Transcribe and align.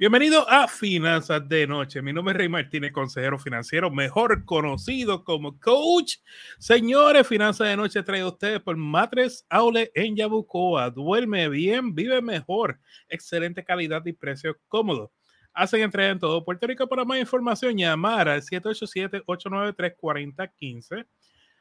Bienvenido 0.00 0.48
a 0.48 0.66
Finanzas 0.66 1.46
de 1.46 1.66
Noche. 1.66 2.00
Mi 2.00 2.10
nombre 2.10 2.32
es 2.32 2.38
Rey 2.38 2.48
Martínez, 2.48 2.90
consejero 2.90 3.38
financiero, 3.38 3.90
mejor 3.90 4.46
conocido 4.46 5.24
como 5.24 5.60
coach. 5.60 6.14
Señores, 6.58 7.26
Finanzas 7.26 7.68
de 7.68 7.76
Noche 7.76 8.02
trae 8.02 8.22
a 8.22 8.28
ustedes 8.28 8.60
por 8.60 8.78
Matres 8.78 9.44
Aule 9.50 9.92
en 9.94 10.16
Yabucoa. 10.16 10.88
Duerme 10.88 11.50
bien, 11.50 11.94
vive 11.94 12.22
mejor. 12.22 12.80
Excelente 13.10 13.62
calidad 13.62 14.02
y 14.06 14.14
precio 14.14 14.56
cómodo. 14.68 15.12
Hacen 15.52 15.82
entrega 15.82 16.12
en 16.12 16.18
todo 16.18 16.46
Puerto 16.46 16.66
Rico. 16.66 16.88
Para 16.88 17.04
más 17.04 17.18
información, 17.18 17.76
llamar 17.76 18.26
al 18.26 18.40
787-893-4015. 18.40 21.06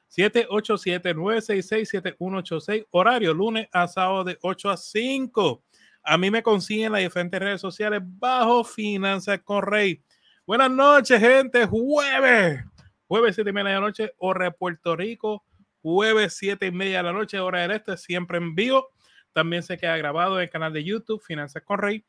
787-966-7186. 0.09 2.87
Horario 2.91 3.33
lunes 3.33 3.67
a 3.73 3.85
sábado 3.89 4.23
de 4.23 4.37
8 4.41 4.69
a 4.69 4.77
5. 4.77 5.61
A 6.09 6.17
mí 6.17 6.31
me 6.31 6.41
consiguen 6.41 6.91
las 6.91 7.01
diferentes 7.01 7.39
redes 7.39 7.61
sociales 7.61 8.01
bajo 8.03 8.63
Finanzas 8.63 9.41
con 9.43 9.61
Rey. 9.61 10.03
Buenas 10.43 10.71
noches, 10.71 11.19
gente. 11.19 11.67
Jueves, 11.67 12.65
jueves 13.05 13.35
7 13.35 13.47
y 13.47 13.53
media 13.53 13.69
de 13.69 13.75
la 13.75 13.81
noche, 13.81 14.13
hora 14.17 14.45
de 14.45 14.51
Puerto 14.51 14.95
Rico. 14.95 15.45
Jueves 15.83 16.35
7 16.35 16.65
y 16.65 16.71
media 16.71 16.97
de 16.97 17.03
la 17.03 17.13
noche, 17.13 17.39
hora 17.39 17.61
del 17.61 17.73
este, 17.73 17.95
siempre 17.95 18.39
en 18.39 18.55
vivo. 18.55 18.89
También 19.33 19.61
se 19.61 19.77
queda 19.77 19.97
grabado 19.97 20.37
en 20.37 20.45
el 20.45 20.49
canal 20.49 20.73
de 20.73 20.83
YouTube 20.83 21.21
Finanzas 21.21 21.61
con 21.61 21.77
Rey 21.77 22.03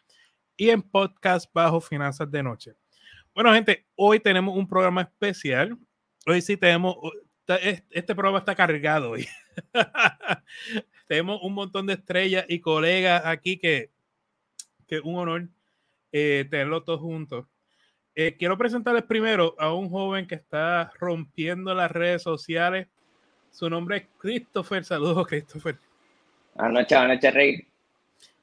y 0.57 0.71
en 0.71 0.81
podcast 0.81 1.53
bajo 1.53 1.83
Finanzas 1.83 2.31
de 2.31 2.43
Noche. 2.43 2.73
Bueno, 3.35 3.53
gente, 3.53 3.87
hoy 3.97 4.19
tenemos 4.19 4.57
un 4.57 4.67
programa 4.67 5.03
especial. 5.03 5.77
Hoy 6.27 6.41
sí 6.41 6.57
tenemos, 6.57 6.97
este 7.91 8.15
programa 8.15 8.39
está 8.39 8.55
cargado 8.55 9.11
hoy. 9.11 9.29
tenemos 11.11 11.43
un 11.43 11.55
montón 11.55 11.87
de 11.87 11.95
estrellas 11.95 12.45
y 12.47 12.61
colegas 12.61 13.23
aquí 13.27 13.59
que, 13.59 13.91
que 14.87 15.01
un 15.01 15.17
honor 15.17 15.49
eh, 16.13 16.47
tenerlos 16.49 16.85
todos 16.85 17.01
juntos. 17.01 17.47
Eh, 18.15 18.37
quiero 18.39 18.57
presentarles 18.57 19.03
primero 19.03 19.57
a 19.59 19.75
un 19.75 19.91
joven 19.91 20.29
que 20.29 20.37
está 20.37 20.93
rompiendo 21.01 21.75
las 21.75 21.91
redes 21.91 22.23
sociales. 22.23 22.87
Su 23.51 23.69
nombre 23.69 23.97
es 23.97 24.07
Christopher. 24.19 24.85
Saludos, 24.85 25.27
Christopher. 25.27 25.77
Buenas 26.55 26.75
noches, 26.75 26.99
buenas 26.99 27.17
noches, 27.17 27.35
Rey. 27.35 27.69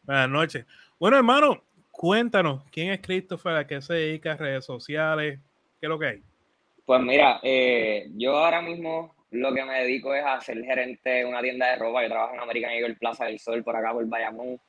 Buenas 0.03 0.30
noches. 0.30 0.66
Bueno, 1.00 1.16
hermano, 1.16 1.63
cuéntanos, 1.89 2.66
¿quién 2.69 2.91
es 2.91 3.00
Christopher? 3.00 3.56
¿A 3.56 3.66
qué 3.66 3.81
se 3.81 3.94
dedica? 3.94 4.36
¿Redes 4.36 4.66
sociales? 4.66 5.39
¿Qué 5.80 5.86
es 5.86 5.89
lo 5.89 5.97
que 5.97 6.08
hay? 6.08 6.23
Pues 6.86 7.02
mira, 7.02 7.39
eh, 7.44 8.09
yo 8.17 8.36
ahora 8.36 8.61
mismo 8.61 9.16
lo 9.31 9.53
que 9.53 9.64
me 9.64 9.81
dedico 9.81 10.14
es 10.14 10.23
a 10.25 10.39
ser 10.42 10.64
gerente 10.64 11.09
de 11.09 11.25
una 11.25 11.42
tienda 11.42 11.67
de 11.67 11.75
ropa. 11.75 12.03
Yo 12.03 12.09
trabajo 12.09 12.33
en 12.33 12.39
American 12.39 12.72
Eagle 12.72 12.95
Plaza 12.95 13.25
del 13.25 13.39
Sol, 13.39 13.64
por 13.64 13.75
acá, 13.75 13.92
por 13.92 14.06
Bayamón. 14.06 14.59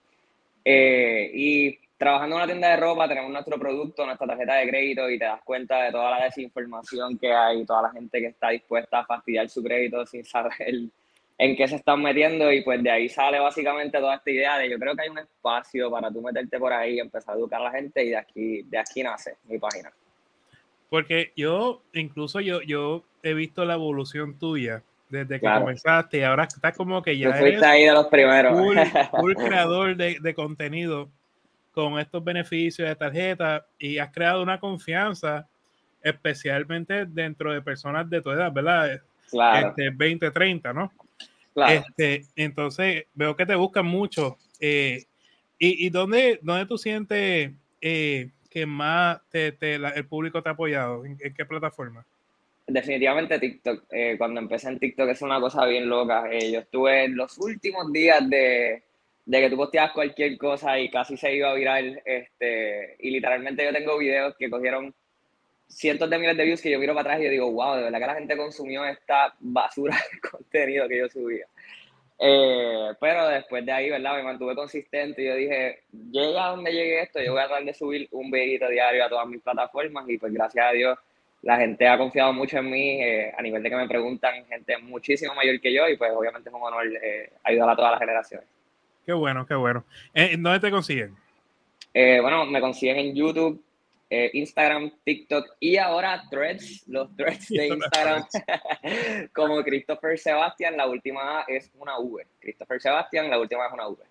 Eh, 0.64 1.30
y 1.32 1.78
trabajando 1.96 2.36
en 2.36 2.42
una 2.42 2.46
tienda 2.46 2.70
de 2.70 2.76
ropa, 2.76 3.08
tenemos 3.08 3.30
nuestro 3.30 3.58
producto, 3.58 4.04
nuestra 4.04 4.26
tarjeta 4.26 4.54
de 4.54 4.68
crédito 4.68 5.08
y 5.08 5.18
te 5.18 5.24
das 5.24 5.42
cuenta 5.42 5.82
de 5.82 5.92
toda 5.92 6.10
la 6.10 6.24
desinformación 6.24 7.18
que 7.18 7.32
hay, 7.32 7.64
toda 7.64 7.82
la 7.82 7.90
gente 7.90 8.20
que 8.20 8.26
está 8.26 8.50
dispuesta 8.50 9.00
a 9.00 9.06
fastidiar 9.06 9.48
su 9.48 9.62
crédito 9.62 10.04
sin 10.06 10.24
saber 10.24 10.90
en 11.38 11.56
qué 11.56 11.68
se 11.68 11.76
están 11.76 12.02
metiendo. 12.02 12.52
Y 12.52 12.62
pues 12.62 12.82
de 12.82 12.90
ahí 12.90 13.08
sale 13.08 13.38
básicamente 13.38 13.98
toda 13.98 14.16
esta 14.16 14.30
idea 14.30 14.58
de 14.58 14.70
yo 14.70 14.78
creo 14.78 14.94
que 14.94 15.02
hay 15.02 15.08
un 15.08 15.18
espacio 15.18 15.90
para 15.90 16.10
tú 16.10 16.20
meterte 16.20 16.58
por 16.58 16.72
ahí, 16.72 16.98
empezar 16.98 17.34
a 17.34 17.38
educar 17.38 17.60
a 17.60 17.64
la 17.64 17.70
gente 17.70 18.04
y 18.04 18.10
de 18.10 18.16
aquí, 18.16 18.62
de 18.62 18.78
aquí 18.78 19.02
nace 19.02 19.36
mi 19.44 19.58
página. 19.58 19.92
Porque 20.90 21.32
yo, 21.36 21.82
incluso 21.92 22.40
yo, 22.40 22.62
yo 22.62 23.04
he 23.22 23.34
visto 23.34 23.64
la 23.64 23.74
evolución 23.74 24.38
tuya 24.38 24.82
desde 25.08 25.40
que 25.40 25.46
comenzaste 25.46 26.18
y 26.18 26.22
ahora 26.22 26.44
está 26.44 26.72
como 26.72 27.02
que 27.02 27.16
ya 27.16 27.30
eres 27.30 27.62
ahí 27.62 27.84
de 27.84 27.92
los 27.92 28.06
primeros. 28.06 28.52
Full, 29.18 29.34
creador 29.34 29.96
de, 29.96 30.18
de, 30.20 30.34
contenido 30.34 31.08
con 31.72 31.98
estos 31.98 32.22
beneficios 32.22 32.88
de 32.88 32.96
tarjeta 32.96 33.66
y 33.78 33.98
has 33.98 34.10
creado 34.12 34.42
una 34.42 34.60
confianza 34.60 35.46
especialmente 36.02 37.06
dentro 37.06 37.52
de 37.52 37.62
personas 37.62 38.08
de 38.08 38.20
tu 38.20 38.30
edad, 38.30 38.52
¿verdad? 38.52 39.00
Claro. 39.30 39.68
Este, 39.68 39.90
20, 39.90 40.30
30, 40.30 40.72
¿no? 40.72 40.92
Claro. 41.54 41.84
Este, 41.86 42.24
entonces 42.36 43.04
veo 43.14 43.36
que 43.36 43.46
te 43.46 43.54
buscan 43.54 43.86
mucho. 43.86 44.38
Eh, 44.60 45.04
y, 45.58 45.86
¿Y 45.86 45.90
dónde, 45.90 46.38
dónde 46.42 46.66
tú 46.66 46.78
sientes 46.78 47.52
eh, 47.80 48.30
que 48.48 48.66
más 48.66 49.20
te, 49.30 49.52
te, 49.52 49.74
el 49.74 50.06
público 50.06 50.42
te 50.42 50.48
ha 50.48 50.52
apoyado? 50.52 51.04
¿En, 51.04 51.16
qué 51.16 51.44
plataforma? 51.44 52.04
Definitivamente 52.66 53.38
TikTok. 53.38 53.84
Eh, 53.90 54.16
cuando 54.18 54.40
empecé 54.40 54.68
en 54.68 54.78
TikTok 54.78 55.08
es 55.08 55.22
una 55.22 55.40
cosa 55.40 55.64
bien 55.66 55.88
loca. 55.88 56.30
Eh, 56.30 56.52
yo 56.52 56.60
estuve 56.60 57.04
en 57.04 57.16
los 57.16 57.38
últimos 57.38 57.92
días 57.92 58.28
de, 58.28 58.82
de, 59.24 59.40
que 59.40 59.50
tú 59.50 59.56
posteabas 59.56 59.92
cualquier 59.92 60.36
cosa 60.36 60.78
y 60.78 60.90
casi 60.90 61.16
se 61.16 61.34
iba 61.34 61.50
a 61.50 61.54
viral. 61.54 62.02
Este, 62.04 62.96
y 62.98 63.10
literalmente 63.10 63.64
yo 63.64 63.72
tengo 63.72 63.98
videos 63.98 64.34
que 64.38 64.50
cogieron 64.50 64.94
cientos 65.68 66.08
de 66.08 66.18
miles 66.18 66.36
de 66.36 66.44
views 66.44 66.60
que 66.60 66.70
yo 66.70 66.78
miro 66.78 66.94
para 66.94 67.10
atrás 67.10 67.20
y 67.20 67.24
yo 67.24 67.30
digo, 67.30 67.52
wow, 67.52 67.76
de 67.76 67.82
verdad 67.84 67.98
que 67.98 68.06
la 68.06 68.14
gente 68.14 68.36
consumió 68.36 68.84
esta 68.86 69.34
basura 69.38 69.96
de 69.96 70.20
contenido 70.30 70.88
que 70.88 70.98
yo 70.98 71.08
subía. 71.08 71.46
Eh, 72.20 72.94
pero 73.00 73.28
después 73.28 73.64
de 73.64 73.72
ahí, 73.72 73.90
¿verdad? 73.90 74.16
Me 74.16 74.24
mantuve 74.24 74.54
consistente 74.56 75.22
y 75.22 75.26
yo 75.26 75.34
dije, 75.36 75.82
llega 76.10 76.48
donde 76.48 76.72
llegue 76.72 77.02
esto, 77.02 77.20
yo 77.22 77.32
voy 77.32 77.42
a 77.42 77.46
tratar 77.46 77.64
de 77.64 77.74
subir 77.74 78.08
un 78.10 78.30
videito 78.30 78.68
diario 78.68 79.04
a 79.04 79.08
todas 79.08 79.28
mis 79.28 79.40
plataformas 79.40 80.08
y 80.08 80.18
pues 80.18 80.32
gracias 80.32 80.66
a 80.66 80.72
Dios 80.72 80.98
la 81.42 81.56
gente 81.56 81.86
ha 81.86 81.96
confiado 81.96 82.32
mucho 82.32 82.58
en 82.58 82.68
mí 82.68 83.00
eh, 83.00 83.32
a 83.38 83.40
nivel 83.40 83.62
de 83.62 83.70
que 83.70 83.76
me 83.76 83.86
preguntan 83.86 84.44
gente 84.46 84.76
muchísimo 84.78 85.36
mayor 85.36 85.60
que 85.60 85.72
yo 85.72 85.88
y 85.88 85.96
pues 85.96 86.10
obviamente 86.12 86.48
es 86.48 86.54
un 86.54 86.60
honor 86.60 86.84
eh, 87.00 87.30
ayudar 87.44 87.70
a 87.70 87.76
todas 87.76 87.92
las 87.92 88.00
generaciones. 88.00 88.48
Qué 89.06 89.12
bueno, 89.12 89.46
qué 89.46 89.54
bueno. 89.54 89.84
¿Dónde 90.12 90.58
te 90.60 90.70
consiguen? 90.70 91.16
bueno, 91.94 92.44
me 92.46 92.60
consiguen 92.60 92.98
en 92.98 93.14
YouTube, 93.14 93.62
eh, 94.10 94.30
Instagram, 94.32 94.90
TikTok 95.04 95.56
y 95.60 95.76
ahora 95.76 96.22
Threads, 96.30 96.84
los 96.86 97.14
Threads 97.16 97.48
de 97.48 97.68
Instagram, 97.68 98.24
como 99.34 99.62
Christopher 99.62 100.18
Sebastián, 100.18 100.76
la 100.76 100.86
última 100.86 101.44
es 101.46 101.70
una 101.74 101.98
V. 101.98 102.26
Christopher 102.40 102.80
Sebastián, 102.80 103.28
la 103.28 103.38
última 103.38 103.66
es 103.66 103.72
una 103.72 103.88
V. 103.88 104.04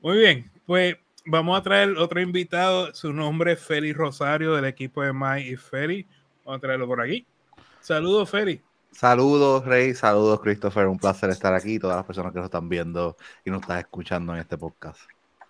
Muy 0.00 0.18
bien, 0.18 0.50
pues 0.66 0.96
vamos 1.24 1.58
a 1.58 1.62
traer 1.62 1.90
otro 1.96 2.20
invitado, 2.20 2.94
su 2.94 3.12
nombre 3.12 3.52
es 3.52 3.60
Félix 3.60 3.96
Rosario 3.96 4.54
del 4.54 4.64
equipo 4.64 5.02
de 5.02 5.12
Mai 5.12 5.52
y 5.52 5.56
Félix. 5.56 6.08
Vamos 6.44 6.58
a 6.58 6.60
traerlo 6.60 6.86
por 6.86 7.00
aquí. 7.00 7.26
Saludos, 7.80 8.28
Félix. 8.30 8.62
Saludos, 8.90 9.64
Rey. 9.66 9.94
Saludos, 9.94 10.40
Christopher. 10.40 10.86
Un 10.86 10.98
placer 10.98 11.28
estar 11.28 11.52
aquí. 11.52 11.78
Todas 11.78 11.96
las 11.96 12.06
personas 12.06 12.32
que 12.32 12.38
nos 12.38 12.46
están 12.46 12.68
viendo 12.68 13.16
y 13.44 13.50
nos 13.50 13.60
están 13.60 13.78
escuchando 13.78 14.32
en 14.32 14.40
este 14.40 14.56
podcast. 14.56 15.00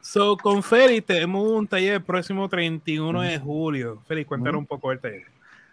So, 0.07 0.37
con 0.37 0.63
Félix 0.63 1.05
tenemos 1.05 1.51
un 1.51 1.67
taller 1.67 1.95
el 1.95 2.03
próximo 2.05 2.49
31 2.49 3.23
de 3.23 3.41
julio. 3.41 4.01
Félix, 4.07 4.29
cuéntanos 4.29 4.61
un 4.61 4.67
poco 4.67 4.91
del 4.91 5.01
taller. 5.01 5.27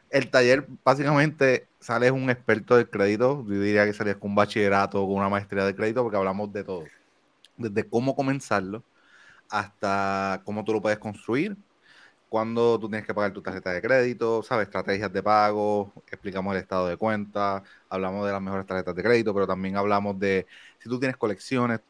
El 0.10 0.32
taller, 0.32 0.68
básicamente, 0.84 1.68
sales 1.80 2.12
un 2.12 2.28
experto 2.32 2.76
del 2.76 2.90
crédito. 2.90 3.46
Yo 3.48 3.62
diría 3.62 3.86
que 3.86 3.94
sales 3.94 4.16
con 4.16 4.32
un 4.32 4.36
bachillerato 4.36 5.04
o 5.04 5.08
con 5.08 5.18
una 5.18 5.30
maestría 5.30 5.66
de 5.66 5.76
crédito, 5.76 6.02
porque 6.02 6.18
hablamos 6.18 6.52
de 6.52 6.64
todo. 6.64 6.84
Desde 7.58 7.88
cómo 7.88 8.16
comenzarlo 8.16 8.84
hasta 9.52 10.42
cómo 10.46 10.64
tú 10.64 10.74
lo 10.74 10.82
puedes 10.82 10.98
construir, 10.98 11.56
cuándo 12.28 12.80
tú 12.80 12.90
tienes 12.90 13.06
que 13.06 13.14
pagar 13.14 13.34
tu 13.34 13.42
tarjeta 13.44 13.72
de 13.72 13.84
crédito, 13.84 14.42
¿sabes? 14.42 14.66
Estrategias 14.66 15.14
de 15.14 15.22
pago, 15.22 15.94
explicamos 16.08 16.56
el 16.56 16.62
estado 16.62 16.88
de 16.88 16.98
cuenta, 16.98 17.62
hablamos 17.88 18.26
de 18.26 18.32
las 18.32 18.42
mejores 18.42 18.66
tarjetas 18.66 18.96
de 18.96 19.04
crédito, 19.04 19.32
pero 19.32 19.46
también 19.46 19.78
hablamos 19.78 20.18
de 20.18 20.48
si 20.80 20.90
tú 20.90 21.00
tienes 21.00 21.18
colecciones, 21.18 21.82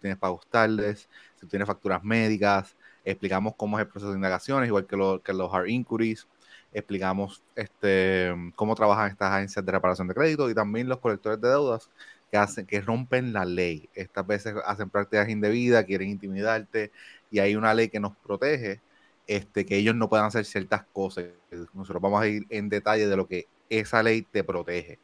tienes 0.00 0.18
pagos 0.18 0.46
tardes, 0.48 1.08
si 1.40 1.46
tienes 1.46 1.66
facturas 1.66 2.02
médicas, 2.04 2.76
explicamos 3.04 3.54
cómo 3.56 3.78
es 3.78 3.84
el 3.84 3.88
proceso 3.90 4.10
de 4.10 4.16
indagaciones, 4.16 4.68
igual 4.68 4.86
que, 4.86 4.96
que 5.24 5.32
los 5.32 5.52
hard 5.52 5.66
inquiries, 5.68 6.26
explicamos 6.72 7.42
este, 7.56 8.32
cómo 8.54 8.74
trabajan 8.74 9.10
estas 9.10 9.32
agencias 9.32 9.64
de 9.64 9.72
reparación 9.72 10.08
de 10.08 10.14
crédito 10.14 10.50
y 10.50 10.54
también 10.54 10.88
los 10.88 10.98
colectores 10.98 11.40
de 11.40 11.48
deudas 11.48 11.90
que 12.30 12.36
hacen, 12.36 12.66
que 12.66 12.80
rompen 12.80 13.32
la 13.32 13.44
ley. 13.44 13.88
Estas 13.94 14.26
veces 14.26 14.54
hacen 14.64 14.90
prácticas 14.90 15.28
indebidas, 15.28 15.84
quieren 15.84 16.10
intimidarte 16.10 16.92
y 17.30 17.40
hay 17.40 17.56
una 17.56 17.74
ley 17.74 17.88
que 17.88 18.00
nos 18.00 18.16
protege, 18.16 18.80
este, 19.26 19.64
que 19.66 19.76
ellos 19.76 19.94
no 19.96 20.08
puedan 20.08 20.26
hacer 20.26 20.44
ciertas 20.44 20.84
cosas. 20.92 21.26
Nosotros 21.74 22.02
vamos 22.02 22.22
a 22.22 22.28
ir 22.28 22.46
en 22.50 22.68
detalle 22.68 23.06
de 23.08 23.16
lo 23.16 23.26
que 23.26 23.46
esa 23.68 24.02
ley 24.02 24.22
te 24.22 24.44
protege. 24.44 24.98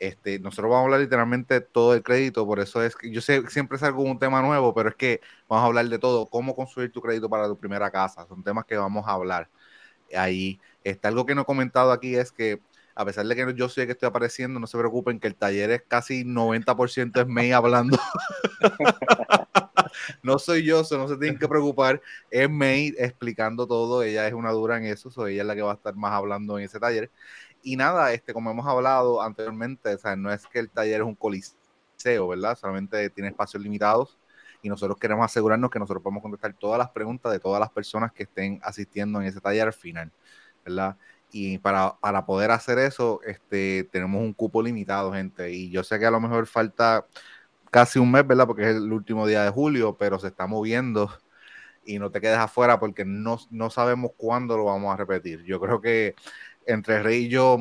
Este, 0.00 0.38
nosotros 0.40 0.70
vamos 0.70 0.80
a 0.80 0.84
hablar 0.86 1.00
literalmente 1.00 1.60
todo 1.60 1.94
el 1.94 2.02
crédito, 2.02 2.46
por 2.46 2.58
eso 2.58 2.82
es 2.82 2.96
que 2.96 3.10
yo 3.10 3.20
sé, 3.20 3.46
siempre 3.48 3.78
salgo 3.78 4.02
un 4.02 4.18
tema 4.18 4.40
nuevo, 4.40 4.74
pero 4.74 4.88
es 4.88 4.94
que 4.96 5.20
vamos 5.46 5.62
a 5.62 5.66
hablar 5.66 5.88
de 5.88 5.98
todo, 5.98 6.26
cómo 6.26 6.56
construir 6.56 6.90
tu 6.90 7.02
crédito 7.02 7.28
para 7.28 7.46
tu 7.46 7.58
primera 7.58 7.90
casa, 7.90 8.26
son 8.26 8.42
temas 8.42 8.64
que 8.64 8.76
vamos 8.78 9.06
a 9.06 9.12
hablar 9.12 9.50
ahí. 10.16 10.58
Este, 10.84 11.06
algo 11.08 11.26
que 11.26 11.34
no 11.34 11.42
he 11.42 11.44
comentado 11.44 11.92
aquí 11.92 12.16
es 12.16 12.32
que 12.32 12.60
a 12.94 13.04
pesar 13.04 13.26
de 13.26 13.36
que 13.36 13.54
yo 13.54 13.68
sé 13.68 13.86
que 13.86 13.92
estoy 13.92 14.08
apareciendo, 14.08 14.60
no 14.60 14.66
se 14.66 14.78
preocupen 14.78 15.20
que 15.20 15.28
el 15.28 15.34
taller 15.34 15.70
es 15.70 15.82
casi 15.86 16.24
90% 16.24 17.20
es 17.20 17.26
May 17.26 17.52
hablando. 17.52 17.98
no 20.22 20.38
soy 20.38 20.64
yo, 20.64 20.82
no 20.90 21.08
se 21.08 21.16
tienen 21.16 21.38
que 21.38 21.48
preocupar, 21.48 22.00
es 22.30 22.50
May 22.50 22.94
explicando 22.98 23.66
todo, 23.66 24.02
ella 24.02 24.26
es 24.26 24.34
una 24.34 24.50
dura 24.50 24.76
en 24.78 24.84
eso, 24.84 25.10
so 25.10 25.26
ella 25.26 25.42
es 25.42 25.46
la 25.46 25.54
que 25.54 25.62
va 25.62 25.72
a 25.72 25.74
estar 25.74 25.94
más 25.94 26.12
hablando 26.12 26.58
en 26.58 26.64
ese 26.64 26.80
taller. 26.80 27.10
Y 27.62 27.76
nada, 27.76 28.12
este, 28.12 28.32
como 28.32 28.50
hemos 28.50 28.66
hablado 28.66 29.20
anteriormente, 29.20 29.94
o 29.94 29.98
sea, 29.98 30.16
no 30.16 30.32
es 30.32 30.46
que 30.46 30.58
el 30.58 30.70
taller 30.70 31.00
es 31.00 31.06
un 31.06 31.14
coliseo, 31.14 32.28
¿verdad? 32.28 32.56
Solamente 32.56 33.10
tiene 33.10 33.28
espacios 33.28 33.62
limitados 33.62 34.18
y 34.62 34.68
nosotros 34.68 34.98
queremos 34.98 35.24
asegurarnos 35.24 35.70
que 35.70 35.78
nosotros 35.78 36.02
podemos 36.02 36.22
contestar 36.22 36.54
todas 36.54 36.78
las 36.78 36.90
preguntas 36.90 37.32
de 37.32 37.40
todas 37.40 37.60
las 37.60 37.70
personas 37.70 38.12
que 38.12 38.24
estén 38.24 38.60
asistiendo 38.62 39.20
en 39.20 39.26
ese 39.26 39.40
taller 39.40 39.66
al 39.66 39.72
final, 39.72 40.10
¿verdad? 40.64 40.96
Y 41.32 41.58
para, 41.58 41.96
para 42.00 42.26
poder 42.26 42.50
hacer 42.50 42.78
eso, 42.78 43.20
este, 43.24 43.88
tenemos 43.92 44.20
un 44.22 44.32
cupo 44.32 44.62
limitado, 44.62 45.12
gente, 45.12 45.52
y 45.52 45.70
yo 45.70 45.84
sé 45.84 45.98
que 45.98 46.06
a 46.06 46.10
lo 46.10 46.20
mejor 46.20 46.46
falta 46.46 47.06
casi 47.70 47.98
un 47.98 48.10
mes, 48.10 48.26
¿verdad? 48.26 48.46
Porque 48.46 48.70
es 48.70 48.76
el 48.76 48.92
último 48.92 49.26
día 49.26 49.44
de 49.44 49.50
julio, 49.50 49.96
pero 49.98 50.18
se 50.18 50.28
está 50.28 50.46
moviendo 50.46 51.10
y 51.84 51.98
no 51.98 52.10
te 52.10 52.20
quedes 52.20 52.38
afuera 52.38 52.78
porque 52.78 53.04
no, 53.04 53.38
no 53.50 53.70
sabemos 53.70 54.12
cuándo 54.16 54.56
lo 54.56 54.64
vamos 54.64 54.92
a 54.92 54.96
repetir. 54.96 55.44
Yo 55.44 55.60
creo 55.60 55.80
que 55.80 56.14
entre 56.66 57.02
Rey 57.02 57.24
y 57.24 57.28
yo 57.28 57.58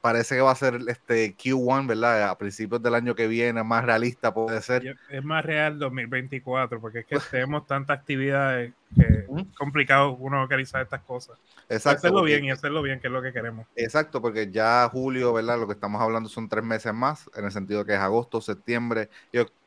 parece 0.00 0.34
que 0.34 0.40
va 0.40 0.50
a 0.50 0.56
ser 0.56 0.80
este 0.88 1.36
Q1, 1.36 1.86
¿verdad? 1.86 2.28
A 2.28 2.38
principios 2.38 2.82
del 2.82 2.94
año 2.94 3.14
que 3.14 3.28
viene, 3.28 3.62
más 3.62 3.84
realista 3.84 4.34
puede 4.34 4.60
ser. 4.60 4.96
Es 5.08 5.24
más 5.24 5.44
real 5.44 5.78
2024, 5.78 6.80
porque 6.80 7.00
es 7.00 7.06
que 7.06 7.18
tenemos 7.30 7.66
tanta 7.66 7.92
actividad 7.92 8.66
que 8.94 9.02
es 9.02 9.26
complicado 9.56 10.16
uno 10.16 10.42
organizar 10.42 10.82
estas 10.82 11.02
cosas. 11.02 11.38
Exacto. 11.68 11.98
Hacerlo 11.98 12.22
bien 12.22 12.44
y 12.44 12.50
hacerlo 12.50 12.82
bien, 12.82 13.00
que 13.00 13.06
es 13.06 13.12
lo 13.12 13.22
que 13.22 13.32
queremos. 13.32 13.66
Exacto, 13.76 14.20
porque 14.20 14.50
ya 14.50 14.88
julio, 14.90 15.32
¿verdad? 15.32 15.58
Lo 15.58 15.66
que 15.66 15.74
estamos 15.74 16.00
hablando 16.00 16.28
son 16.28 16.48
tres 16.48 16.64
meses 16.64 16.92
más, 16.92 17.30
en 17.36 17.44
el 17.44 17.52
sentido 17.52 17.84
que 17.84 17.94
es 17.94 18.00
agosto, 18.00 18.40
septiembre 18.40 19.08
y 19.32 19.38
octubre, 19.38 19.65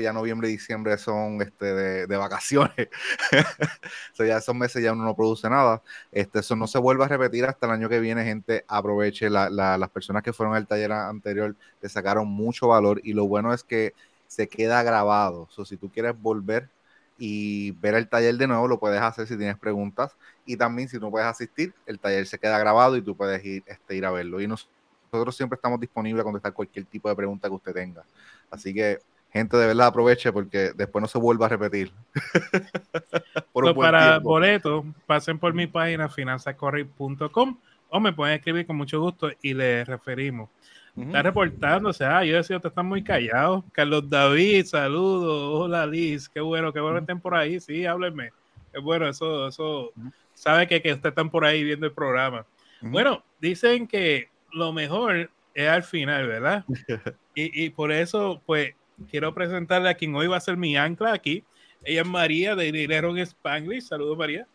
ya 0.00 0.12
noviembre 0.12 0.48
y 0.48 0.52
diciembre 0.52 0.96
son 0.96 1.42
este, 1.42 2.06
de, 2.06 2.16
vacaciones. 2.16 2.88
so 4.14 4.24
ya 4.24 4.38
esos 4.38 4.54
meses 4.54 4.82
ya 4.82 4.92
uno 4.92 5.04
no 5.04 5.14
produce 5.14 5.48
nada. 5.50 5.82
Este, 6.10 6.38
eso 6.40 6.56
no 6.56 6.66
se 6.66 6.78
vuelve 6.78 7.04
a 7.04 7.08
repetir 7.08 7.44
hasta 7.44 7.66
el 7.66 7.72
año 7.72 7.88
que 7.88 8.00
viene, 8.00 8.24
gente. 8.24 8.64
Aproveche 8.68 9.28
las 9.28 9.90
personas 9.90 10.22
que 10.22 10.32
fueron 10.32 10.54
al 10.54 10.66
taller 10.66 10.92
anterior, 10.92 11.54
le 11.80 11.88
sacaron 11.88 12.26
mucho 12.28 12.68
valor 12.68 13.00
y 13.04 13.12
lo 13.12 13.26
bueno 13.26 13.52
es 13.52 13.62
que 13.64 13.92
se 14.26 14.48
queda 14.48 14.82
grabado. 14.82 15.46
So, 15.50 15.64
si 15.64 15.76
tú 15.76 15.90
quieres 15.90 16.18
volver 16.18 16.70
y 17.18 17.72
ver 17.72 17.94
el 17.94 18.08
taller 18.08 18.36
de 18.36 18.46
nuevo, 18.46 18.68
lo 18.68 18.78
puedes 18.78 19.00
hacer 19.00 19.26
si 19.26 19.36
tienes 19.36 19.58
preguntas. 19.58 20.16
Y 20.46 20.56
también 20.56 20.88
si 20.88 20.98
no 20.98 21.10
puedes 21.10 21.28
asistir, 21.28 21.74
el 21.86 21.98
taller 21.98 22.26
se 22.26 22.38
queda 22.38 22.58
grabado 22.58 22.96
y 22.96 23.02
tú 23.02 23.14
puedes 23.14 23.44
ir, 23.44 23.62
este, 23.66 23.96
ir 23.96 24.06
a 24.06 24.10
verlo. 24.10 24.40
Y 24.40 24.46
nosotros 24.46 25.36
siempre 25.36 25.56
estamos 25.56 25.80
disponibles 25.80 26.22
a 26.22 26.24
contestar 26.24 26.52
cualquier 26.54 26.86
tipo 26.86 27.08
de 27.08 27.16
pregunta 27.16 27.48
que 27.48 27.54
usted 27.54 27.74
tenga. 27.74 28.04
Así 28.50 28.72
que, 28.72 29.00
gente, 29.30 29.56
de 29.56 29.66
verdad 29.66 29.88
aproveche 29.88 30.32
porque 30.32 30.72
después 30.74 31.02
no 31.02 31.08
se 31.08 31.18
vuelva 31.18 31.46
a 31.46 31.50
repetir. 31.50 31.92
para 33.76 34.18
boletos, 34.18 34.84
pasen 35.06 35.38
por 35.38 35.52
mi 35.54 35.66
página 35.66 36.08
finanzascorri.com 36.08 37.58
o 37.88 38.00
me 38.00 38.12
pueden 38.12 38.36
escribir 38.36 38.66
con 38.66 38.76
mucho 38.76 39.00
gusto 39.00 39.30
y 39.42 39.54
les 39.54 39.86
referimos. 39.86 40.50
Está 40.96 41.22
reportándose. 41.22 42.06
Ah, 42.06 42.24
yo 42.24 42.36
decía, 42.36 42.58
te 42.58 42.68
están 42.68 42.86
muy 42.86 43.04
callados. 43.04 43.64
Carlos 43.72 44.08
David, 44.08 44.64
saludos. 44.64 45.64
Hola 45.64 45.86
Liz, 45.86 46.26
qué 46.28 46.40
bueno, 46.40 46.72
qué 46.72 46.80
bueno 46.80 46.96
que 46.96 47.02
estén 47.02 47.20
por 47.20 47.34
ahí. 47.34 47.60
Sí, 47.60 47.84
háblenme. 47.84 48.30
Es 48.72 48.82
bueno, 48.82 49.06
eso, 49.06 49.48
eso. 49.48 49.92
Sabe 50.32 50.66
que, 50.66 50.80
que 50.80 50.94
ustedes 50.94 51.12
están 51.12 51.28
por 51.30 51.44
ahí 51.44 51.62
viendo 51.64 51.86
el 51.86 51.92
programa. 51.92 52.46
Bueno, 52.80 53.22
dicen 53.40 53.86
que 53.86 54.30
lo 54.52 54.72
mejor 54.72 55.30
es 55.54 55.68
al 55.68 55.82
final, 55.82 56.26
¿verdad? 56.26 56.64
y, 57.34 57.64
y 57.64 57.70
por 57.70 57.92
eso, 57.92 58.40
pues, 58.46 58.74
quiero 59.10 59.34
presentarle 59.34 59.88
a 59.88 59.94
quien 59.94 60.14
hoy 60.14 60.26
va 60.26 60.36
a 60.36 60.40
ser 60.40 60.56
mi 60.56 60.76
ancla 60.76 61.12
aquí. 61.12 61.44
Ella 61.84 62.02
es 62.02 62.06
María 62.06 62.54
de 62.54 62.72
Dinero 62.72 63.10
en 63.10 63.18
Spanglish. 63.18 63.84
Saludos, 63.84 64.18
María. 64.18 64.46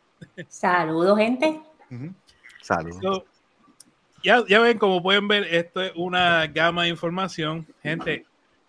Saludos, 0.48 1.18
gente. 1.18 1.62
Saludos 2.62 3.24
ya, 4.24 4.44
ya 4.48 4.60
ven, 4.60 4.78
como 4.78 5.02
pueden 5.02 5.28
ver, 5.28 5.44
esto 5.54 5.82
es 5.82 5.92
una 5.96 6.46
gama 6.48 6.84
de 6.84 6.90
información. 6.90 7.66
Gente, 7.82 8.26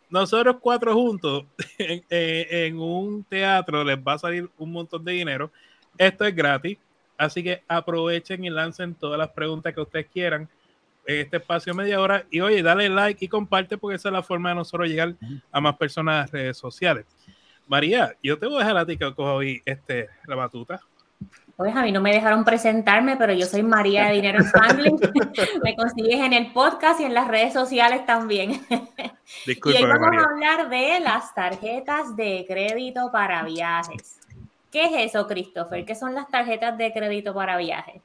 nosotros 0.09 0.57
cuatro 0.61 0.95
juntos 0.95 1.45
en, 1.79 2.79
un 2.79 3.25
teatro 3.25 3.85
les 3.85 3.99
va 3.99 4.15
a 4.15 4.19
salir 4.19 4.49
un 4.59 4.73
montón 4.73 5.05
de 5.05 5.13
dinero. 5.13 5.51
Esto 5.99 6.25
es 6.25 6.35
gratis, 6.35 6.79
así 7.19 7.43
que 7.43 7.63
aprovechen 7.69 8.45
y 8.45 8.51
lancen 8.51 8.95
todas 8.95 9.19
las 9.19 9.31
preguntas 9.31 9.75
que 9.75 9.81
ustedes 9.81 10.07
quieran 10.07 10.49
en 11.07 11.21
este 11.21 11.37
espacio 11.39 11.75
media 11.75 12.01
hora. 12.01 12.25
Y 12.31 12.41
oye, 12.41 12.63
dale 12.63 12.89
like 12.89 13.25
y 13.25 13.29
comparte 13.29 13.79
porque 13.79 13.97
esa 13.97 14.09
es 14.09 14.13
la 14.13 14.23
forma 14.23 14.51
de 14.51 14.57
nosotros 14.57 14.89
llegar 14.89 15.15
a 15.51 15.61
más 15.61 15.77
personas 15.77 16.15
en 16.15 16.21
las 16.21 16.31
redes 16.31 16.57
sociales. 16.57 17.07
María, 17.67 18.15
yo 18.23 18.39
te 18.39 18.47
voy 18.47 18.57
a 18.57 18.59
dejar 18.61 18.77
a 18.77 18.87
ti 18.87 18.97
que 18.97 19.15
coja 19.15 19.33
hoy 19.33 19.63
este, 19.65 20.09
la 20.27 20.37
batuta. 20.37 20.81
Pues 21.57 21.77
a 21.77 21.83
mí 21.83 21.93
no 21.93 22.01
me 22.01 22.13
dejaron 22.13 22.45
presentarme, 22.45 23.17
pero 23.17 23.33
yo 23.33 23.47
soy 23.47 23.63
María 23.63 24.07
de 24.07 24.15
Dinero 24.15 24.41
Spanglish. 24.41 24.93
me 25.63 25.77
consigues 25.77 26.21
en 26.21 26.33
el 26.33 26.53
podcast 26.53 27.01
y 27.01 27.05
en 27.05 27.15
las 27.15 27.29
redes 27.29 27.53
sociales 27.53 28.05
también. 28.07 28.61
y 29.47 29.69
hoy 29.69 29.85
vamos 29.85 30.17
a 30.17 30.31
hablar 30.31 30.69
de 30.69 31.01
las 31.01 31.35
tarjetas 31.35 32.17
de 32.17 32.45
crédito 32.49 33.11
para 33.13 33.45
viajes. 33.45 34.19
¿Qué 34.71 34.87
es 34.87 35.15
eso, 35.15 35.27
Christopher? 35.27 35.85
¿Qué 35.85 35.95
son 35.95 36.15
las 36.15 36.29
tarjetas 36.29 36.77
de 36.79 36.93
crédito 36.93 37.35
para 37.35 37.59
viajes? 37.59 38.03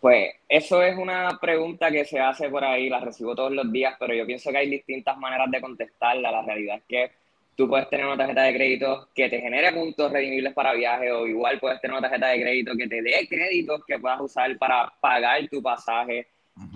Pues 0.00 0.30
eso 0.48 0.80
es 0.82 0.96
una 0.96 1.38
pregunta 1.40 1.90
que 1.90 2.04
se 2.04 2.20
hace 2.20 2.48
por 2.48 2.64
ahí, 2.64 2.88
la 2.88 3.00
recibo 3.00 3.34
todos 3.34 3.50
los 3.52 3.70
días, 3.72 3.96
pero 3.98 4.14
yo 4.14 4.24
pienso 4.26 4.50
que 4.50 4.58
hay 4.58 4.70
distintas 4.70 5.18
maneras 5.18 5.50
de 5.50 5.60
contestarla. 5.60 6.30
La 6.30 6.42
realidad 6.42 6.76
es 6.76 6.82
que 6.88 7.10
tú 7.56 7.68
puedes 7.68 7.88
tener 7.88 8.06
una 8.06 8.16
tarjeta 8.16 8.42
de 8.42 8.54
crédito 8.54 9.08
que 9.12 9.28
te 9.28 9.40
genere 9.40 9.72
puntos 9.72 10.12
redimibles 10.12 10.54
para 10.54 10.74
viaje 10.74 11.10
o 11.10 11.26
igual 11.26 11.58
puedes 11.58 11.80
tener 11.80 11.96
una 11.96 12.08
tarjeta 12.08 12.28
de 12.28 12.40
crédito 12.40 12.76
que 12.76 12.86
te 12.86 13.02
dé 13.02 13.26
créditos 13.28 13.84
que 13.84 13.98
puedas 13.98 14.20
usar 14.20 14.56
para 14.58 14.92
pagar 15.00 15.48
tu 15.48 15.60
pasaje. 15.60 16.28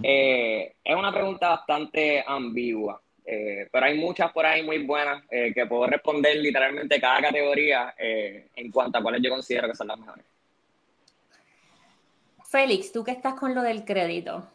Eh, 0.03 0.75
es 0.83 0.97
una 0.97 1.13
pregunta 1.13 1.51
bastante 1.51 2.25
ambigua, 2.27 3.01
eh, 3.25 3.69
pero 3.71 3.87
hay 3.87 3.97
muchas 3.97 4.33
por 4.33 4.45
ahí 4.45 4.65
muy 4.65 4.79
buenas 4.79 5.23
eh, 5.31 5.53
que 5.55 5.67
puedo 5.67 5.87
responder 5.87 6.37
literalmente 6.39 7.01
cada 7.01 7.21
categoría 7.21 7.95
en 7.97 8.71
cuanto 8.73 8.99
a 8.99 9.03
cuáles 9.03 9.23
yo 9.23 9.31
considero 9.31 9.69
que 9.69 9.77
son 9.77 9.87
las 9.87 9.99
mejores. 9.99 10.32
Félix, 12.53 12.93
tú 12.93 13.03
que 13.03 13.13
estás 13.13 13.33
con 13.33 13.55
lo 13.55 13.63
del 13.63 13.87
crédito. 13.87 14.47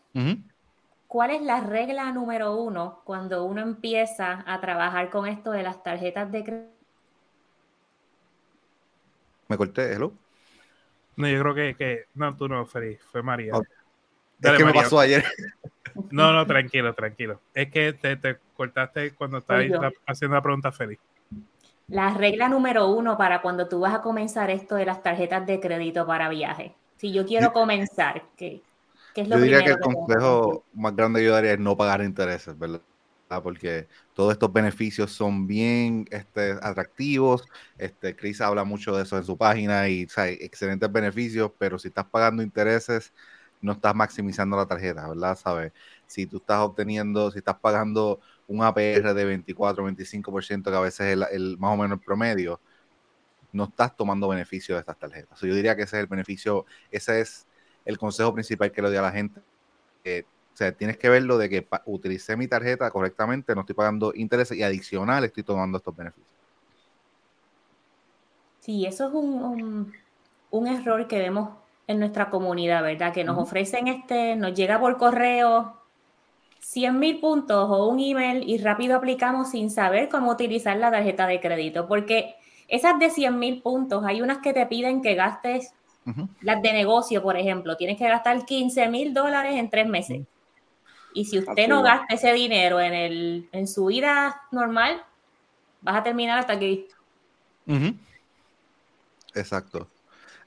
¿Cuál 1.07 1.31
es 1.31 1.41
la 1.41 1.61
regla 1.61 2.11
número 2.11 2.55
uno 2.55 3.01
cuando 3.03 3.43
uno 3.43 3.61
empieza 3.61 4.43
a 4.45 4.61
trabajar 4.61 5.09
con 5.09 5.25
esto 5.25 5.49
de 5.49 5.63
las 5.63 5.81
tarjetas 5.81 6.31
de 6.31 6.43
crédito? 6.43 6.77
¿Me 9.47 9.57
corté, 9.57 9.93
hello? 9.93 10.13
No, 11.15 11.27
yo 11.27 11.41
creo 11.41 11.55
que, 11.55 11.75
que 11.75 12.05
no, 12.13 12.35
tú 12.35 12.47
no, 12.47 12.67
Feliz, 12.67 12.99
fue 13.11 13.23
María. 13.23 13.53
¿Qué 14.39 14.63
me 14.63 14.73
pasó 14.73 14.99
ayer. 14.99 15.25
No, 16.11 16.31
no, 16.31 16.45
tranquilo, 16.45 16.93
tranquilo. 16.93 17.41
Es 17.55 17.71
que 17.71 17.91
te, 17.93 18.17
te 18.17 18.37
cortaste 18.55 19.15
cuando 19.15 19.39
estabas 19.39 19.65
haciendo 20.05 20.35
la 20.35 20.43
pregunta 20.43 20.71
Félix. 20.71 21.01
La 21.87 22.13
regla 22.13 22.49
número 22.49 22.87
uno 22.89 23.17
para 23.17 23.41
cuando 23.41 23.67
tú 23.67 23.79
vas 23.79 23.95
a 23.95 24.01
comenzar 24.03 24.51
esto 24.51 24.75
de 24.75 24.85
las 24.85 25.01
tarjetas 25.01 25.47
de 25.47 25.59
crédito 25.59 26.05
para 26.05 26.29
viaje. 26.29 26.75
Si 26.97 27.11
yo 27.11 27.25
quiero 27.25 27.53
comenzar, 27.53 28.23
¿qué, 28.35 28.61
yo 29.25 29.39
diría 29.39 29.63
que 29.63 29.71
el 29.71 29.79
consejo 29.79 30.63
más 30.73 30.95
grande 30.95 31.19
que 31.19 31.25
yo 31.25 31.33
daría 31.33 31.53
es 31.53 31.59
no 31.59 31.75
pagar 31.75 32.03
intereses, 32.03 32.57
¿verdad? 32.57 32.81
Porque 33.43 33.87
todos 34.13 34.31
estos 34.33 34.53
beneficios 34.53 35.11
son 35.11 35.47
bien 35.47 36.05
este, 36.11 36.51
atractivos. 36.61 37.45
Este, 37.77 38.15
Chris 38.15 38.39
habla 38.41 38.63
mucho 38.63 38.95
de 38.95 39.03
eso 39.03 39.17
en 39.17 39.23
su 39.23 39.37
página 39.37 39.89
y 39.89 40.07
hay 40.15 40.37
excelentes 40.39 40.91
beneficios, 40.91 41.51
pero 41.57 41.79
si 41.79 41.87
estás 41.89 42.05
pagando 42.05 42.43
intereses, 42.43 43.13
no 43.61 43.73
estás 43.73 43.95
maximizando 43.95 44.55
la 44.55 44.67
tarjeta, 44.67 45.07
¿verdad? 45.09 45.35
¿Sabes? 45.35 45.73
Si 46.05 46.25
tú 46.27 46.37
estás 46.37 46.59
obteniendo, 46.59 47.31
si 47.31 47.39
estás 47.39 47.57
pagando 47.59 48.19
un 48.47 48.63
APR 48.63 49.13
de 49.13 49.25
24, 49.25 49.83
25%, 49.83 50.63
que 50.69 50.77
a 50.77 50.79
veces 50.79 51.17
es 51.17 51.27
el, 51.31 51.57
más 51.57 51.73
o 51.73 51.77
menos 51.77 51.97
el 51.99 52.05
promedio, 52.05 52.61
no 53.57 53.65
estás 53.65 53.95
tomando 53.95 54.27
beneficio 54.29 54.75
de 54.75 54.81
estas 54.81 54.97
tarjetas. 54.97 55.41
yo 55.41 55.53
diría 55.53 55.75
que 55.75 55.83
ese 55.83 55.97
es 55.97 56.01
el 56.03 56.07
beneficio, 56.07 56.65
ese 56.91 57.21
es 57.21 57.47
el 57.83 57.97
consejo 57.97 58.33
principal 58.33 58.71
que 58.71 58.81
le 58.81 58.89
doy 58.89 58.97
a 58.97 59.01
la 59.01 59.11
gente. 59.11 59.41
o 59.41 60.57
sea, 60.57 60.71
tienes 60.71 60.97
que 60.97 61.09
verlo 61.09 61.37
de 61.37 61.49
que 61.49 61.67
utilicé 61.85 62.37
mi 62.37 62.47
tarjeta 62.47 62.89
correctamente, 62.91 63.53
no 63.55 63.61
estoy 63.61 63.75
pagando 63.75 64.13
intereses 64.15 64.57
y 64.57 64.63
adicional 64.63 65.23
estoy 65.23 65.43
tomando 65.43 65.77
estos 65.77 65.95
beneficios. 65.95 66.37
Sí, 68.59 68.85
eso 68.85 69.07
es 69.07 69.13
un, 69.13 69.93
error 70.67 71.07
que 71.07 71.19
vemos 71.19 71.51
en 71.87 71.99
nuestra 71.99 72.29
comunidad, 72.29 72.83
¿verdad? 72.83 73.13
Que 73.13 73.23
nos 73.23 73.37
ofrecen 73.37 73.87
este, 73.87 74.35
nos 74.35 74.53
llega 74.53 74.79
por 74.79 74.97
correo 74.97 75.77
100 76.59 76.99
mil 76.99 77.19
puntos 77.21 77.69
o 77.69 77.87
un 77.87 77.99
email 77.99 78.43
y 78.47 78.57
rápido 78.57 78.97
aplicamos 78.97 79.51
sin 79.51 79.69
saber 79.69 80.09
cómo 80.09 80.31
utilizar 80.31 80.75
la 80.77 80.91
tarjeta 80.91 81.27
de 81.27 81.39
crédito, 81.39 81.87
porque 81.87 82.35
esas 82.67 82.99
de 82.99 83.09
100 83.09 83.37
mil 83.37 83.61
puntos, 83.61 84.03
hay 84.05 84.21
unas 84.21 84.39
que 84.39 84.53
te 84.53 84.65
piden 84.65 85.01
que 85.01 85.15
gastes 85.15 85.73
las 86.39 86.61
de 86.61 86.71
negocio, 86.71 87.21
por 87.21 87.35
ejemplo, 87.35 87.75
tienes 87.75 87.97
que 87.97 88.07
gastar 88.07 88.45
15 88.45 88.87
mil 88.87 89.13
dólares 89.13 89.55
en 89.55 89.69
tres 89.69 89.87
meses. 89.87 90.21
Y 91.13 91.25
si 91.25 91.39
usted 91.39 91.67
no 91.67 91.81
gasta 91.81 92.13
ese 92.13 92.31
dinero 92.31 92.79
en, 92.79 92.93
el, 92.93 93.49
en 93.51 93.67
su 93.67 93.87
vida 93.87 94.43
normal, 94.51 95.03
vas 95.81 95.97
a 95.97 96.03
terminar 96.03 96.39
hasta 96.39 96.53
aquí. 96.53 96.87
Exacto. 99.35 99.89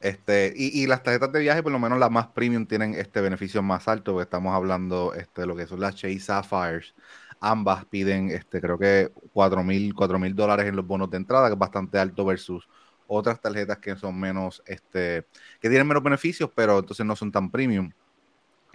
Este, 0.00 0.54
y, 0.56 0.86
las 0.86 1.02
tarjetas 1.02 1.30
de 1.30 1.40
viaje, 1.40 1.62
por 1.62 1.72
lo 1.72 1.78
menos 1.78 1.98
las 1.98 2.10
más 2.10 2.28
premium, 2.28 2.64
tienen 2.64 2.94
este 2.94 3.20
beneficio 3.20 3.62
más 3.62 3.86
alto, 3.86 4.12
porque 4.12 4.24
estamos 4.24 4.54
hablando 4.54 5.12
este, 5.12 5.42
de 5.42 5.46
lo 5.46 5.54
que 5.54 5.66
son 5.66 5.80
las 5.80 5.94
Chase 5.94 6.20
Sapphires. 6.20 6.94
Ambas 7.40 7.84
piden, 7.86 8.30
este, 8.30 8.60
creo 8.60 8.78
que 8.78 9.10
4 9.32 9.62
mil 9.64 9.94
dólares 10.34 10.66
en 10.66 10.76
los 10.76 10.86
bonos 10.86 11.10
de 11.10 11.16
entrada, 11.18 11.48
que 11.48 11.54
es 11.54 11.58
bastante 11.58 11.98
alto 11.98 12.24
versus 12.24 12.68
otras 13.06 13.40
tarjetas 13.40 13.78
que 13.78 13.96
son 13.96 14.18
menos, 14.20 14.62
este, 14.66 15.26
que 15.60 15.68
tienen 15.68 15.88
menos 15.88 16.02
beneficios, 16.02 16.50
pero 16.54 16.78
entonces 16.78 17.04
no 17.06 17.16
son 17.16 17.32
tan 17.32 17.50
premium. 17.50 17.90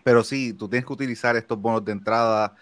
Pero 0.03 0.23
sí, 0.23 0.53
tú 0.53 0.69
tienes 0.69 0.85
que 0.85 0.93
utilizar 0.93 1.35
estos 1.35 1.59
bonos 1.59 1.83
de 1.85 1.91
entrada 1.93 2.55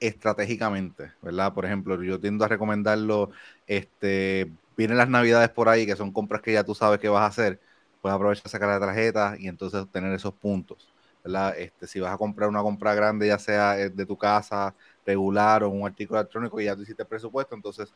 estratégicamente, 0.00 1.12
¿verdad? 1.22 1.52
Por 1.54 1.64
ejemplo, 1.66 2.02
yo 2.02 2.20
tiendo 2.20 2.44
a 2.44 2.48
recomendarlo, 2.48 3.30
este, 3.66 4.52
vienen 4.76 4.96
las 4.98 5.08
navidades 5.08 5.50
por 5.50 5.68
ahí, 5.68 5.86
que 5.86 5.96
son 5.96 6.12
compras 6.12 6.42
que 6.42 6.52
ya 6.52 6.64
tú 6.64 6.74
sabes 6.74 7.00
que 7.00 7.08
vas 7.08 7.22
a 7.22 7.26
hacer, 7.26 7.60
puedes 8.00 8.14
aprovechar 8.16 8.48
sacar 8.50 8.68
la 8.68 8.80
tarjeta 8.80 9.36
y 9.38 9.48
entonces 9.48 9.80
obtener 9.80 10.12
esos 10.14 10.34
puntos, 10.34 10.92
¿verdad? 11.24 11.58
Este, 11.58 11.86
si 11.86 12.00
vas 12.00 12.12
a 12.14 12.18
comprar 12.18 12.48
una 12.48 12.62
compra 12.62 12.94
grande, 12.94 13.26
ya 13.28 13.38
sea 13.38 13.78
eh, 13.80 13.90
de 13.90 14.06
tu 14.06 14.16
casa, 14.16 14.74
regular 15.08 15.64
o 15.64 15.70
un 15.70 15.86
artículo 15.86 16.20
electrónico 16.20 16.60
y 16.60 16.66
ya 16.66 16.76
tú 16.76 16.82
hiciste 16.82 17.04
presupuesto, 17.04 17.54
entonces 17.54 17.92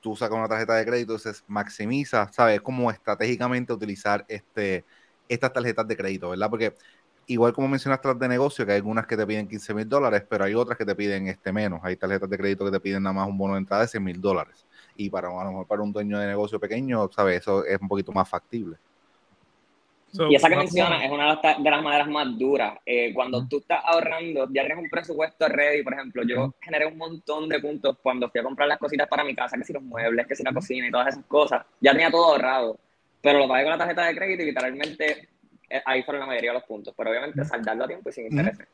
tú 0.00 0.16
sacas 0.16 0.38
una 0.38 0.48
tarjeta 0.48 0.74
de 0.74 0.84
crédito, 0.84 1.14
entonces 1.14 1.44
maximiza, 1.48 2.30
¿sabes? 2.32 2.60
Como 2.60 2.90
estratégicamente 2.90 3.72
utilizar 3.72 4.24
este, 4.28 4.84
estas 5.28 5.52
tarjetas 5.52 5.86
de 5.88 5.96
crédito, 5.96 6.30
¿verdad? 6.30 6.50
Porque 6.50 6.74
igual 7.26 7.52
como 7.52 7.68
mencionaste 7.68 8.08
las 8.08 8.18
de 8.18 8.28
negocio, 8.28 8.66
que 8.66 8.72
hay 8.72 8.78
algunas 8.78 9.06
que 9.06 9.16
te 9.16 9.26
piden 9.26 9.48
15 9.48 9.74
mil 9.74 9.88
dólares, 9.88 10.24
pero 10.28 10.44
hay 10.44 10.54
otras 10.54 10.76
que 10.78 10.84
te 10.84 10.94
piden 10.94 11.28
este 11.28 11.52
menos. 11.52 11.80
Hay 11.82 11.96
tarjetas 11.96 12.28
de 12.28 12.38
crédito 12.38 12.64
que 12.64 12.72
te 12.72 12.80
piden 12.80 13.02
nada 13.02 13.14
más 13.14 13.28
un 13.28 13.38
bono 13.38 13.54
de 13.54 13.60
entrada 13.60 13.82
de 13.82 13.88
100 13.88 14.04
mil 14.04 14.20
dólares. 14.20 14.66
Y 14.96 15.10
para 15.10 15.28
a 15.28 15.44
lo 15.44 15.50
mejor 15.50 15.66
para 15.66 15.82
un 15.82 15.92
dueño 15.92 16.18
de 16.18 16.26
negocio 16.26 16.60
pequeño, 16.60 17.08
¿sabes? 17.12 17.42
Eso 17.42 17.64
es 17.64 17.80
un 17.80 17.88
poquito 17.88 18.12
más 18.12 18.28
factible. 18.28 18.76
Y 20.28 20.34
esa 20.34 20.48
que 20.48 20.56
mencionas 20.56 21.02
es 21.04 21.10
una 21.10 21.36
de 21.36 21.70
las 21.70 21.82
maneras 21.82 22.08
más 22.08 22.38
duras. 22.38 22.78
Eh, 22.84 23.12
cuando 23.14 23.46
tú 23.48 23.58
estás 23.58 23.82
ahorrando, 23.84 24.46
ya 24.52 24.62
tienes 24.62 24.78
un 24.78 24.90
presupuesto 24.90 25.48
ready, 25.48 25.82
por 25.82 25.94
ejemplo, 25.94 26.22
yo 26.24 26.54
generé 26.60 26.86
un 26.86 26.98
montón 26.98 27.48
de 27.48 27.60
puntos 27.60 27.96
cuando 28.02 28.28
fui 28.28 28.40
a 28.40 28.44
comprar 28.44 28.68
las 28.68 28.78
cositas 28.78 29.08
para 29.08 29.24
mi 29.24 29.34
casa, 29.34 29.56
que 29.56 29.64
si 29.64 29.72
los 29.72 29.82
muebles, 29.82 30.26
que 30.26 30.36
si 30.36 30.42
la 30.42 30.52
cocina 30.52 30.86
y 30.86 30.90
todas 30.90 31.08
esas 31.08 31.24
cosas, 31.26 31.64
ya 31.80 31.92
tenía 31.92 32.10
todo 32.10 32.32
ahorrado. 32.32 32.78
Pero 33.20 33.38
lo 33.38 33.48
pagué 33.48 33.64
con 33.64 33.72
la 33.72 33.78
tarjeta 33.78 34.04
de 34.04 34.14
crédito 34.14 34.42
y 34.42 34.46
literalmente 34.46 35.28
eh, 35.70 35.82
ahí 35.86 36.02
fueron 36.02 36.20
la 36.20 36.26
mayoría 36.26 36.50
de 36.50 36.58
los 36.58 36.64
puntos, 36.64 36.94
pero 36.96 37.10
obviamente 37.10 37.44
saldarlo 37.44 37.84
a 37.84 37.88
tiempo 37.88 38.10
y 38.10 38.12
sin 38.12 38.26
intereses. 38.26 38.68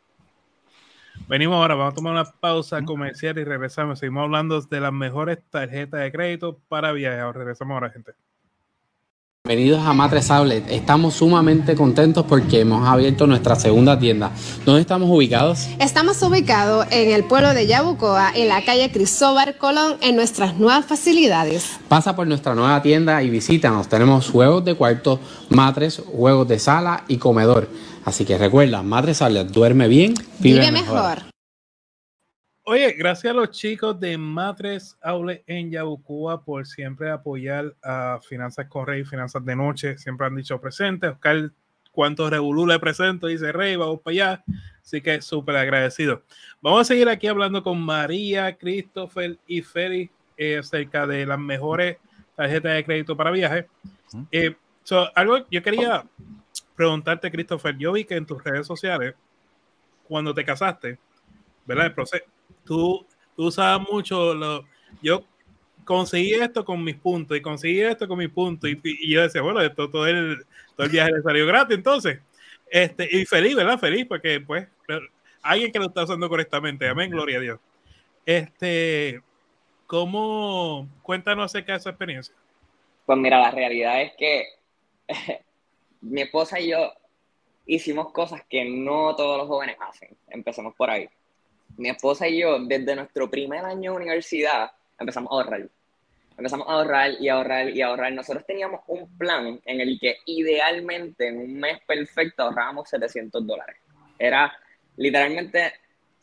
Venimos 1.28 1.56
ahora, 1.56 1.74
vamos 1.74 1.92
a 1.92 1.96
tomar 1.96 2.12
una 2.14 2.24
pausa 2.24 2.82
comercial 2.82 3.38
y 3.38 3.44
regresamos. 3.44 3.98
Seguimos 3.98 4.22
hablando 4.22 4.60
de 4.62 4.80
las 4.80 4.92
mejores 4.92 5.38
tarjetas 5.50 6.00
de 6.00 6.10
crédito 6.10 6.58
para 6.68 6.92
viajes. 6.92 7.34
Regresamos 7.34 7.74
ahora, 7.74 7.90
gente. 7.90 8.12
Bienvenidos 9.48 9.80
a 9.86 9.94
Matres 9.94 10.30
Outlet. 10.30 10.70
Estamos 10.70 11.14
sumamente 11.14 11.74
contentos 11.74 12.26
porque 12.28 12.60
hemos 12.60 12.86
abierto 12.86 13.26
nuestra 13.26 13.56
segunda 13.56 13.98
tienda. 13.98 14.30
¿Dónde 14.66 14.82
estamos 14.82 15.08
ubicados? 15.08 15.68
Estamos 15.78 16.20
ubicados 16.20 16.86
en 16.90 17.12
el 17.12 17.24
pueblo 17.24 17.54
de 17.54 17.66
Yabucoa, 17.66 18.30
en 18.34 18.48
la 18.48 18.62
calle 18.62 18.92
Cristóbal 18.92 19.56
Colón, 19.56 19.94
en 20.02 20.16
nuestras 20.16 20.58
nuevas 20.58 20.84
facilidades. 20.84 21.78
Pasa 21.88 22.14
por 22.14 22.26
nuestra 22.26 22.54
nueva 22.54 22.82
tienda 22.82 23.22
y 23.22 23.30
visítanos. 23.30 23.88
Tenemos 23.88 24.28
juegos 24.28 24.66
de 24.66 24.74
cuarto, 24.74 25.18
matres, 25.48 26.02
juegos 26.14 26.46
de 26.46 26.58
sala 26.58 27.04
y 27.08 27.16
comedor. 27.16 27.70
Así 28.04 28.26
que 28.26 28.36
recuerda, 28.36 28.82
Matres 28.82 29.22
Outlet, 29.22 29.48
duerme 29.48 29.88
bien, 29.88 30.12
vive, 30.40 30.70
mejor. 30.70 31.22
Oye, 32.70 32.92
gracias 32.92 33.30
a 33.30 33.34
los 33.34 33.50
chicos 33.50 33.98
de 33.98 34.18
Matres 34.18 34.98
Aule 35.00 35.42
en 35.46 35.70
Yabucoa 35.70 36.44
por 36.44 36.66
siempre 36.66 37.10
apoyar 37.10 37.74
a 37.82 38.18
Finanzas 38.20 38.66
con 38.66 38.86
Rey, 38.86 39.06
Finanzas 39.06 39.42
de 39.42 39.56
Noche. 39.56 39.96
Siempre 39.96 40.26
han 40.26 40.36
dicho 40.36 40.60
presente. 40.60 41.08
Oscar, 41.08 41.50
cuántos 41.92 42.28
revolú 42.28 42.66
le 42.66 42.78
presento, 42.78 43.26
dice 43.26 43.52
Rey, 43.52 43.74
vamos 43.76 44.00
para 44.02 44.12
allá. 44.12 44.44
Así 44.82 45.00
que 45.00 45.22
súper 45.22 45.56
agradecido. 45.56 46.24
Vamos 46.60 46.82
a 46.82 46.84
seguir 46.84 47.08
aquí 47.08 47.26
hablando 47.26 47.62
con 47.62 47.80
María, 47.80 48.54
Christopher 48.54 49.38
y 49.46 49.62
Feli 49.62 50.10
eh, 50.36 50.58
acerca 50.58 51.06
de 51.06 51.24
las 51.24 51.38
mejores 51.38 51.96
tarjetas 52.36 52.74
de 52.74 52.84
crédito 52.84 53.16
para 53.16 53.30
viajes. 53.30 53.64
Eh, 54.30 54.54
algo 55.14 55.38
yo 55.50 55.62
quería 55.62 56.04
preguntarte, 56.76 57.30
Christopher. 57.30 57.78
Yo 57.78 57.92
vi 57.92 58.04
que 58.04 58.16
en 58.16 58.26
tus 58.26 58.44
redes 58.44 58.66
sociales, 58.66 59.14
cuando 60.06 60.34
te 60.34 60.44
casaste, 60.44 60.98
¿verdad? 61.64 61.86
El 61.86 61.94
proceso 61.94 62.24
tú, 62.64 63.06
tú 63.36 63.46
usabas 63.46 63.86
mucho 63.88 64.34
lo, 64.34 64.64
yo 65.02 65.24
conseguí 65.84 66.34
esto 66.34 66.64
con 66.64 66.84
mis 66.84 66.96
puntos 66.96 67.36
y 67.36 67.40
conseguí 67.40 67.80
esto 67.80 68.06
con 68.06 68.18
mis 68.18 68.28
puntos 68.28 68.68
y, 68.70 69.10
yo 69.10 69.22
decía, 69.22 69.40
bueno, 69.40 69.60
esto, 69.62 69.88
todo, 69.90 70.06
el, 70.06 70.44
todo 70.76 70.86
el 70.86 70.92
viaje 70.92 71.12
le 71.12 71.22
salió 71.22 71.46
gratis 71.46 71.76
entonces. 71.76 72.20
Este, 72.70 73.08
y 73.10 73.24
feliz, 73.24 73.56
¿verdad? 73.56 73.78
Feliz 73.78 74.04
porque 74.06 74.40
pues 74.40 74.68
alguien 75.40 75.72
que 75.72 75.78
lo 75.78 75.86
está 75.86 76.04
usando 76.04 76.28
correctamente, 76.28 76.86
amén, 76.86 77.10
gloria 77.10 77.38
a 77.38 77.40
Dios. 77.40 77.60
Este, 78.26 79.22
¿cómo, 79.86 80.86
cuéntanos 81.00 81.46
acerca 81.46 81.72
de 81.72 81.78
esa 81.78 81.90
experiencia? 81.90 82.34
Pues 83.06 83.18
mira, 83.18 83.40
la 83.40 83.50
realidad 83.50 84.02
es 84.02 84.12
que 84.18 84.44
mi 86.02 86.20
esposa 86.20 86.60
y 86.60 86.70
yo 86.70 86.92
hicimos 87.64 88.12
cosas 88.12 88.42
que 88.48 88.66
no 88.66 89.16
todos 89.16 89.38
los 89.38 89.48
jóvenes 89.48 89.76
hacen. 89.80 90.14
Empecemos 90.28 90.74
por 90.74 90.90
ahí 90.90 91.08
mi 91.76 91.90
esposa 91.90 92.26
y 92.28 92.40
yo, 92.40 92.58
desde 92.60 92.96
nuestro 92.96 93.30
primer 93.30 93.64
año 93.64 93.92
de 93.92 93.96
universidad, 93.98 94.70
empezamos 94.98 95.30
a 95.30 95.34
ahorrar. 95.34 95.68
Empezamos 96.36 96.68
a 96.68 96.72
ahorrar 96.72 97.10
y 97.20 97.28
ahorrar 97.28 97.70
y 97.70 97.82
ahorrar. 97.82 98.12
Nosotros 98.12 98.46
teníamos 98.46 98.80
un 98.86 99.16
plan 99.18 99.60
en 99.64 99.80
el 99.80 99.98
que 99.98 100.18
idealmente 100.26 101.28
en 101.28 101.38
un 101.38 101.54
mes 101.58 101.80
perfecto 101.86 102.44
ahorrábamos 102.44 102.88
700 102.88 103.44
dólares. 103.46 103.76
Era 104.18 104.56
literalmente, 104.96 105.72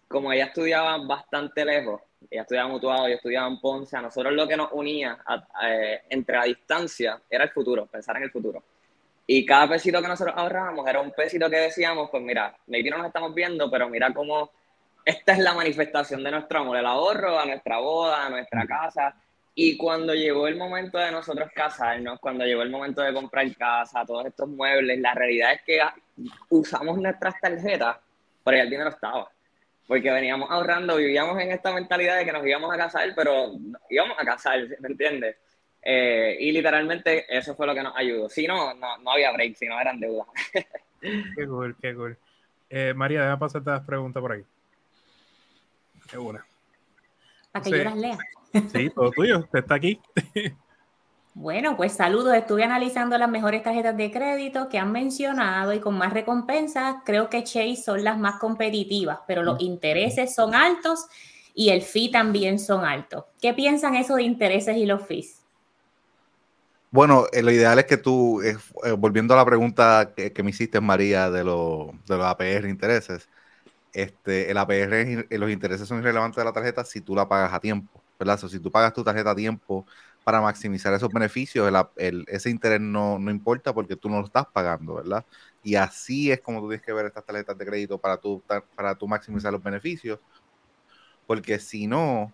como 0.08 0.32
ella 0.32 0.46
estudiaba 0.46 0.98
bastante 1.06 1.66
lejos, 1.66 2.02
ella 2.30 2.42
estudiaba 2.42 2.70
mutuado, 2.70 3.08
yo 3.08 3.16
estudiaba 3.16 3.48
en 3.48 3.60
Ponce, 3.60 3.98
a 3.98 4.02
nosotros 4.02 4.34
lo 4.34 4.48
que 4.48 4.58
nos 4.58 4.72
unía 4.72 5.18
eh, 5.64 6.02
entre 6.10 6.38
la 6.38 6.44
distancia 6.46 7.22
era 7.30 7.44
el 7.44 7.50
futuro, 7.52 7.86
pensar 7.86 8.18
en 8.18 8.24
el 8.24 8.32
futuro. 8.32 8.64
Y 9.28 9.46
cada 9.46 9.68
pesito 9.70 10.02
que 10.02 10.08
nosotros 10.08 10.36
ahorrábamos 10.38 10.88
era 10.88 11.02
un 11.02 11.12
pesito 11.12 11.50
que 11.50 11.58
decíamos, 11.58 12.10
pues 12.10 12.22
mira, 12.22 12.56
maybe 12.68 12.90
no 12.90 12.98
nos 12.98 13.08
estamos 13.08 13.34
viendo, 13.34 13.70
pero 13.72 13.90
mira 13.90 14.14
cómo 14.14 14.52
esta 15.06 15.34
es 15.34 15.40
la 15.40 15.54
manifestación 15.54 16.24
de 16.24 16.32
nuestro 16.32 16.60
amor, 16.60 16.78
el 16.78 16.86
ahorro 16.86 17.40
a 17.40 17.46
nuestra 17.46 17.78
boda, 17.78 18.26
a 18.26 18.30
nuestra 18.30 18.66
casa. 18.66 19.16
Y 19.54 19.78
cuando 19.78 20.16
llegó 20.16 20.48
el 20.48 20.58
momento 20.58 20.98
de 20.98 21.12
nosotros 21.12 21.50
casarnos, 21.54 22.20
cuando 22.20 22.44
llegó 22.44 22.64
el 22.64 22.72
momento 22.72 23.02
de 23.04 23.14
comprar 23.14 23.56
casa, 23.56 24.04
todos 24.04 24.26
estos 24.26 24.50
muebles, 24.50 25.00
la 25.00 25.14
realidad 25.14 25.54
es 25.54 25.62
que 25.62 25.80
usamos 26.50 26.98
nuestras 26.98 27.40
tarjetas, 27.40 27.98
pero 28.44 28.58
ya 28.58 28.64
el 28.64 28.70
dinero 28.70 28.90
estaba. 28.90 29.30
Porque 29.88 30.10
veníamos 30.12 30.50
ahorrando, 30.50 30.96
vivíamos 30.96 31.40
en 31.40 31.52
esta 31.52 31.72
mentalidad 31.72 32.18
de 32.18 32.26
que 32.26 32.34
nos 32.34 32.46
íbamos 32.46 32.74
a 32.74 32.78
casar, 32.78 33.08
pero 33.16 33.52
íbamos 33.90 34.18
a 34.20 34.26
casar, 34.26 34.60
¿me 34.80 34.90
entiendes? 34.90 35.38
Eh, 35.84 36.36
y 36.40 36.52
literalmente 36.52 37.26
eso 37.30 37.56
fue 37.56 37.68
lo 37.68 37.76
que 37.76 37.84
nos 37.84 37.96
ayudó. 37.96 38.28
Si 38.28 38.48
no, 38.48 38.74
no, 38.74 39.12
había 39.12 39.32
break, 39.32 39.56
si 39.56 39.68
no 39.68 39.80
eran 39.80 40.00
deudas. 40.00 40.28
qué 41.00 41.48
cool, 41.48 41.76
qué 41.80 41.94
cool. 41.94 42.18
Eh, 42.72 42.94
María, 42.96 43.22
déjame 43.22 43.38
pasarte 43.38 43.70
las 43.70 43.86
preguntas 43.86 44.20
por 44.20 44.32
ahí. 44.32 44.44
Qué 46.10 46.18
buena. 46.18 46.46
Para 47.52 47.64
que 47.64 47.72
yo 47.72 47.84
las 47.84 47.98
lea. 47.98 48.18
Sí, 48.72 48.90
todo 48.90 49.12
tuyo, 49.12 49.40
usted 49.40 49.60
está 49.60 49.76
aquí. 49.76 50.00
Bueno, 51.38 51.76
pues 51.76 51.92
saludos. 51.92 52.34
Estuve 52.34 52.64
analizando 52.64 53.18
las 53.18 53.30
mejores 53.30 53.62
tarjetas 53.62 53.98
de 53.98 54.10
crédito 54.10 54.70
que 54.70 54.80
han 54.80 54.94
mencionado 54.94 55.74
y 55.74 55.82
con 55.82 55.98
más 55.98 56.14
recompensas. 56.14 56.96
Creo 57.04 57.30
que 57.30 57.44
Chase 57.44 57.76
son 57.76 58.06
las 58.06 58.18
más 58.18 58.40
competitivas, 58.40 59.20
pero 59.28 59.44
los 59.44 59.60
intereses 59.60 60.34
son 60.34 60.56
altos 60.56 61.08
y 61.54 61.72
el 61.72 61.82
fee 61.82 62.10
también 62.10 62.58
son 62.58 62.86
altos. 62.86 63.26
¿Qué 63.42 63.54
piensan 63.54 63.96
eso 63.96 64.16
de 64.16 64.24
intereses 64.24 64.78
y 64.78 64.86
los 64.86 65.06
fees? 65.06 65.42
Bueno, 66.90 67.26
eh, 67.34 67.42
lo 67.42 67.52
ideal 67.52 67.80
es 67.80 67.86
que 67.86 67.98
tú, 67.98 68.42
eh, 68.42 68.56
eh, 68.86 68.92
volviendo 68.92 69.34
a 69.34 69.38
la 69.38 69.46
pregunta 69.46 70.14
que, 70.16 70.42
me 70.42 70.52
hiciste, 70.52 70.80
María, 70.80 71.30
de, 71.30 71.44
lo, 71.44 71.92
de 72.08 72.16
los 72.16 72.26
APR 72.26 72.70
intereses, 72.70 73.28
este, 73.96 74.52
el 74.52 74.58
APR, 74.58 75.26
los 75.30 75.50
intereses 75.50 75.88
son 75.88 76.00
irrelevantes 76.00 76.36
de 76.36 76.44
la 76.44 76.52
tarjeta 76.52 76.84
si 76.84 77.00
tú 77.00 77.16
la 77.16 77.30
pagas 77.30 77.54
a 77.54 77.62
tiempo, 77.62 78.04
¿verdad? 78.20 78.38
si 78.38 78.60
tú 78.60 78.70
pagas 78.70 78.94
tu 78.94 79.06
tarjeta 79.06 79.32
a 79.32 79.36
tiempo 79.36 79.86
para 80.26 80.42
maximizar 80.42 80.94
esos 80.94 81.10
beneficios, 81.10 81.72
ese 82.28 82.50
interés 82.50 82.82
no, 82.82 83.18
no, 83.20 83.32
importa 83.32 83.74
porque 83.74 83.96
tú 83.96 84.10
no 84.10 84.20
lo 84.20 84.26
estás 84.26 84.48
pagando, 84.52 84.96
¿verdad? 84.96 85.26
Y 85.64 85.76
así 85.76 86.30
es 86.30 86.42
como 86.42 86.60
tú 86.60 86.68
tienes 86.68 86.86
que 86.86 86.92
ver 86.92 87.06
estas 87.06 87.26
tarjetas 87.26 87.58
de 87.58 87.66
crédito 87.66 87.98
para 87.98 88.18
tú, 88.18 88.44
para 88.76 88.96
tú 88.96 89.08
maximizar 89.08 89.54
los 89.54 89.64
beneficios, 89.64 90.20
porque 91.26 91.58
si 91.60 91.88
no, 91.88 92.34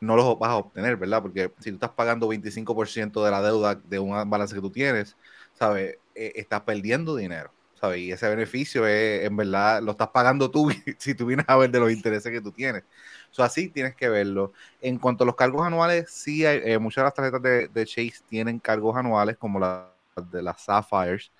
no 0.00 0.14
los 0.14 0.38
vas 0.38 0.50
a 0.50 0.56
obtener, 0.56 0.96
¿verdad? 0.96 1.20
Porque 1.20 1.52
si 1.58 1.70
tú 1.70 1.76
estás 1.76 1.90
pagando 1.90 2.28
25% 2.28 3.24
de 3.24 3.30
la 3.32 3.42
deuda 3.42 3.74
de 3.74 3.98
un 3.98 4.30
balance 4.30 4.54
que 4.54 4.60
tú 4.60 4.70
tienes, 4.70 5.16
¿sabes? 5.54 5.96
Eh, 6.14 6.32
estás 6.36 6.60
perdiendo 6.60 7.16
dinero. 7.16 7.52
Y 7.96 8.12
ese 8.12 8.28
beneficio 8.28 8.86
es, 8.86 9.24
en 9.24 9.36
verdad, 9.36 9.82
lo 9.82 9.92
estás 9.92 10.08
pagando 10.08 10.50
tú 10.50 10.70
si 10.98 11.14
tú 11.14 11.26
vienes 11.26 11.46
a 11.48 11.56
ver 11.56 11.70
de 11.70 11.80
los 11.80 11.92
intereses 11.92 12.30
que 12.30 12.40
tú 12.40 12.52
tienes. 12.52 12.84
So, 13.30 13.42
así 13.42 13.68
tienes 13.68 13.96
que 13.96 14.08
verlo. 14.08 14.52
En 14.80 14.98
cuanto 14.98 15.24
a 15.24 15.26
los 15.26 15.36
cargos 15.36 15.66
anuales, 15.66 16.10
sí, 16.10 16.46
hay, 16.46 16.60
eh, 16.64 16.78
muchas 16.78 17.02
de 17.02 17.04
las 17.04 17.14
tarjetas 17.14 17.42
de, 17.42 17.86
Chase 17.86 18.22
tienen 18.28 18.58
cargos 18.58 18.96
anuales, 18.96 19.36
como 19.36 19.58
las 19.58 19.86
de 20.30 20.42
las 20.42 20.62
Sapphires, 20.62 21.32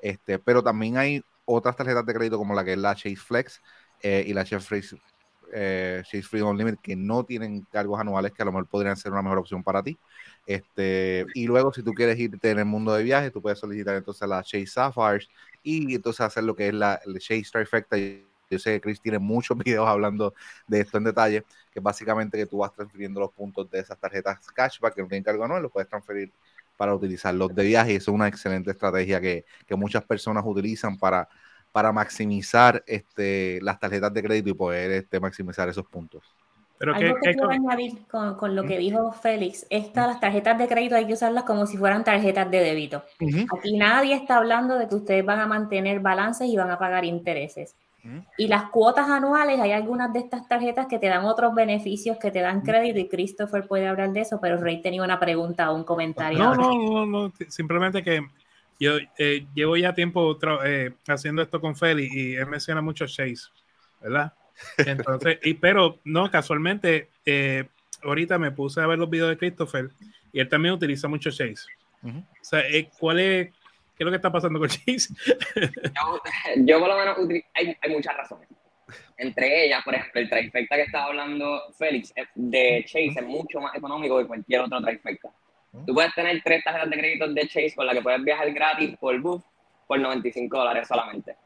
este, 0.00 0.38
pero 0.38 0.62
también 0.62 0.96
hay 0.96 1.22
otras 1.44 1.76
tarjetas 1.76 2.06
de 2.06 2.14
crédito 2.14 2.38
como 2.38 2.54
la 2.54 2.64
que 2.64 2.72
es 2.72 2.78
la 2.78 2.94
Chase 2.94 3.16
Flex 3.16 3.60
eh, 4.02 4.24
y 4.26 4.32
la 4.32 4.44
Chase 4.44 4.66
Flex 4.66 4.96
eh, 5.52 6.02
Chase 6.04 6.22
Freedom 6.22 6.56
Limit 6.56 6.80
que 6.80 6.94
no 6.96 7.24
tienen 7.24 7.66
cargos 7.72 7.98
anuales 8.00 8.32
que 8.32 8.42
a 8.42 8.44
lo 8.44 8.52
mejor 8.52 8.68
podrían 8.68 8.96
ser 8.96 9.12
una 9.12 9.22
mejor 9.22 9.38
opción 9.38 9.62
para 9.62 9.82
ti. 9.82 9.98
Este, 10.46 11.26
y 11.34 11.46
luego, 11.46 11.72
si 11.72 11.82
tú 11.82 11.92
quieres 11.92 12.18
irte 12.18 12.50
en 12.50 12.60
el 12.60 12.64
mundo 12.64 12.92
de 12.94 13.02
viajes, 13.02 13.32
tú 13.32 13.42
puedes 13.42 13.58
solicitar 13.58 13.96
entonces 13.96 14.28
la 14.28 14.42
Chase 14.42 14.66
Sapphires 14.66 15.28
y 15.62 15.94
entonces 15.94 16.20
hacer 16.20 16.44
lo 16.44 16.54
que 16.54 16.68
es 16.68 16.74
la, 16.74 17.00
Chase 17.18 17.44
Trifecta. 17.52 17.96
Yo 17.96 18.58
sé 18.58 18.72
que 18.72 18.80
Chris 18.80 19.00
tiene 19.00 19.18
muchos 19.18 19.56
videos 19.64 19.86
hablando 19.88 20.34
de 20.66 20.80
esto 20.80 20.98
en 20.98 21.04
detalle, 21.04 21.44
que 21.72 21.80
básicamente 21.80 22.36
que 22.36 22.46
tú 22.46 22.58
vas 22.58 22.72
transfiriendo 22.72 23.20
los 23.20 23.30
puntos 23.32 23.70
de 23.70 23.80
esas 23.80 23.98
tarjetas 23.98 24.38
cashback 24.52 24.94
que 24.94 25.02
no 25.02 25.08
tienen 25.08 25.24
cargo 25.24 25.44
anual, 25.44 25.62
los 25.62 25.72
puedes 25.72 25.88
transferir 25.88 26.32
para 26.76 26.94
utilizarlos 26.94 27.54
de 27.54 27.64
viaje. 27.64 27.92
Y 27.92 27.96
eso 27.96 28.10
es 28.10 28.14
una 28.14 28.28
excelente 28.28 28.70
estrategia 28.70 29.20
que, 29.20 29.44
que 29.66 29.76
muchas 29.76 30.04
personas 30.04 30.42
utilizan 30.46 30.98
para, 30.98 31.28
para 31.72 31.92
maximizar 31.92 32.82
este, 32.86 33.60
las 33.62 33.78
tarjetas 33.78 34.12
de 34.12 34.22
crédito 34.22 34.50
y 34.50 34.54
poder 34.54 34.90
este, 34.92 35.20
maximizar 35.20 35.68
esos 35.68 35.86
puntos. 35.86 36.34
Pero 36.80 36.94
Algo 36.94 37.14
que, 37.16 37.34
quiero 37.34 37.50
añadir 37.50 38.06
con, 38.10 38.36
con, 38.36 38.56
lo 38.56 38.64
que 38.64 38.78
dijo 38.78 39.12
Félix, 39.12 39.66
estas 39.68 40.06
las 40.06 40.18
tarjetas 40.18 40.56
de 40.56 40.66
crédito 40.66 40.96
hay 40.96 41.06
que 41.06 41.12
usarlas 41.12 41.44
como 41.44 41.66
si 41.66 41.76
fueran 41.76 42.04
tarjetas 42.04 42.50
de 42.50 42.58
débito. 42.58 43.04
Aquí 43.54 43.76
nadie 43.76 44.14
está 44.14 44.38
hablando 44.38 44.78
de 44.78 44.88
que 44.88 44.94
ustedes 44.94 45.22
van 45.22 45.40
a 45.40 45.46
mantener 45.46 46.00
balances 46.00 46.48
y 46.48 46.56
van 46.56 46.70
a 46.70 46.78
pagar 46.78 47.04
intereses. 47.04 47.76
Y 48.38 48.48
las 48.48 48.70
cuotas 48.70 49.10
anuales, 49.10 49.60
hay 49.60 49.72
algunas 49.72 50.10
de 50.14 50.20
estas 50.20 50.48
tarjetas 50.48 50.86
que 50.86 50.98
te 50.98 51.08
dan 51.08 51.26
otros 51.26 51.54
beneficios, 51.54 52.16
que 52.16 52.30
te 52.30 52.40
dan 52.40 52.62
crédito, 52.62 52.98
y 52.98 53.08
Christopher 53.08 53.66
puede 53.66 53.86
hablar 53.86 54.12
de 54.12 54.20
eso, 54.20 54.40
pero 54.40 54.56
Rey 54.56 54.80
tenía 54.80 55.02
una 55.02 55.20
pregunta 55.20 55.70
o 55.70 55.76
un 55.76 55.84
comentario. 55.84 56.38
No, 56.38 56.54
no, 56.54 57.04
no, 57.04 57.06
no, 57.06 57.32
simplemente 57.48 58.02
que 58.02 58.26
yo 58.78 58.92
eh, 59.18 59.46
llevo 59.54 59.76
ya 59.76 59.92
tiempo 59.92 60.38
eh, 60.64 60.92
haciendo 61.06 61.42
esto 61.42 61.60
con 61.60 61.76
Félix 61.76 62.14
y 62.14 62.36
él 62.36 62.46
menciona 62.46 62.80
mucho 62.80 63.06
Chase, 63.06 63.50
¿verdad? 64.00 64.32
Entonces, 64.78 65.38
y, 65.42 65.54
pero 65.54 65.98
no, 66.04 66.30
casualmente, 66.30 67.08
eh, 67.24 67.68
ahorita 68.02 68.38
me 68.38 68.50
puse 68.50 68.80
a 68.80 68.86
ver 68.86 68.98
los 68.98 69.10
videos 69.10 69.30
de 69.30 69.38
Christopher 69.38 69.90
y 70.32 70.40
él 70.40 70.48
también 70.48 70.74
utiliza 70.74 71.08
mucho 71.08 71.30
Chase. 71.30 71.66
O 72.02 72.24
sea, 72.40 72.60
eh, 72.60 72.88
¿cuál 72.98 73.20
es, 73.20 73.48
qué 73.50 73.54
es 73.98 74.04
lo 74.04 74.10
que 74.10 74.16
está 74.16 74.32
pasando 74.32 74.58
con 74.58 74.68
Chase? 74.68 75.14
yo, 76.56 76.78
por 76.78 76.88
lo 76.88 76.96
menos, 76.96 77.44
hay, 77.54 77.76
hay, 77.80 77.90
muchas 77.90 78.16
razones. 78.16 78.48
Entre 79.18 79.66
ellas, 79.66 79.82
por 79.84 79.94
ejemplo, 79.94 80.20
el 80.20 80.30
trifecta 80.30 80.76
que 80.76 80.82
estaba 80.82 81.06
hablando 81.06 81.62
Félix 81.78 82.12
eh, 82.16 82.24
de 82.34 82.84
Chase 82.86 83.12
es 83.16 83.26
mucho 83.26 83.60
más 83.60 83.74
económico 83.76 84.18
que 84.18 84.26
cualquier 84.26 84.62
otro 84.62 84.80
trifecta. 84.80 85.30
Tú 85.86 85.94
puedes 85.94 86.12
tener 86.14 86.42
tres 86.42 86.64
tarjetas 86.64 86.90
de 86.90 86.98
crédito 86.98 87.28
de 87.28 87.42
Chase 87.42 87.74
con 87.76 87.86
la 87.86 87.92
que 87.92 88.02
puedes 88.02 88.24
viajar 88.24 88.50
gratis 88.52 88.96
por 88.98 89.16
bus 89.20 89.42
por 89.86 90.00
95 90.00 90.56
dólares 90.56 90.88
solamente. 90.88 91.36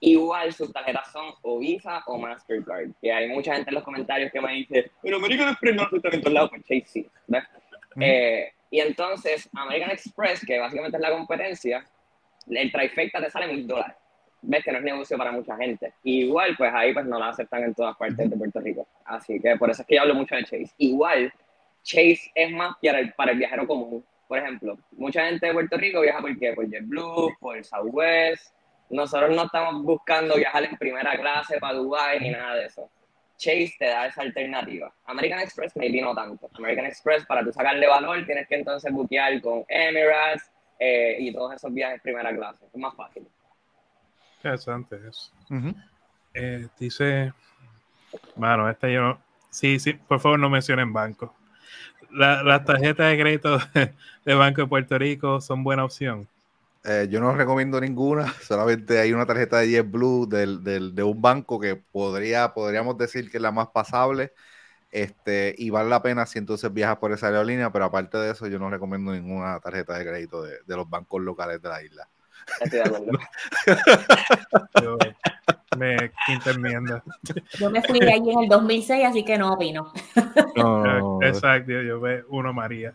Igual 0.00 0.52
sus 0.52 0.72
tarjetas 0.72 1.10
son 1.12 1.32
o 1.42 1.58
Visa 1.58 2.02
o 2.06 2.18
Mastercard. 2.18 2.90
Y 3.02 3.10
hay 3.10 3.28
mucha 3.28 3.54
gente 3.54 3.70
en 3.70 3.74
los 3.74 3.84
comentarios 3.84 4.30
que 4.32 4.40
me 4.40 4.52
dice, 4.52 4.90
pero 5.02 5.16
American 5.16 5.50
Express 5.50 5.74
no 5.76 5.82
está 5.92 6.08
en 6.12 6.20
todos 6.20 6.32
lados, 6.32 6.50
pues 6.50 6.62
Chase 6.62 6.84
sí. 6.86 7.06
Eh, 8.00 8.52
y 8.70 8.80
entonces, 8.80 9.48
American 9.54 9.90
Express, 9.90 10.44
que 10.44 10.58
básicamente 10.58 10.96
es 10.96 11.02
la 11.02 11.10
competencia, 11.10 11.84
el 12.46 12.72
trifecta 12.72 13.20
te 13.20 13.30
sale 13.30 13.48
mil 13.48 13.66
dólares. 13.66 13.96
Ves 14.40 14.64
que 14.64 14.70
no 14.70 14.78
es 14.78 14.84
negocio 14.84 15.18
para 15.18 15.32
mucha 15.32 15.56
gente. 15.56 15.92
igual, 16.04 16.54
pues 16.56 16.72
ahí 16.72 16.92
pues 16.92 17.06
no 17.06 17.18
la 17.18 17.30
aceptan 17.30 17.64
en 17.64 17.74
todas 17.74 17.96
partes 17.96 18.30
de 18.30 18.36
Puerto 18.36 18.60
Rico. 18.60 18.86
Así 19.04 19.40
que 19.40 19.56
por 19.56 19.70
eso 19.70 19.82
es 19.82 19.88
que 19.88 19.96
yo 19.96 20.02
hablo 20.02 20.14
mucho 20.14 20.36
de 20.36 20.44
Chase. 20.44 20.70
Igual, 20.78 21.32
Chase 21.82 22.30
es 22.34 22.52
más 22.52 22.76
para 22.80 23.00
el, 23.00 23.12
para 23.14 23.32
el 23.32 23.38
viajero 23.38 23.66
común. 23.66 24.04
Por 24.28 24.38
ejemplo, 24.38 24.78
mucha 24.92 25.24
gente 25.26 25.46
de 25.46 25.52
Puerto 25.52 25.76
Rico 25.76 26.02
viaja 26.02 26.20
por 26.20 26.38
qué? 26.38 26.52
Por 26.52 26.68
JetBlue, 26.68 27.36
por 27.40 27.64
Southwest, 27.64 28.52
nosotros 28.90 29.34
no 29.34 29.44
estamos 29.44 29.82
buscando 29.82 30.36
viajar 30.36 30.64
en 30.64 30.76
primera 30.76 31.16
clase 31.16 31.58
para 31.58 31.74
Dubai 31.74 32.20
ni 32.20 32.30
nada 32.30 32.54
de 32.54 32.66
eso. 32.66 32.90
Chase 33.36 33.74
te 33.78 33.86
da 33.86 34.06
esa 34.06 34.22
alternativa. 34.22 34.92
American 35.06 35.40
Express 35.40 35.76
maybe 35.76 36.00
no 36.00 36.14
tanto. 36.14 36.50
American 36.54 36.86
Express, 36.86 37.24
para 37.24 37.44
tú 37.44 37.52
sacarle 37.52 37.86
valor, 37.86 38.24
tienes 38.26 38.48
que 38.48 38.56
entonces 38.56 38.92
buquear 38.92 39.40
con 39.40 39.64
Emirates 39.68 40.50
eh, 40.78 41.16
y 41.20 41.32
todos 41.32 41.54
esos 41.54 41.72
viajes 41.72 42.00
primera 42.02 42.34
clase. 42.34 42.64
Es 42.66 42.76
más 42.76 42.94
fácil. 42.94 43.26
Interesante 44.36 45.00
eso. 45.08 45.32
Eh, 46.34 46.66
dice, 46.78 47.32
bueno, 48.34 48.68
este 48.68 48.92
yo 48.92 49.00
no. 49.02 49.20
Sí, 49.50 49.78
sí, 49.78 49.94
por 49.94 50.20
favor 50.20 50.38
no 50.38 50.50
mencionen 50.50 50.92
banco. 50.92 51.34
las 52.10 52.64
tarjetas 52.64 53.10
de 53.10 53.18
crédito 53.18 53.58
de 54.24 54.34
Banco 54.34 54.62
de 54.62 54.66
Puerto 54.66 54.98
Rico 54.98 55.40
son 55.40 55.64
buena 55.64 55.84
opción. 55.84 56.28
Eh, 56.90 57.06
yo 57.10 57.20
no 57.20 57.34
recomiendo 57.34 57.78
ninguna, 57.80 58.32
solamente 58.42 58.98
hay 58.98 59.12
una 59.12 59.26
tarjeta 59.26 59.58
de 59.58 59.68
JetBlue 59.68 60.26
del, 60.26 60.64
del, 60.64 60.94
de 60.94 61.02
un 61.02 61.20
banco 61.20 61.60
que 61.60 61.76
podría, 61.76 62.54
podríamos 62.54 62.96
decir 62.96 63.30
que 63.30 63.36
es 63.36 63.42
la 63.42 63.52
más 63.52 63.68
pasable 63.68 64.32
este, 64.90 65.54
y 65.58 65.68
vale 65.68 65.90
la 65.90 66.00
pena 66.00 66.24
si 66.24 66.38
entonces 66.38 66.72
viajas 66.72 66.96
por 66.96 67.12
esa 67.12 67.26
aerolínea, 67.26 67.70
pero 67.70 67.84
aparte 67.84 68.16
de 68.16 68.32
eso 68.32 68.46
yo 68.46 68.58
no 68.58 68.70
recomiendo 68.70 69.12
ninguna 69.12 69.60
tarjeta 69.60 69.98
de 69.98 70.06
crédito 70.06 70.42
de, 70.42 70.60
de 70.66 70.76
los 70.76 70.88
bancos 70.88 71.20
locales 71.20 71.60
de 71.60 71.68
la 71.68 71.82
isla. 71.82 72.08
yo 74.82 74.96
me 75.76 76.10
enmienda. 76.46 77.04
Yo 77.58 77.70
me 77.70 77.82
fui 77.82 78.00
de 78.00 78.10
ahí 78.10 78.30
en 78.30 78.44
el 78.44 78.48
2006, 78.48 79.04
así 79.04 79.24
que 79.24 79.36
no 79.36 79.52
opino. 79.52 79.92
Exacto, 81.20 81.72
yo, 81.72 82.00
veo 82.00 82.24
uno 82.30 82.54
María. 82.54 82.94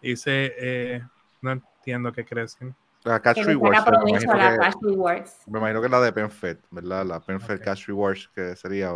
Dice, 0.00 0.54
eh, 0.58 1.02
no 1.40 1.52
entiendo 1.52 2.12
qué 2.12 2.24
crecen. 2.24 2.74
La 3.04 3.20
Cash 3.20 3.44
Rewards. 3.44 3.84
Me 4.04 4.10
imagino, 4.10 4.34
la 4.34 4.52
que, 4.52 4.58
Cash 4.58 4.74
Rewards. 4.80 5.38
me 5.46 5.58
imagino 5.58 5.80
que 5.80 5.86
es 5.86 5.90
la 5.90 6.00
de 6.00 6.12
PenFed, 6.12 6.58
¿verdad? 6.70 7.04
La 7.04 7.20
PenFed 7.20 7.60
Cash 7.60 7.86
Rewards, 7.86 8.28
que 8.34 8.54
sería. 8.56 8.92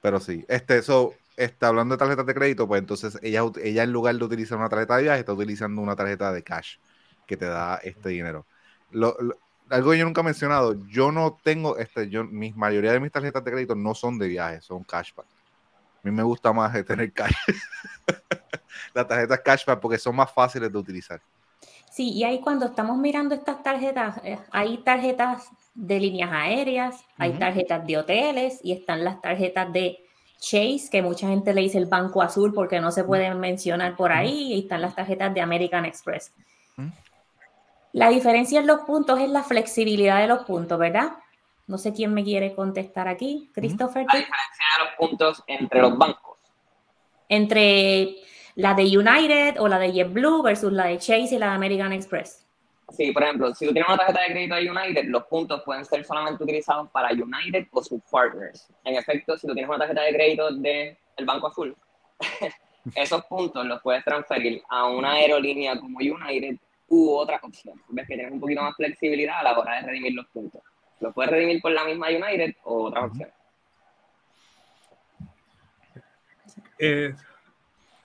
pero 0.00 0.20
sí, 0.20 0.44
este, 0.48 0.78
eso, 0.78 1.14
está 1.38 1.68
hablando 1.68 1.94
de 1.94 1.98
tarjetas 1.98 2.26
de 2.26 2.34
crédito, 2.34 2.66
pues 2.66 2.80
entonces 2.80 3.18
ella, 3.22 3.42
ella 3.62 3.84
en 3.84 3.92
lugar 3.92 4.14
de 4.16 4.24
utilizar 4.24 4.58
una 4.58 4.68
tarjeta 4.68 4.96
de 4.96 5.04
viaje, 5.04 5.20
está 5.20 5.32
utilizando 5.32 5.80
una 5.80 5.96
tarjeta 5.96 6.32
de 6.32 6.42
cash 6.42 6.76
que 7.26 7.36
te 7.36 7.46
da 7.46 7.76
este 7.76 8.08
dinero. 8.10 8.44
algo 9.70 9.90
que 9.90 9.98
yo 9.98 10.04
nunca 10.04 10.20
he 10.20 10.24
mencionado, 10.24 10.74
yo 10.88 11.12
no 11.12 11.38
tengo, 11.42 11.76
este, 11.78 12.08
yo, 12.08 12.24
mi 12.24 12.52
mayoría 12.52 12.92
de 12.92 13.00
mis 13.00 13.12
tarjetas 13.12 13.44
de 13.44 13.50
crédito 13.52 13.74
no 13.74 13.94
son 13.94 14.18
de 14.18 14.28
viaje, 14.28 14.60
son 14.60 14.82
cashback. 14.82 15.26
A 15.26 16.00
mí 16.08 16.10
me 16.10 16.22
gusta 16.22 16.52
más 16.52 16.72
tener 16.84 17.12
cash. 17.12 17.34
Las 18.94 19.06
tarjetas 19.06 19.40
cashback 19.40 19.80
porque 19.80 19.98
son 19.98 20.16
más 20.16 20.32
fáciles 20.32 20.72
de 20.72 20.78
utilizar. 20.78 21.20
Sí, 21.98 22.12
y 22.12 22.22
ahí 22.22 22.38
cuando 22.38 22.66
estamos 22.66 22.96
mirando 22.96 23.34
estas 23.34 23.60
tarjetas, 23.60 24.20
eh, 24.22 24.38
hay 24.52 24.76
tarjetas 24.84 25.50
de 25.74 25.98
líneas 25.98 26.30
aéreas, 26.32 27.04
hay 27.16 27.32
tarjetas 27.32 27.84
de 27.84 27.98
hoteles 27.98 28.60
y 28.62 28.70
están 28.70 29.02
las 29.02 29.20
tarjetas 29.20 29.72
de 29.72 29.98
Chase, 30.38 30.88
que 30.92 31.02
mucha 31.02 31.26
gente 31.26 31.52
le 31.52 31.62
dice 31.62 31.76
el 31.76 31.86
Banco 31.86 32.22
Azul 32.22 32.54
porque 32.54 32.80
no 32.80 32.92
se 32.92 33.02
pueden 33.02 33.40
mencionar 33.40 33.96
por 33.96 34.12
ahí, 34.12 34.52
y 34.52 34.60
están 34.60 34.80
las 34.80 34.94
tarjetas 34.94 35.34
de 35.34 35.40
American 35.40 35.86
Express. 35.86 36.32
La 37.92 38.10
diferencia 38.10 38.60
en 38.60 38.68
los 38.68 38.82
puntos 38.82 39.18
es 39.18 39.28
la 39.28 39.42
flexibilidad 39.42 40.20
de 40.20 40.28
los 40.28 40.44
puntos, 40.44 40.78
¿verdad? 40.78 41.14
No 41.66 41.78
sé 41.78 41.92
quién 41.92 42.14
me 42.14 42.22
quiere 42.22 42.54
contestar 42.54 43.08
aquí. 43.08 43.50
Christopher. 43.52 44.06
La 44.06 44.20
diferencia 44.20 44.66
de 44.78 44.84
los 44.84 44.94
puntos 44.96 45.42
entre 45.48 45.80
los 45.80 45.98
bancos. 45.98 46.38
Entre 47.28 48.18
la 48.58 48.74
de 48.74 48.82
United 48.82 49.60
o 49.60 49.68
la 49.68 49.78
de 49.78 49.92
JetBlue 49.92 50.42
versus 50.42 50.72
la 50.72 50.86
de 50.86 50.98
Chase 50.98 51.36
y 51.36 51.38
la 51.38 51.50
de 51.50 51.52
American 51.52 51.92
Express. 51.92 52.44
Sí, 52.90 53.12
por 53.12 53.22
ejemplo, 53.22 53.54
si 53.54 53.66
tú 53.66 53.72
tienes 53.72 53.88
una 53.88 53.98
tarjeta 53.98 54.20
de 54.22 54.32
crédito 54.32 54.54
de 54.56 54.68
United, 54.68 55.04
los 55.04 55.24
puntos 55.26 55.62
pueden 55.62 55.84
ser 55.84 56.04
solamente 56.04 56.42
utilizados 56.42 56.90
para 56.90 57.10
United 57.12 57.68
o 57.70 57.84
sus 57.84 58.02
partners. 58.10 58.68
En 58.82 58.96
efecto, 58.96 59.38
si 59.38 59.46
tú 59.46 59.54
tienes 59.54 59.68
una 59.68 59.78
tarjeta 59.78 60.02
de 60.02 60.12
crédito 60.12 60.50
del 60.50 60.96
el 61.16 61.24
Banco 61.24 61.46
Azul, 61.46 61.76
esos 62.96 63.24
puntos 63.26 63.64
los 63.64 63.80
puedes 63.80 64.04
transferir 64.04 64.60
a 64.68 64.86
una 64.86 65.12
aerolínea 65.12 65.78
como 65.78 66.00
United 66.00 66.56
u 66.88 67.12
otra 67.12 67.38
opción. 67.40 67.80
Ves 67.90 68.08
que 68.08 68.16
tienes 68.16 68.32
un 68.32 68.40
poquito 68.40 68.62
más 68.62 68.74
flexibilidad 68.74 69.38
a 69.38 69.44
la 69.44 69.56
hora 69.56 69.76
de 69.76 69.86
redimir 69.86 70.14
los 70.14 70.26
puntos. 70.26 70.62
Los 70.98 71.14
puedes 71.14 71.30
redimir 71.30 71.60
por 71.62 71.70
la 71.70 71.84
misma 71.84 72.08
United 72.08 72.56
o 72.64 72.86
otras 72.86 73.04
opciones. 73.04 73.34
Eh, 76.80 77.14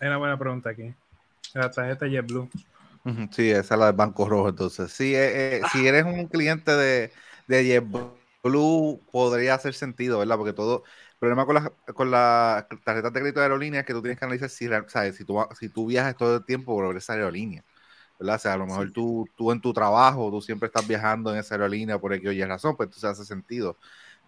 una 0.07 0.17
buena 0.17 0.37
pregunta 0.37 0.69
aquí. 0.69 0.93
La 1.53 1.71
tarjeta 1.71 2.07
JetBlue. 2.07 2.49
Sí, 3.31 3.49
esa 3.51 3.75
es 3.75 3.79
la 3.79 3.87
del 3.87 3.95
Banco 3.95 4.27
Rojo. 4.29 4.49
Entonces, 4.49 4.91
si, 4.91 5.13
eh, 5.15 5.57
eh, 5.57 5.61
si 5.71 5.85
eres 5.87 6.05
un 6.05 6.27
cliente 6.27 6.71
de, 6.71 7.11
de 7.47 7.65
JetBlue, 7.65 9.05
podría 9.11 9.55
hacer 9.55 9.73
sentido, 9.73 10.19
¿verdad? 10.19 10.37
Porque 10.37 10.53
todo. 10.53 10.83
El 11.13 11.19
problema 11.19 11.45
con 11.45 11.55
las 11.55 11.71
con 11.95 12.11
la 12.11 12.67
tarjetas 12.83 13.13
de 13.13 13.19
crédito 13.21 13.39
de 13.39 13.45
aerolínea 13.45 13.81
es 13.81 13.85
que 13.85 13.93
tú 13.93 14.01
tienes 14.01 14.19
que 14.19 14.25
analizar 14.25 14.49
si, 14.49 14.67
¿sabes? 14.87 15.15
si, 15.15 15.25
tú, 15.25 15.37
si 15.59 15.69
tú 15.69 15.85
viajas 15.87 16.17
todo 16.17 16.37
el 16.37 16.45
tiempo 16.45 16.75
por 16.75 16.95
esa 16.97 17.13
aerolínea. 17.13 17.63
¿verdad? 18.19 18.35
O 18.35 18.39
sea, 18.39 18.53
a 18.53 18.57
lo 18.57 18.65
mejor 18.67 18.91
tú, 18.91 19.27
tú 19.35 19.51
en 19.51 19.61
tu 19.61 19.73
trabajo, 19.73 20.29
tú 20.31 20.41
siempre 20.41 20.67
estás 20.67 20.87
viajando 20.87 21.33
en 21.33 21.39
esa 21.39 21.55
aerolínea 21.55 21.99
por 21.99 22.13
X 22.13 22.29
o 22.29 22.47
razón, 22.47 22.75
pues 22.77 22.87
entonces 22.87 23.09
hace 23.09 23.25
sentido. 23.25 23.77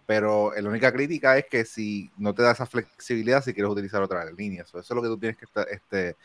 Pero 0.06 0.52
la 0.56 0.68
única 0.68 0.92
crítica 0.92 1.36
es 1.36 1.46
que 1.46 1.64
si 1.64 2.10
no 2.16 2.32
te 2.32 2.42
da 2.42 2.52
esa 2.52 2.64
flexibilidad 2.64 3.42
si 3.42 3.52
quieres 3.52 3.72
utilizar 3.72 4.00
otra 4.02 4.24
línea. 4.30 4.62
Eso, 4.62 4.78
es 4.78 4.90
lo 4.90 5.02
que 5.02 5.08
tú 5.08 5.18
tienes 5.18 5.36
que 5.36 5.44
estar, 5.44 5.66
este, 5.68 6.16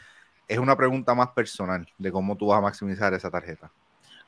es 0.47 0.59
una 0.59 0.77
pregunta 0.77 1.15
más 1.15 1.29
personal 1.29 1.87
de 1.97 2.11
cómo 2.11 2.37
tú 2.37 2.47
vas 2.47 2.59
a 2.59 2.61
maximizar 2.61 3.13
esa 3.13 3.31
tarjeta. 3.31 3.71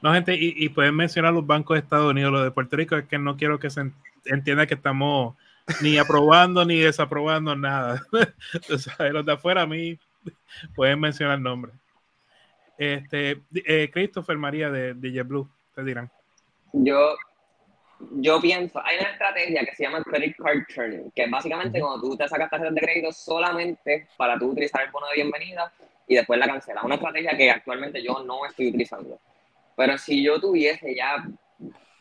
No, 0.02 0.12
gente, 0.14 0.36
y, 0.36 0.54
y 0.58 0.70
pueden 0.70 0.96
mencionar 0.96 1.34
los 1.34 1.46
bancos 1.46 1.76
de 1.76 1.80
Estados 1.80 2.12
Unidos, 2.12 2.32
los 2.34 2.44
de 2.44 2.52
Puerto 2.52 2.76
Rico, 2.76 2.98
es 2.98 3.06
que 3.06 3.18
no 3.18 3.38
quiero 3.38 3.60
que 3.60 3.70
se 3.70 3.92
entienda 4.26 4.66
que 4.66 4.74
estamos 4.74 5.36
ni 5.82 5.98
aprobando 6.00 6.66
ni 6.66 6.80
desaprobando 6.80 7.56
nada. 7.56 8.02
los 8.70 9.26
de 9.26 9.32
afuera 9.32 9.62
a 9.62 9.68
mí 9.68 10.00
pueden 10.76 11.00
mencionar 11.00 11.40
nombres. 11.40 11.76
Este, 12.78 13.42
eh, 13.54 13.90
Christopher 13.94 14.38
María 14.38 14.70
de, 14.70 14.94
de 14.94 15.12
JetBlue, 15.12 15.48
te 15.76 15.84
dirán. 15.84 16.12
Yo, 16.74 17.16
yo 18.12 18.40
pienso, 18.42 18.82
hay 18.84 18.98
una 19.00 19.10
estrategia 19.10 19.66
que 19.66 19.76
se 19.76 19.84
llama 19.84 20.04
Credit 20.04 20.36
Card 20.38 20.66
Turning, 20.74 21.12
que 21.12 21.24
es 21.24 21.32
básicamente 21.32 21.80
cuando 21.80 22.02
tú 22.02 22.18
te 22.18 22.28
sacas 22.28 22.50
tarjetas 22.50 22.76
de 22.76 22.82
crédito 22.82 23.12
solamente 23.12 24.08
para 24.18 24.38
tú 24.38 24.52
utilizar 24.52 24.84
el 24.84 24.92
bono 24.92 25.08
de 25.08 25.16
bienvenida 25.16 25.72
y 26.08 26.16
después 26.16 26.40
la 26.40 26.48
cancelas. 26.48 26.84
Una 26.84 26.96
estrategia 26.96 27.36
que 27.38 27.52
actualmente 27.52 28.04
yo 28.04 28.24
no 28.24 28.46
estoy 28.46 28.70
utilizando. 28.70 29.20
Pero 29.76 29.98
si 29.98 30.24
yo 30.24 30.40
tuviese 30.40 30.96
ya, 30.96 31.24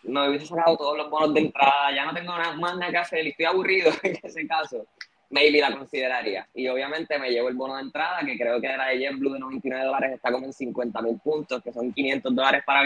me 0.03 0.29
hubiese 0.29 0.47
sacado 0.47 0.77
todos 0.77 0.97
los 0.99 1.11
bonos 1.11 1.35
de 1.35 1.41
entrada, 1.41 1.95
ya 1.95 2.05
no 2.05 2.15
tengo 2.15 2.37
nada 2.37 2.55
más 2.55 2.77
nada 2.77 2.91
que 2.91 2.99
hacer 2.99 3.25
y 3.25 3.31
estoy 3.31 3.47
aburrido 3.47 3.91
en 4.03 4.19
ese 4.23 4.47
caso, 4.47 4.87
maybe 5.31 5.61
la 5.61 5.77
consideraría. 5.77 6.47
Y 6.55 6.69
obviamente 6.69 7.19
me 7.19 7.31
llevo 7.31 7.49
el 7.49 7.55
bono 7.55 7.77
de 7.77 7.83
entrada, 7.83 8.21
que 8.25 8.37
creo 8.37 8.61
que 8.61 8.67
era 8.67 8.87
de 8.88 8.99
JetBlue 8.99 9.33
de 9.35 9.38
99 9.41 9.85
dólares, 9.85 10.12
está 10.12 10.31
como 10.31 10.47
en 10.47 10.53
50 10.53 11.03
mil 11.03 11.19
puntos, 11.19 11.62
que 11.62 11.73
son 11.73 11.93
500 11.93 12.35
dólares 12.35 12.62
para 12.65 12.85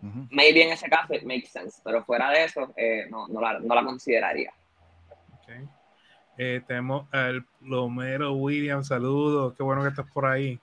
viaje. 0.00 0.28
Maybe 0.30 0.62
en 0.62 0.72
ese 0.72 0.88
caso 0.88 1.14
it 1.14 1.22
makes 1.24 1.48
sense, 1.48 1.80
pero 1.84 2.04
fuera 2.04 2.30
de 2.30 2.44
eso, 2.44 2.72
eh, 2.76 3.06
no, 3.10 3.28
no, 3.28 3.40
la, 3.40 3.58
no 3.58 3.74
la 3.74 3.84
consideraría. 3.84 4.52
Okay. 5.42 5.68
Eh, 6.38 6.62
tenemos 6.66 7.06
al 7.12 7.44
Lomero 7.60 8.32
William, 8.32 8.82
saludos, 8.82 9.54
qué 9.56 9.62
bueno 9.62 9.82
que 9.82 9.88
estás 9.88 10.10
por 10.10 10.26
ahí. 10.26 10.58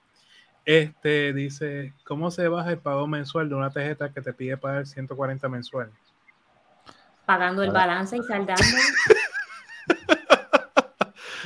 Este 0.64 1.32
dice, 1.32 1.94
¿cómo 2.04 2.30
se 2.30 2.48
baja 2.48 2.70
el 2.70 2.78
pago 2.78 3.06
mensual 3.06 3.48
de 3.48 3.54
una 3.54 3.70
tarjeta 3.70 4.12
que 4.12 4.20
te 4.20 4.32
pide 4.32 4.56
pagar 4.56 4.86
140 4.86 5.48
mensual? 5.48 5.90
Pagando 7.24 7.62
el 7.62 7.70
balance 7.70 8.16
y 8.16 8.22
saldando. 8.22 8.62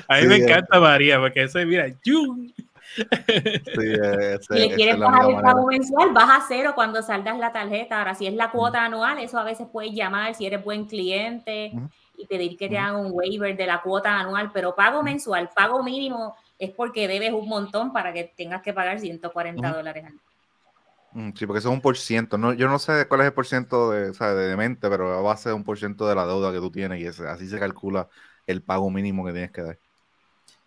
A 0.09 0.21
mí 0.21 0.27
me 0.27 0.37
encanta 0.37 0.81
María, 0.81 1.19
porque 1.21 1.43
eso 1.43 1.59
es, 1.59 1.67
mira, 1.67 1.87
¡yum! 2.05 2.53
Sí, 2.95 3.05
ese, 3.77 4.39
si 4.41 4.55
le 4.55 4.75
quieres 4.75 4.99
bajar 4.99 5.31
el 5.31 5.41
pago 5.41 5.67
mensual, 5.67 6.13
baja 6.13 6.45
cero 6.47 6.73
cuando 6.75 7.03
saldas 7.03 7.39
la 7.39 7.53
tarjeta. 7.53 7.99
Ahora, 7.99 8.15
si 8.15 8.27
es 8.27 8.35
la 8.35 8.51
cuota 8.51 8.85
anual, 8.85 9.19
eso 9.19 9.39
a 9.39 9.45
veces 9.45 9.67
puedes 9.73 9.93
llamar 9.93 10.35
si 10.35 10.47
eres 10.47 10.63
buen 10.63 10.87
cliente 10.87 11.73
y 12.17 12.27
pedir 12.27 12.57
que 12.57 12.69
te 12.69 12.79
hagan 12.79 12.97
un 12.97 13.13
waiver 13.13 13.57
de 13.57 13.67
la 13.67 13.81
cuota 13.81 14.19
anual, 14.19 14.51
pero 14.53 14.75
pago 14.75 15.03
mensual, 15.03 15.51
pago 15.55 15.83
mínimo, 15.83 16.37
es 16.59 16.71
porque 16.71 17.09
debes 17.09 17.33
un 17.33 17.49
montón 17.49 17.93
para 17.93 18.13
que 18.13 18.33
tengas 18.37 18.63
que 18.63 18.73
pagar 18.73 19.01
140 19.01 19.73
dólares 19.73 20.05
al 20.05 20.13
mes. 20.13 20.23
Sí, 21.35 21.47
porque 21.47 21.59
eso 21.59 21.69
es 21.69 21.75
un 21.75 21.83
por 21.83 21.99
ciento. 21.99 22.39
No, 22.39 22.55
yo 22.55 22.69
no 22.69 22.79
sé 22.79 23.07
cuál 23.07 23.21
es 23.21 23.27
el 23.27 23.33
por 23.35 23.47
ciento 23.47 23.91
de, 23.91 24.13
de 24.13 24.57
mente, 24.57 24.89
pero 24.89 25.29
a 25.29 25.37
ser 25.37 25.53
un 25.53 25.63
por 25.65 25.79
ciento 25.79 26.07
de 26.09 26.15
la 26.15 26.27
deuda 26.27 26.53
que 26.53 26.59
tú 26.59 26.71
tienes 26.71 27.01
y 27.01 27.07
ese, 27.07 27.29
así 27.29 27.49
se 27.49 27.59
calcula 27.59 28.09
el 28.47 28.63
pago 28.63 28.91
mínimo 28.91 29.25
que 29.25 29.33
tienes 29.33 29.53
que 29.53 29.63
dar. 29.63 29.79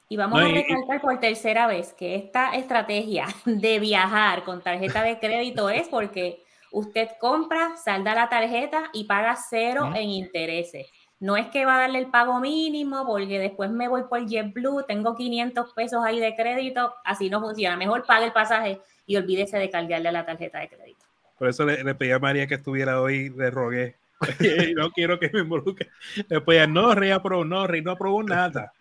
Y 0.08 0.18
vamos 0.18 0.40
a 0.40 0.48
recalcar 0.48 1.02
por 1.02 1.20
tercera 1.20 1.66
vez 1.66 1.94
que 1.94 2.16
esta 2.16 2.56
estrategia 2.56 3.26
de 3.46 3.80
viajar 3.80 4.44
con 4.44 4.62
tarjeta 4.62 5.02
de 5.04 5.20
crédito 5.20 5.70
es 5.70 5.88
porque 5.88 6.44
usted 6.72 7.10
compra, 7.20 7.76
salda 7.78 8.14
la 8.14 8.30
tarjeta 8.30 8.90
y 8.94 9.06
paga 9.06 9.36
cero 9.36 9.92
en 9.96 10.10
intereses. 10.10 10.88
No 11.20 11.38
es 11.38 11.48
que 11.48 11.66
va 11.66 11.78
a 11.78 11.80
darle 11.80 12.00
el 12.00 12.08
pago 12.08 12.40
mínimo 12.40 13.06
porque 13.06 13.40
después 13.40 13.72
me 13.72 13.88
voy 13.88 14.04
por 14.04 14.28
JetBlue, 14.28 14.84
tengo 14.86 15.16
500 15.16 15.74
pesos 15.74 16.04
ahí 16.06 16.20
de 16.20 16.36
crédito, 16.36 16.94
así 17.04 17.30
no 17.30 17.40
funciona. 17.40 17.78
Mejor 17.78 18.06
pague 18.06 18.26
el 18.26 18.34
pasaje 18.34 18.82
y 19.06 19.16
olvídese 19.16 19.58
de 19.58 19.70
cargarle 19.70 20.10
a 20.10 20.12
la 20.12 20.26
tarjeta 20.26 20.60
de 20.60 20.68
crédito. 20.68 21.06
Por 21.40 21.48
eso 21.48 21.66
le, 21.66 21.84
le 21.84 21.96
pedí 21.96 22.12
a 22.12 22.20
María 22.20 22.48
que 22.48 22.56
estuviera 22.56 23.02
hoy, 23.02 23.30
le 23.30 23.50
rogué 23.50 23.96
no 24.76 24.92
quiero 24.92 25.20
que 25.20 25.30
me 25.32 25.40
involucre. 25.40 25.90
Después 26.28 26.68
no, 26.70 26.96
reaprobó, 26.96 27.46
no, 27.46 27.68
no 27.68 27.92
aprobó 27.92 28.24
nada. 28.24 28.74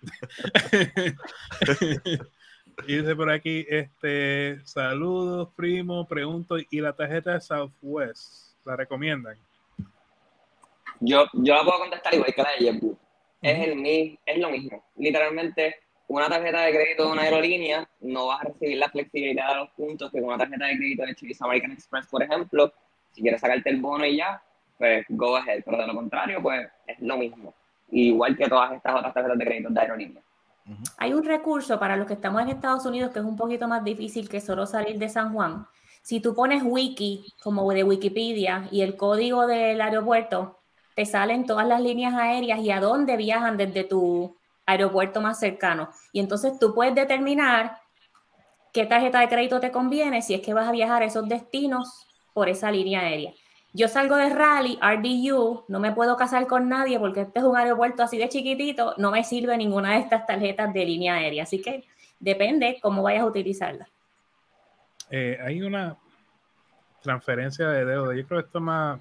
y 2.86 2.96
dice 2.96 3.16
por 3.16 3.30
aquí, 3.30 3.66
este, 3.68 4.60
saludos, 4.64 5.50
primo, 5.56 6.06
pregunto, 6.06 6.56
¿y 6.58 6.80
la 6.80 6.94
tarjeta 6.94 7.34
de 7.34 7.40
Southwest? 7.40 8.54
¿La 8.64 8.76
recomiendan? 8.76 9.36
Yo, 11.00 11.26
yo 11.34 11.54
la 11.54 11.64
puedo 11.64 11.80
contestar 11.80 12.14
igual 12.14 12.32
que 12.34 12.42
la 12.42 12.50
de 12.58 12.64
JetBlue. 12.64 12.98
Es, 13.42 13.68
el, 13.68 14.18
es 14.24 14.38
lo 14.38 14.50
mismo. 14.50 14.84
Literalmente, 14.96 15.76
una 16.08 16.28
tarjeta 16.28 16.62
de 16.62 16.72
crédito 16.72 17.06
de 17.06 17.12
una 17.12 17.22
aerolínea 17.22 17.88
no 18.00 18.26
vas 18.26 18.40
a 18.40 18.44
recibir 18.44 18.78
la 18.78 18.88
flexibilidad 18.88 19.50
de 19.50 19.56
los 19.56 19.70
puntos 19.70 20.10
que 20.10 20.18
con 20.18 20.28
una 20.28 20.38
tarjeta 20.38 20.66
de 20.66 20.76
crédito 20.76 21.04
de 21.04 21.14
Chase 21.14 21.36
American 21.40 21.72
Express, 21.72 22.06
por 22.06 22.22
ejemplo, 22.22 22.72
si 23.12 23.22
quieres 23.22 23.40
sacarte 23.40 23.70
el 23.70 23.80
bono 23.80 24.06
y 24.06 24.16
ya, 24.16 24.42
pues 24.78 25.04
go 25.08 25.36
ahead, 25.36 25.62
pero 25.64 25.78
de 25.78 25.86
lo 25.86 25.94
contrario, 25.94 26.42
pues 26.42 26.68
es 26.86 27.00
lo 27.00 27.16
mismo. 27.16 27.54
Igual 27.90 28.36
que 28.36 28.48
todas 28.48 28.72
estas 28.72 28.94
otras 28.96 29.14
tarjetas 29.14 29.38
de 29.38 29.44
crédito 29.44 29.70
de 29.70 29.80
aerolínea. 29.80 30.22
Hay 30.98 31.12
un 31.12 31.24
recurso 31.24 31.78
para 31.78 31.96
los 31.96 32.06
que 32.06 32.14
estamos 32.14 32.40
en 32.42 32.48
Estados 32.48 32.86
Unidos 32.86 33.12
que 33.12 33.18
es 33.18 33.24
un 33.24 33.36
poquito 33.36 33.68
más 33.68 33.84
difícil 33.84 34.28
que 34.28 34.40
solo 34.40 34.66
salir 34.66 34.98
de 34.98 35.08
San 35.08 35.32
Juan. 35.32 35.66
Si 36.02 36.20
tú 36.20 36.34
pones 36.34 36.62
wiki, 36.64 37.24
como 37.42 37.70
de 37.72 37.84
Wikipedia, 37.84 38.68
y 38.70 38.82
el 38.82 38.96
código 38.96 39.46
del 39.46 39.80
aeropuerto, 39.80 40.58
te 40.94 41.06
salen 41.06 41.46
todas 41.46 41.66
las 41.66 41.80
líneas 41.80 42.14
aéreas 42.14 42.60
y 42.60 42.70
a 42.70 42.80
dónde 42.80 43.16
viajan 43.16 43.56
desde 43.56 43.84
tu 43.84 44.36
aeropuerto 44.66 45.20
más 45.20 45.38
cercano. 45.38 45.90
Y 46.12 46.20
entonces 46.20 46.58
tú 46.58 46.74
puedes 46.74 46.94
determinar 46.94 47.78
qué 48.72 48.86
tarjeta 48.86 49.20
de 49.20 49.28
crédito 49.28 49.60
te 49.60 49.70
conviene 49.70 50.22
si 50.22 50.34
es 50.34 50.40
que 50.40 50.54
vas 50.54 50.68
a 50.68 50.72
viajar 50.72 51.02
a 51.02 51.06
esos 51.06 51.28
destinos 51.28 52.06
por 52.32 52.48
esa 52.48 52.70
línea 52.70 53.00
aérea. 53.00 53.32
Yo 53.76 53.88
salgo 53.88 54.14
de 54.14 54.28
Rally, 54.28 54.78
RDU, 54.80 55.64
no 55.66 55.80
me 55.80 55.90
puedo 55.90 56.16
casar 56.16 56.46
con 56.46 56.68
nadie 56.68 56.96
porque 57.00 57.22
este 57.22 57.40
es 57.40 57.44
un 57.44 57.56
aeropuerto 57.56 58.04
así 58.04 58.16
de 58.16 58.28
chiquitito, 58.28 58.94
no 58.98 59.10
me 59.10 59.24
sirve 59.24 59.56
ninguna 59.56 59.94
de 59.94 59.98
estas 59.98 60.24
tarjetas 60.26 60.72
de 60.72 60.84
línea 60.84 61.14
aérea. 61.14 61.42
Así 61.42 61.60
que 61.60 61.84
depende 62.20 62.78
cómo 62.80 63.02
vayas 63.02 63.22
a 63.22 63.26
utilizarla. 63.26 63.88
Eh, 65.10 65.38
hay 65.42 65.60
una 65.60 65.96
transferencia 67.02 67.66
de 67.68 67.84
deuda. 67.84 68.14
Yo 68.14 68.24
creo 68.28 68.40
que 68.40 68.46
esto 68.46 68.60
más. 68.60 69.00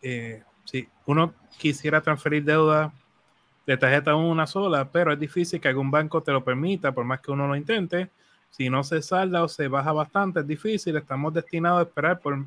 Eh, 0.00 0.44
si 0.64 0.88
uno 1.06 1.34
quisiera 1.58 2.00
transferir 2.00 2.44
deuda 2.44 2.92
de 3.66 3.76
tarjeta 3.76 4.14
una 4.14 4.46
sola, 4.46 4.88
pero 4.92 5.12
es 5.12 5.18
difícil 5.18 5.60
que 5.60 5.66
algún 5.66 5.90
banco 5.90 6.22
te 6.22 6.30
lo 6.30 6.44
permita, 6.44 6.92
por 6.92 7.04
más 7.04 7.20
que 7.20 7.32
uno 7.32 7.48
lo 7.48 7.56
intente. 7.56 8.10
Si 8.50 8.70
no 8.70 8.84
se 8.84 9.02
salda 9.02 9.42
o 9.42 9.48
se 9.48 9.66
baja 9.66 9.90
bastante, 9.90 10.38
es 10.38 10.46
difícil. 10.46 10.96
Estamos 10.96 11.34
destinados 11.34 11.80
a 11.80 11.82
esperar 11.88 12.20
por 12.20 12.38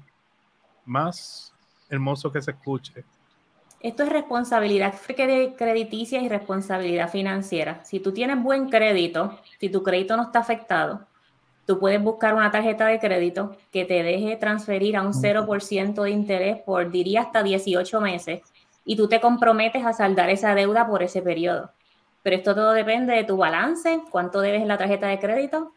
más 0.85 1.53
hermoso 1.89 2.31
que 2.31 2.41
se 2.41 2.51
escuche. 2.51 3.03
Esto 3.79 4.03
es 4.03 4.09
responsabilidad 4.09 4.95
crediticia 5.57 6.21
y 6.21 6.29
responsabilidad 6.29 7.09
financiera. 7.09 7.83
Si 7.83 7.99
tú 7.99 8.13
tienes 8.13 8.41
buen 8.41 8.69
crédito, 8.69 9.37
si 9.59 9.69
tu 9.69 9.83
crédito 9.83 10.15
no 10.15 10.23
está 10.23 10.39
afectado, 10.39 11.05
tú 11.65 11.79
puedes 11.79 12.01
buscar 12.01 12.33
una 12.33 12.49
tarjeta 12.49 12.87
de 12.87 12.99
crédito 12.99 13.57
que 13.71 13.83
te 13.83 14.01
deje 14.03 14.37
transferir 14.37 14.95
a 14.95 15.01
un 15.01 15.13
0% 15.13 16.01
de 16.01 16.09
interés 16.09 16.61
por, 16.61 16.91
diría, 16.91 17.21
hasta 17.21 17.43
18 17.43 17.99
meses 17.99 18.41
y 18.85 18.95
tú 18.95 19.07
te 19.07 19.21
comprometes 19.21 19.85
a 19.85 19.93
saldar 19.93 20.29
esa 20.29 20.55
deuda 20.55 20.87
por 20.87 21.03
ese 21.03 21.21
periodo. 21.21 21.71
Pero 22.21 22.37
esto 22.37 22.55
todo 22.55 22.71
depende 22.71 23.13
de 23.13 23.25
tu 23.25 23.35
balance, 23.37 24.01
cuánto 24.09 24.39
debes 24.39 24.61
en 24.61 24.69
la 24.69 24.77
tarjeta 24.77 25.07
de 25.07 25.19
crédito 25.19 25.73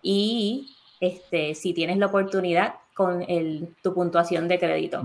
y 0.00 0.74
este, 1.00 1.54
si 1.54 1.74
tienes 1.74 1.98
la 1.98 2.06
oportunidad 2.06 2.76
con 2.94 3.22
el, 3.28 3.74
tu 3.82 3.94
puntuación 3.94 4.48
de 4.48 4.58
crédito. 4.58 5.02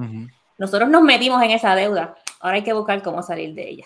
Nosotros 0.58 0.90
nos 0.90 1.04
metimos 1.04 1.42
en 1.44 1.52
esa 1.52 1.76
deuda, 1.76 2.16
ahora 2.40 2.58
hay 2.58 2.64
que 2.64 2.74
buscar 2.74 3.02
cómo 3.02 3.22
salir 3.22 3.54
de 3.54 3.70
ella. 3.70 3.86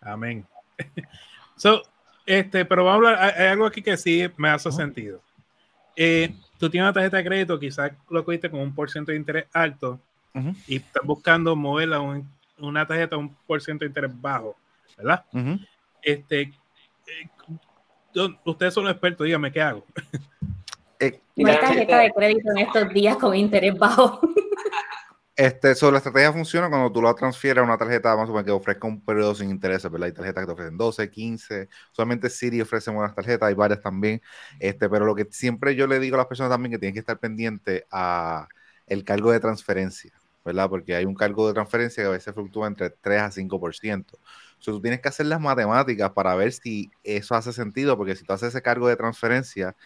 Amén. 0.00 0.46
so, 1.56 1.82
este, 2.24 2.64
pero 2.64 2.84
vamos 2.84 3.06
a 3.06 3.10
hablar, 3.10 3.34
hay 3.36 3.46
algo 3.48 3.66
aquí 3.66 3.82
que 3.82 3.96
sí 3.96 4.28
me 4.36 4.48
hace 4.48 4.72
sentido. 4.72 5.20
Eh, 5.94 6.34
tú 6.58 6.68
tienes 6.68 6.86
una 6.86 6.92
tarjeta 6.92 7.16
de 7.18 7.24
crédito, 7.24 7.58
quizás 7.58 7.92
lo 8.10 8.24
cogiste 8.24 8.50
con 8.50 8.60
un 8.60 8.74
por 8.74 8.90
ciento 8.90 9.12
de 9.12 9.18
interés 9.18 9.46
alto 9.52 10.00
y 10.66 10.76
estás 10.76 11.02
buscando 11.02 11.56
moverla 11.56 11.96
a 11.96 12.22
una 12.58 12.86
tarjeta 12.86 13.16
un 13.16 13.34
por 13.46 13.62
ciento 13.62 13.84
de 13.84 13.88
interés 13.88 14.10
bajo, 14.20 14.54
¿verdad? 14.98 15.24
Este, 16.02 16.42
eh, 16.42 17.30
ustedes 18.44 18.74
son 18.74 18.84
los 18.84 18.92
expertos, 18.92 19.24
dígame 19.24 19.50
qué 19.50 19.62
hago. 19.62 19.84
Eh, 21.00 21.20
no 21.36 21.48
hay 21.48 21.58
tarjeta 21.58 21.98
de 21.98 22.10
crédito 22.12 22.50
en 22.50 22.58
estos 22.58 22.88
días 22.90 23.16
con 23.16 23.34
interés 23.34 23.76
bajo. 23.78 24.20
Este, 25.38 25.74
so, 25.74 25.90
la 25.90 25.98
estrategia 25.98 26.32
funciona 26.32 26.70
cuando 26.70 26.90
tú 26.90 27.02
la 27.02 27.12
transfieres 27.12 27.60
a 27.60 27.64
una 27.64 27.76
tarjeta 27.76 28.16
más 28.16 28.26
o 28.26 28.32
menos 28.32 28.46
que 28.46 28.52
ofrezca 28.52 28.86
un 28.86 29.02
periodo 29.04 29.34
sin 29.34 29.50
intereses, 29.50 29.90
¿verdad? 29.90 30.06
Hay 30.06 30.12
tarjetas 30.12 30.42
que 30.42 30.46
te 30.46 30.52
ofrecen 30.52 30.78
12, 30.78 31.10
15, 31.10 31.68
solamente 31.92 32.30
Siri 32.30 32.62
ofrece 32.62 32.90
buenas 32.90 33.14
tarjetas, 33.14 33.46
hay 33.46 33.52
varias 33.54 33.82
también, 33.82 34.22
este, 34.58 34.88
pero 34.88 35.04
lo 35.04 35.14
que 35.14 35.26
siempre 35.30 35.74
yo 35.76 35.86
le 35.86 36.00
digo 36.00 36.14
a 36.16 36.18
las 36.18 36.26
personas 36.26 36.50
también 36.50 36.72
que 36.72 36.78
tienen 36.78 36.94
que 36.94 37.00
estar 37.00 37.18
pendientes 37.18 37.84
a 37.90 38.48
el 38.86 39.04
cargo 39.04 39.30
de 39.30 39.38
transferencia, 39.38 40.10
¿verdad? 40.42 40.70
Porque 40.70 40.96
hay 40.96 41.04
un 41.04 41.14
cargo 41.14 41.46
de 41.48 41.52
transferencia 41.52 42.02
que 42.02 42.08
a 42.08 42.12
veces 42.12 42.32
fluctúa 42.32 42.66
entre 42.66 42.88
3 42.88 43.20
a 43.20 43.30
5%. 43.30 44.18
So, 44.58 44.72
tú 44.72 44.80
tienes 44.80 45.00
que 45.02 45.08
hacer 45.08 45.26
las 45.26 45.40
matemáticas 45.40 46.12
para 46.12 46.34
ver 46.34 46.52
si 46.52 46.90
eso 47.04 47.34
hace 47.34 47.52
sentido, 47.52 47.96
porque 47.98 48.16
si 48.16 48.24
tú 48.24 48.32
haces 48.32 48.48
ese 48.48 48.62
cargo 48.62 48.88
de 48.88 48.96
transferencia, 48.96 49.76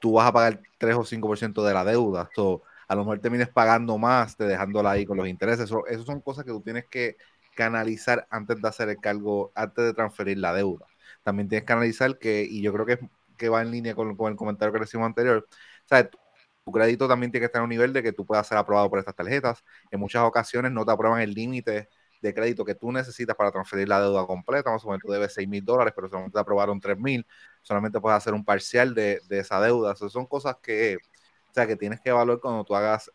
tú 0.00 0.12
vas 0.14 0.28
a 0.28 0.32
pagar 0.32 0.60
3 0.78 0.96
o 0.96 1.04
5% 1.04 1.64
de 1.64 1.74
la 1.74 1.84
deuda. 1.84 2.30
So, 2.34 2.62
a 2.88 2.94
lo 2.94 3.02
mejor 3.02 3.20
termines 3.20 3.48
pagando 3.48 3.98
más, 3.98 4.36
te 4.36 4.44
dejándola 4.44 4.92
ahí 4.92 5.06
con 5.06 5.16
los 5.16 5.28
intereses. 5.28 5.64
Eso, 5.66 6.04
son 6.04 6.20
cosas 6.20 6.44
que 6.44 6.50
tú 6.52 6.60
tienes 6.62 6.86
que, 6.86 7.16
que 7.56 7.62
analizar 7.62 8.26
antes 8.30 8.60
de 8.60 8.68
hacer 8.68 8.88
el 8.88 8.98
cargo, 8.98 9.52
antes 9.54 9.84
de 9.84 9.94
transferir 9.94 10.38
la 10.38 10.52
deuda. 10.54 10.86
También 11.22 11.48
tienes 11.48 11.66
que 11.66 11.72
analizar 11.72 12.18
que, 12.18 12.42
y 12.48 12.62
yo 12.62 12.72
creo 12.72 12.86
que, 12.86 12.98
que 13.36 13.48
va 13.48 13.62
en 13.62 13.70
línea 13.70 13.94
con, 13.94 14.16
con 14.16 14.32
el 14.32 14.36
comentario 14.36 14.72
que 14.72 14.80
recibimos 14.80 15.08
anterior, 15.08 15.46
¿sabes? 15.86 16.08
tu 16.68 16.72
crédito 16.72 17.08
también 17.08 17.32
tiene 17.32 17.42
que 17.42 17.46
estar 17.46 17.60
a 17.60 17.64
un 17.64 17.70
nivel 17.70 17.94
de 17.94 18.02
que 18.02 18.12
tú 18.12 18.26
puedas 18.26 18.46
ser 18.46 18.58
aprobado 18.58 18.90
por 18.90 18.98
estas 18.98 19.14
tarjetas. 19.14 19.64
En 19.90 20.00
muchas 20.00 20.22
ocasiones 20.22 20.70
no 20.70 20.84
te 20.84 20.92
aprueban 20.92 21.20
el 21.22 21.32
límite 21.32 21.88
de 22.20 22.34
crédito 22.34 22.64
que 22.64 22.74
tú 22.74 22.92
necesitas 22.92 23.34
para 23.36 23.50
transferir 23.50 23.88
la 23.88 24.00
deuda 24.00 24.26
completa. 24.26 24.70
Más 24.70 24.84
o 24.84 24.88
menos 24.88 25.02
tú 25.02 25.10
debes 25.10 25.32
6 25.32 25.48
mil 25.48 25.64
dólares, 25.64 25.94
pero 25.96 26.08
solamente 26.08 26.34
te 26.34 26.40
aprobaron 26.40 26.78
3 26.78 26.98
mil. 26.98 27.26
Solamente 27.68 28.00
puedes 28.00 28.16
hacer 28.16 28.32
un 28.32 28.46
parcial 28.46 28.94
de, 28.94 29.20
de 29.28 29.40
esa 29.40 29.60
deuda. 29.60 29.94
Son 29.94 30.24
cosas 30.24 30.56
que, 30.62 30.96
o 31.50 31.52
sea, 31.52 31.66
que 31.66 31.76
tienes 31.76 32.00
que 32.00 32.08
evaluar 32.08 32.40
cuando 32.40 32.64
tú 32.64 32.74
hagas 32.74 33.10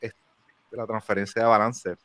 la 0.69 0.85
transferencia 0.85 1.41
de 1.41 1.47
balance. 1.47 1.95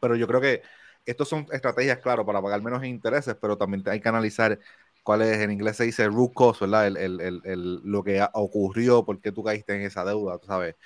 Pero 0.00 0.14
yo 0.14 0.28
creo 0.28 0.40
que 0.40 0.62
estos 1.04 1.28
son 1.28 1.44
estrategias, 1.50 1.98
claro, 1.98 2.24
para 2.24 2.40
pagar 2.40 2.62
menos 2.62 2.84
intereses, 2.84 3.34
pero 3.40 3.58
también 3.58 3.82
hay 3.88 4.00
que 4.00 4.08
analizar 4.08 4.60
cuál 5.02 5.22
es, 5.22 5.38
en 5.38 5.50
inglés 5.50 5.76
se 5.76 5.84
dice 5.84 6.06
root 6.06 6.32
cause, 6.36 6.60
¿verdad? 6.64 6.86
El, 6.86 6.96
el, 6.96 7.40
el, 7.44 7.80
lo 7.82 8.04
que 8.04 8.24
ocurrió, 8.34 9.04
por 9.04 9.20
qué 9.20 9.32
tú 9.32 9.42
caíste 9.42 9.74
en 9.74 9.82
esa 9.82 10.04
deuda, 10.04 10.38
tú 10.38 10.46
sabes. 10.46 10.76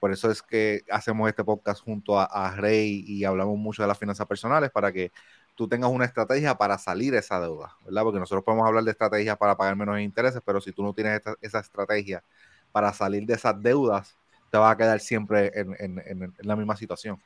Por 0.00 0.10
eso 0.10 0.30
es 0.30 0.42
que 0.42 0.80
hacemos 0.90 1.28
este 1.28 1.44
podcast 1.44 1.82
junto 1.82 2.18
a, 2.18 2.24
a, 2.24 2.56
Rey 2.56 3.04
y 3.06 3.24
hablamos 3.24 3.58
mucho 3.58 3.82
de 3.82 3.88
las 3.88 3.98
finanzas 3.98 4.26
personales 4.26 4.70
para 4.70 4.90
que 4.90 5.12
tú 5.56 5.66
tengas 5.66 5.90
una 5.90 6.04
estrategia 6.04 6.56
para 6.56 6.78
salir 6.78 7.12
de 7.12 7.18
esa 7.18 7.40
deuda, 7.40 7.74
¿verdad? 7.84 8.02
Porque 8.02 8.20
nosotros 8.20 8.44
podemos 8.44 8.66
hablar 8.66 8.84
de 8.84 8.90
estrategias 8.92 9.36
para 9.36 9.56
pagar 9.56 9.74
menos 9.74 9.98
intereses, 9.98 10.40
pero 10.44 10.60
si 10.60 10.70
tú 10.70 10.82
no 10.82 10.92
tienes 10.92 11.16
esta, 11.16 11.34
esa 11.40 11.60
estrategia 11.60 12.22
para 12.70 12.92
salir 12.92 13.24
de 13.26 13.34
esas 13.34 13.60
deudas, 13.60 14.16
te 14.50 14.58
vas 14.58 14.72
a 14.72 14.76
quedar 14.76 15.00
siempre 15.00 15.50
en, 15.54 15.74
en, 15.78 16.22
en, 16.22 16.34
la 16.40 16.54
misma 16.54 16.76
situación. 16.76 17.20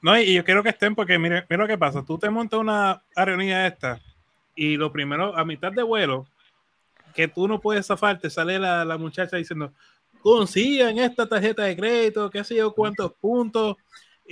No, 0.00 0.18
y 0.18 0.32
yo 0.32 0.44
quiero 0.44 0.62
que 0.62 0.70
estén 0.70 0.94
porque 0.94 1.18
mire, 1.18 1.44
mira 1.50 1.64
lo 1.64 1.68
que 1.68 1.76
pasa. 1.76 2.02
Tú 2.02 2.18
te 2.18 2.30
montas 2.30 2.58
una 2.58 3.02
aerolínea 3.14 3.66
esta 3.66 4.00
y 4.54 4.76
lo 4.76 4.92
primero, 4.92 5.36
a 5.36 5.44
mitad 5.44 5.72
de 5.72 5.82
vuelo, 5.82 6.26
que 7.14 7.28
tú 7.28 7.48
no 7.48 7.60
puedes 7.60 7.86
zafarte, 7.86 8.30
sale 8.30 8.58
la, 8.58 8.84
la 8.84 8.96
muchacha 8.96 9.36
diciendo, 9.36 9.72
consigan 10.20 10.98
esta 10.98 11.28
tarjeta 11.28 11.64
de 11.64 11.76
crédito, 11.76 12.30
qué 12.30 12.44
sé 12.44 12.56
yo, 12.56 12.72
cuántos 12.72 13.12
puntos. 13.14 13.76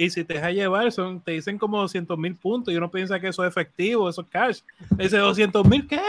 Y 0.00 0.08
si 0.08 0.24
te 0.24 0.32
deja 0.32 0.50
llevar, 0.50 0.90
son, 0.92 1.20
te 1.20 1.32
dicen 1.32 1.58
como 1.58 1.78
200 1.78 2.16
mil 2.16 2.34
puntos 2.34 2.72
y 2.72 2.76
uno 2.78 2.90
piensa 2.90 3.20
que 3.20 3.28
eso 3.28 3.44
es 3.44 3.50
efectivo, 3.50 4.08
eso 4.08 4.22
es 4.22 4.28
cash. 4.28 4.60
Dice 4.96 5.18
200 5.18 5.62
mil, 5.66 5.86
¿qué? 5.86 6.00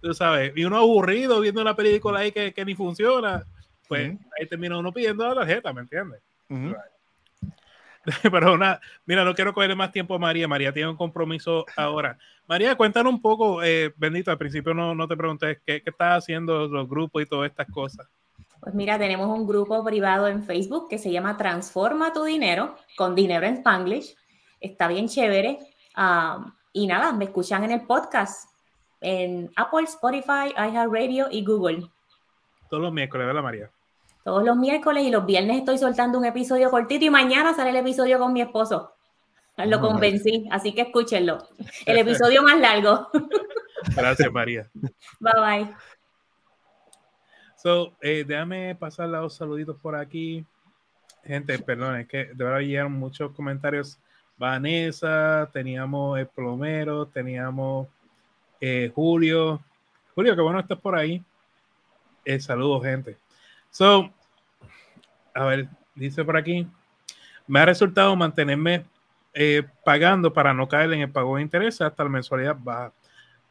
Tú 0.00 0.14
sabes, 0.14 0.52
y 0.54 0.64
uno 0.64 0.76
aburrido 0.76 1.40
viendo 1.40 1.60
una 1.60 1.74
película 1.74 2.20
ahí 2.20 2.30
que, 2.30 2.54
que 2.54 2.64
ni 2.64 2.76
funciona, 2.76 3.44
pues 3.88 4.16
ahí 4.38 4.46
termina 4.46 4.78
uno 4.78 4.92
pidiendo 4.92 5.26
la 5.26 5.34
tarjeta, 5.34 5.72
¿me 5.72 5.80
entiendes? 5.80 6.20
Pero 8.30 8.54
una, 8.54 8.80
mira, 9.06 9.24
no 9.24 9.34
quiero 9.34 9.52
coger 9.52 9.74
más 9.74 9.90
tiempo 9.90 10.14
a 10.14 10.20
María. 10.20 10.46
María 10.46 10.72
tiene 10.72 10.90
un 10.90 10.96
compromiso 10.96 11.66
ahora. 11.74 12.16
María, 12.46 12.76
cuéntanos 12.76 13.12
un 13.12 13.20
poco, 13.20 13.60
eh, 13.60 13.92
bendito, 13.96 14.30
al 14.30 14.38
principio 14.38 14.72
no, 14.72 14.94
no 14.94 15.08
te 15.08 15.16
pregunté 15.16 15.60
qué, 15.66 15.82
qué 15.82 15.90
estás 15.90 16.22
haciendo 16.22 16.68
los 16.68 16.88
grupos 16.88 17.24
y 17.24 17.26
todas 17.26 17.50
estas 17.50 17.66
cosas. 17.72 18.06
Pues 18.66 18.74
mira, 18.74 18.98
tenemos 18.98 19.28
un 19.28 19.46
grupo 19.46 19.84
privado 19.84 20.26
en 20.26 20.42
Facebook 20.42 20.88
que 20.88 20.98
se 20.98 21.12
llama 21.12 21.36
Transforma 21.36 22.12
tu 22.12 22.24
dinero 22.24 22.74
con 22.96 23.14
dinero 23.14 23.46
en 23.46 23.58
Spanglish. 23.58 24.16
Está 24.60 24.88
bien 24.88 25.06
chévere. 25.06 25.60
Um, 25.96 26.52
y 26.72 26.88
nada, 26.88 27.12
me 27.12 27.26
escuchan 27.26 27.62
en 27.62 27.70
el 27.70 27.82
podcast 27.82 28.50
en 29.00 29.52
Apple, 29.54 29.84
Spotify, 29.84 30.52
iHeartRadio 30.56 31.28
y 31.30 31.44
Google. 31.44 31.88
Todos 32.68 32.82
los 32.82 32.92
miércoles, 32.92 33.28
¿verdad, 33.28 33.42
María? 33.44 33.70
Todos 34.24 34.42
los 34.42 34.56
miércoles 34.56 35.04
y 35.04 35.12
los 35.12 35.24
viernes 35.24 35.58
estoy 35.58 35.78
soltando 35.78 36.18
un 36.18 36.24
episodio 36.24 36.68
cortito 36.68 37.04
y 37.04 37.10
mañana 37.10 37.54
sale 37.54 37.70
el 37.70 37.76
episodio 37.76 38.18
con 38.18 38.32
mi 38.32 38.40
esposo. 38.40 38.94
Lo 39.58 39.80
convencí, 39.80 40.48
así 40.50 40.74
que 40.74 40.80
escúchenlo. 40.80 41.38
El 41.86 41.98
episodio 41.98 42.42
más 42.42 42.58
largo. 42.58 43.10
Gracias, 43.96 44.32
María. 44.32 44.68
Bye 45.20 45.32
bye. 45.40 45.76
So, 47.66 47.96
eh, 48.00 48.22
déjame 48.24 48.76
pasar 48.76 49.08
los 49.08 49.34
saluditos 49.34 49.76
por 49.82 49.96
aquí. 49.96 50.46
Gente, 51.24 51.58
perdón, 51.58 51.96
es 51.96 52.06
que 52.06 52.26
de 52.26 52.44
verdad 52.44 52.60
llegaron 52.60 52.92
muchos 52.92 53.32
comentarios. 53.32 53.98
Vanessa, 54.38 55.50
teníamos 55.52 56.16
el 56.16 56.28
plomero, 56.28 57.06
teníamos 57.06 57.88
eh, 58.60 58.92
Julio. 58.94 59.60
Julio, 60.14 60.36
qué 60.36 60.42
bueno 60.42 60.60
estás 60.60 60.78
por 60.78 60.94
ahí. 60.94 61.24
Eh, 62.24 62.38
saludos, 62.38 62.84
gente. 62.84 63.18
So, 63.72 64.12
a 65.34 65.44
ver, 65.46 65.68
dice 65.96 66.24
por 66.24 66.36
aquí. 66.36 66.68
Me 67.48 67.58
ha 67.58 67.64
resultado 67.64 68.14
mantenerme 68.14 68.84
eh, 69.34 69.64
pagando 69.84 70.32
para 70.32 70.54
no 70.54 70.68
caer 70.68 70.92
en 70.92 71.00
el 71.00 71.10
pago 71.10 71.34
de 71.34 71.42
interés 71.42 71.80
hasta 71.80 72.04
la 72.04 72.10
mensualidad 72.10 72.56
baja. 72.60 72.92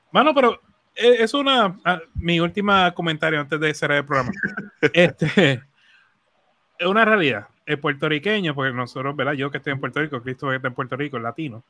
Mano, 0.09 0.33
pero 0.33 0.61
es 0.95 1.33
una 1.33 1.77
ah, 1.83 2.01
mi 2.15 2.39
última 2.39 2.93
comentario 2.93 3.39
antes 3.39 3.59
de 3.59 3.73
cerrar 3.73 3.99
el 3.99 4.05
programa. 4.05 4.31
este 4.93 5.63
es 6.77 6.87
una 6.87 7.05
realidad. 7.05 7.47
El 7.65 7.79
puertorriqueño, 7.79 8.53
porque 8.53 8.73
nosotros, 8.73 9.15
¿verdad? 9.15 9.33
Yo 9.33 9.49
que 9.49 9.57
estoy 9.57 9.73
en 9.73 9.79
Puerto 9.79 9.99
Rico, 9.99 10.21
Cristo 10.21 10.49
que 10.49 10.57
está 10.57 10.67
en 10.67 10.73
Puerto 10.73 10.95
Rico, 10.95 11.17
el 11.17 11.23
latino, 11.23 11.63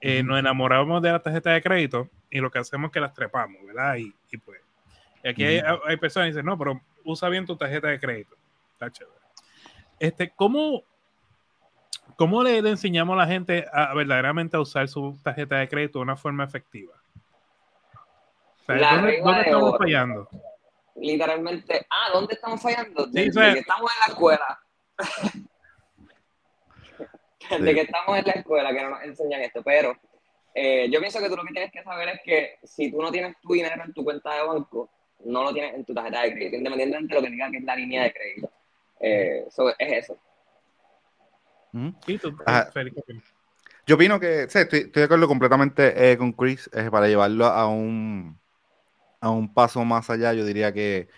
eh, 0.00 0.22
nos 0.22 0.38
enamoramos 0.38 1.02
de 1.02 1.12
la 1.12 1.18
tarjeta 1.18 1.50
de 1.50 1.62
crédito 1.62 2.08
y 2.30 2.40
lo 2.40 2.50
que 2.50 2.58
hacemos 2.58 2.88
es 2.88 2.92
que 2.92 3.00
las 3.00 3.14
trepamos, 3.14 3.56
¿verdad? 3.66 3.96
Y, 3.96 4.14
y 4.30 4.36
pues, 4.36 4.60
aquí 5.24 5.44
hay, 5.44 5.62
hay, 5.86 5.96
personas 5.96 6.26
que 6.26 6.32
dicen, 6.32 6.46
no, 6.46 6.58
pero 6.58 6.80
usa 7.04 7.28
bien 7.28 7.46
tu 7.46 7.56
tarjeta 7.56 7.88
de 7.88 7.98
crédito. 7.98 8.36
Está 8.72 8.90
chévere. 8.90 9.16
Este, 9.98 10.30
¿cómo, 10.30 10.82
cómo 12.16 12.42
le, 12.42 12.60
le 12.60 12.70
enseñamos 12.70 13.14
a 13.14 13.18
la 13.18 13.26
gente 13.26 13.66
a 13.72 13.94
verdaderamente 13.94 14.56
a 14.56 14.60
usar 14.60 14.88
su 14.88 15.18
tarjeta 15.22 15.56
de 15.56 15.68
crédito 15.68 15.98
de 15.98 16.02
una 16.02 16.16
forma 16.16 16.44
efectiva? 16.44 16.99
La 18.76 18.96
¿Dónde, 18.96 19.20
¿dónde 19.20 19.40
estamos 19.42 19.78
fallando? 19.78 20.28
Literalmente, 20.96 21.86
ah, 21.90 22.10
¿dónde 22.12 22.34
estamos 22.34 22.60
fallando? 22.60 23.06
Desde 23.06 23.32
sí, 23.32 23.54
que 23.54 23.58
estamos 23.60 23.90
en 23.90 24.00
la 24.00 24.06
escuela. 24.12 24.60
Desde 27.50 27.68
sí. 27.68 27.74
que 27.74 27.80
estamos 27.80 28.18
en 28.18 28.24
la 28.26 28.32
escuela 28.32 28.72
que 28.72 28.82
no 28.82 28.90
nos 28.90 29.02
enseñan 29.02 29.40
esto, 29.40 29.62
pero 29.62 29.96
eh, 30.54 30.88
yo 30.90 31.00
pienso 31.00 31.20
que 31.20 31.28
tú 31.28 31.36
lo 31.36 31.44
que 31.44 31.52
tienes 31.52 31.72
que 31.72 31.82
saber 31.82 32.08
es 32.10 32.20
que 32.24 32.58
si 32.62 32.90
tú 32.90 33.00
no 33.00 33.10
tienes 33.10 33.36
tu 33.40 33.54
dinero 33.54 33.82
en 33.84 33.92
tu 33.92 34.04
cuenta 34.04 34.34
de 34.34 34.46
banco, 34.46 34.90
no 35.24 35.44
lo 35.44 35.52
tienes 35.52 35.74
en 35.74 35.84
tu 35.84 35.94
tarjeta 35.94 36.22
de 36.22 36.32
crédito, 36.32 36.56
independientemente 36.56 37.14
de 37.14 37.20
lo 37.20 37.24
que 37.24 37.32
diga 37.32 37.50
que 37.50 37.56
es 37.58 37.64
la 37.64 37.76
línea 37.76 38.02
de 38.04 38.12
crédito. 38.12 38.50
Eh, 39.00 39.46
so, 39.50 39.70
es 39.70 40.04
eso. 40.04 40.18
¿Mm? 41.72 41.90
¿Y 42.06 42.18
tú, 42.18 42.36
ah, 42.46 42.68
yo 43.86 43.94
opino 43.94 44.20
que 44.20 44.48
sí, 44.48 44.58
estoy, 44.58 44.80
estoy, 44.80 45.00
de 45.00 45.04
acuerdo 45.04 45.28
completamente 45.28 46.12
eh, 46.12 46.18
con 46.18 46.32
Chris 46.32 46.68
eh, 46.72 46.88
para 46.90 47.08
llevarlo 47.08 47.46
a 47.46 47.68
un, 47.68 48.39
a 49.20 49.30
un 49.30 49.52
paso 49.52 49.84
más 49.84 50.10
allá. 50.10 50.32
Yo 50.34 50.44
diría 50.44 50.72
que, 50.72 51.08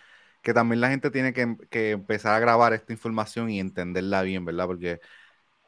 que 0.43 0.55
también 0.55 0.81
la 0.81 0.91
gente 0.91 1.11
tiene 1.11 1.33
que, 1.33 1.57
que, 1.71 1.93
empezar 1.93 2.35
a 2.35 2.41
grabar 2.41 2.73
esta 2.73 2.93
información 2.93 3.51
y 3.51 3.61
entenderla 3.61 4.23
bien, 4.23 4.45
¿verdad? 4.45 4.67
Porque, 4.67 5.01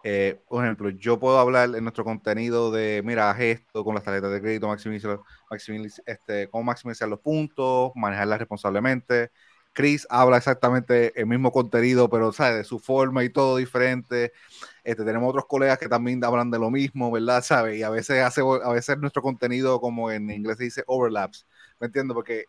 eh, 0.04 0.40
por 0.48 0.64
ejemplo, 0.64 0.90
yo 0.90 1.18
puedo 1.18 1.38
hablar 1.38 1.74
en 1.74 1.82
nuestro 1.84 2.04
contenido 2.04 2.70
de, 2.70 3.02
mira, 3.04 3.30
haz 3.30 3.40
esto 3.40 3.84
con 3.84 3.94
las 3.94 4.04
tarjetas 4.04 4.32
de 4.32 4.40
crédito, 4.42 4.68
maximizar, 4.68 5.20
maximizar, 5.50 6.04
este, 6.06 6.48
cómo 6.50 6.64
maximizar 6.64 7.08
los 7.08 7.20
puntos, 7.20 7.92
manejarlas 7.94 8.38
responsablemente. 8.40 9.30
Chris 9.72 10.06
habla 10.08 10.36
exactamente 10.36 11.18
el 11.20 11.26
mismo 11.26 11.50
contenido, 11.52 12.08
pero 12.08 12.32
¿sabes? 12.32 12.58
de 12.58 12.64
su 12.64 12.78
forma 12.78 13.24
y 13.24 13.30
todo 13.30 13.56
diferente. 13.56 14.32
Este, 14.84 15.04
tenemos 15.04 15.28
otros 15.30 15.46
colegas 15.46 15.78
que 15.78 15.88
también 15.88 16.24
hablan 16.24 16.50
de 16.50 16.58
lo 16.58 16.70
mismo, 16.70 17.10
¿verdad? 17.10 17.42
¿Sabes? 17.44 17.78
Y 17.78 17.82
a 17.82 17.90
veces 17.90 18.22
hace, 18.22 18.40
a 18.42 18.70
veces 18.72 18.98
nuestro 18.98 19.22
contenido, 19.22 19.80
como 19.80 20.10
en 20.10 20.30
inglés 20.30 20.58
se 20.58 20.64
dice, 20.64 20.84
overlaps. 20.86 21.46
¿Me 21.84 21.88
entiendes? 21.88 22.14
Porque, 22.14 22.46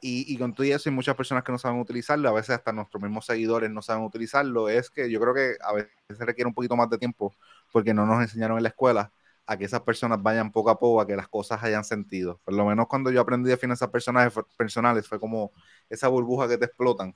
y, 0.00 0.32
y, 0.34 0.38
con 0.38 0.54
todo 0.54 0.66
eso, 0.66 0.88
hay 0.88 0.94
muchas 0.96 1.16
personas 1.16 1.44
que 1.44 1.52
no 1.52 1.58
saben 1.58 1.80
utilizarlo, 1.80 2.30
a 2.30 2.32
veces 2.32 2.50
hasta 2.56 2.72
nuestros 2.72 3.02
mismos 3.02 3.26
seguidores 3.26 3.70
no 3.70 3.82
saben 3.82 4.04
utilizarlo. 4.04 4.70
Es 4.70 4.88
que 4.90 5.10
yo 5.10 5.20
creo 5.20 5.34
que 5.34 5.56
a 5.62 5.74
veces 5.74 5.90
requiere 6.20 6.48
un 6.48 6.54
poquito 6.54 6.76
más 6.76 6.88
de 6.90 6.98
tiempo 6.98 7.34
porque 7.72 7.92
no 7.92 8.06
nos 8.06 8.22
enseñaron 8.22 8.56
en 8.56 8.62
la 8.62 8.70
escuela 8.70 9.12
a 9.46 9.58
que 9.58 9.66
esas 9.66 9.82
personas 9.82 10.22
vayan 10.22 10.50
poco 10.50 10.70
a 10.70 10.78
poco, 10.78 11.02
a 11.02 11.06
que 11.06 11.14
las 11.16 11.28
cosas 11.28 11.62
hayan 11.62 11.84
sentido. 11.84 12.40
Por 12.44 12.54
lo 12.54 12.64
menos 12.64 12.86
cuando 12.88 13.10
yo 13.10 13.20
aprendí 13.20 13.50
de 13.50 13.58
finanzas 13.58 13.90
personales, 13.90 14.32
personales 14.56 15.06
fue 15.06 15.20
como 15.20 15.52
esa 15.90 16.08
burbuja 16.08 16.48
que 16.48 16.56
te 16.58 16.64
explotan 16.66 17.14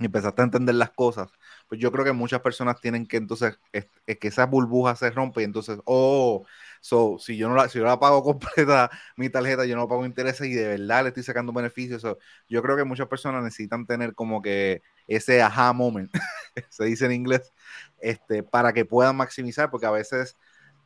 y 0.00 0.06
empezaste 0.06 0.42
a 0.42 0.44
entender 0.46 0.74
las 0.74 0.90
cosas. 0.90 1.28
Pues 1.68 1.80
yo 1.80 1.92
creo 1.92 2.04
que 2.04 2.12
muchas 2.12 2.40
personas 2.40 2.80
tienen 2.80 3.06
que 3.06 3.16
entonces, 3.18 3.58
es, 3.72 3.86
es 4.06 4.18
que 4.18 4.28
esa 4.28 4.46
burbuja 4.46 4.96
se 4.96 5.10
rompe 5.10 5.42
y 5.42 5.44
entonces, 5.44 5.78
oh, 5.84 6.44
so, 6.80 7.18
si 7.18 7.36
yo 7.36 7.48
no 7.48 7.54
la, 7.54 7.68
si 7.68 7.78
yo 7.78 7.84
la 7.84 7.98
pago 8.00 8.22
completa 8.24 8.90
mi 9.16 9.28
tarjeta, 9.30 9.64
yo 9.66 9.76
no 9.76 9.88
pago 9.88 10.04
intereses 10.06 10.46
y 10.48 10.54
de 10.54 10.68
verdad 10.68 11.02
le 11.04 11.08
estoy 11.08 11.22
sacando 11.22 11.52
beneficios. 11.52 12.02
So, 12.02 12.18
yo 12.48 12.62
creo 12.62 12.76
que 12.76 12.84
muchas 12.84 13.08
personas 13.08 13.44
necesitan 13.44 13.86
tener 13.86 14.14
como 14.14 14.42
que 14.42 14.82
ese 15.06 15.42
aha 15.42 15.72
moment, 15.72 16.10
se 16.70 16.84
dice 16.84 17.06
en 17.06 17.12
inglés, 17.12 17.52
este, 18.00 18.42
para 18.42 18.72
que 18.72 18.84
puedan 18.84 19.16
maximizar, 19.16 19.70
porque 19.70 19.86
a 19.86 19.90
veces 19.90 20.36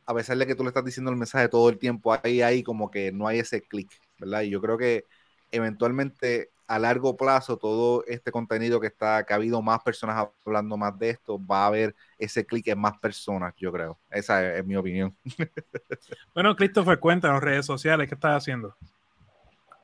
a 0.05 0.13
pesar 0.13 0.37
de 0.37 0.47
que 0.47 0.55
tú 0.55 0.63
le 0.63 0.69
estás 0.69 0.85
diciendo 0.85 1.11
el 1.11 1.17
mensaje 1.17 1.49
todo 1.49 1.69
el 1.69 1.79
tiempo, 1.79 2.15
ahí, 2.23 2.41
ahí 2.41 2.63
como 2.63 2.91
que 2.91 3.11
no 3.11 3.27
hay 3.27 3.39
ese 3.39 3.61
clic, 3.63 3.91
¿verdad? 4.19 4.41
Y 4.41 4.49
yo 4.51 4.61
creo 4.61 4.77
que 4.77 5.05
eventualmente 5.51 6.51
a 6.67 6.79
largo 6.79 7.15
plazo 7.15 7.57
todo 7.57 8.03
este 8.07 8.31
contenido 8.31 8.79
que 8.79 8.87
está, 8.87 9.23
que 9.25 9.33
ha 9.33 9.35
habido 9.35 9.61
más 9.61 9.81
personas 9.83 10.27
hablando 10.45 10.77
más 10.77 10.97
de 10.97 11.11
esto, 11.11 11.39
va 11.45 11.63
a 11.63 11.67
haber 11.67 11.95
ese 12.17 12.45
clic 12.45 12.67
en 12.67 12.79
más 12.79 12.97
personas, 12.97 13.53
yo 13.57 13.71
creo. 13.71 13.97
Esa 14.09 14.55
es, 14.55 14.65
mi 14.65 14.75
opinión. 14.75 15.15
bueno, 16.33 16.55
Christopher, 16.55 16.99
cuéntanos 16.99 17.41
redes 17.41 17.65
sociales, 17.65 18.07
¿qué 18.07 18.15
estás 18.15 18.37
haciendo? 18.37 18.75